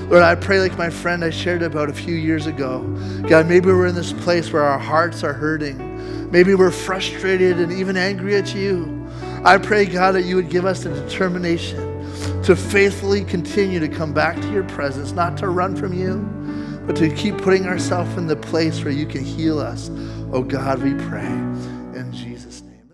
Lord, 0.10 0.24
I 0.24 0.36
pray 0.36 0.60
like 0.60 0.78
my 0.78 0.90
friend 0.90 1.24
I 1.24 1.30
shared 1.30 1.64
about 1.64 1.90
a 1.90 1.94
few 1.94 2.16
years 2.16 2.46
ago. 2.46 2.82
God, 3.26 3.48
maybe 3.48 3.68
we're 3.68 3.88
in 3.88 3.96
this 3.96 4.12
place 4.12 4.52
where 4.52 4.64
our 4.64 4.80
hearts 4.80 5.24
are 5.24 5.34
hurting. 5.34 6.30
Maybe 6.30 6.56
we're 6.56 6.72
frustrated 6.72 7.58
and 7.60 7.72
even 7.72 7.96
angry 7.96 8.36
at 8.36 8.54
you. 8.54 9.08
I 9.46 9.58
pray, 9.58 9.86
God, 9.86 10.12
that 10.16 10.24
you 10.24 10.36
would 10.36 10.50
give 10.50 10.66
us 10.66 10.84
the 10.84 10.90
determination 10.90 11.93
to 12.44 12.56
faithfully 12.56 13.24
continue 13.24 13.80
to 13.80 13.88
come 13.88 14.14
back 14.14 14.36
to 14.36 14.52
your 14.52 14.64
presence, 14.64 15.12
not 15.12 15.38
to 15.38 15.50
run 15.50 15.76
from 15.76 15.94
you, 15.94 16.18
but 16.86 16.96
to 16.98 17.14
keep 17.16 17.38
putting 17.38 17.66
ourselves 17.66 18.16
in 18.18 18.28
the 18.28 18.36
place 18.36 18.84
where 18.84 18.94
you 18.94 19.06
can 19.06 19.24
heal 19.24 19.60
us. 19.60 19.90
Oh 20.32 20.44
God, 20.44 20.82
we 20.82 20.94
pray. 21.06 21.54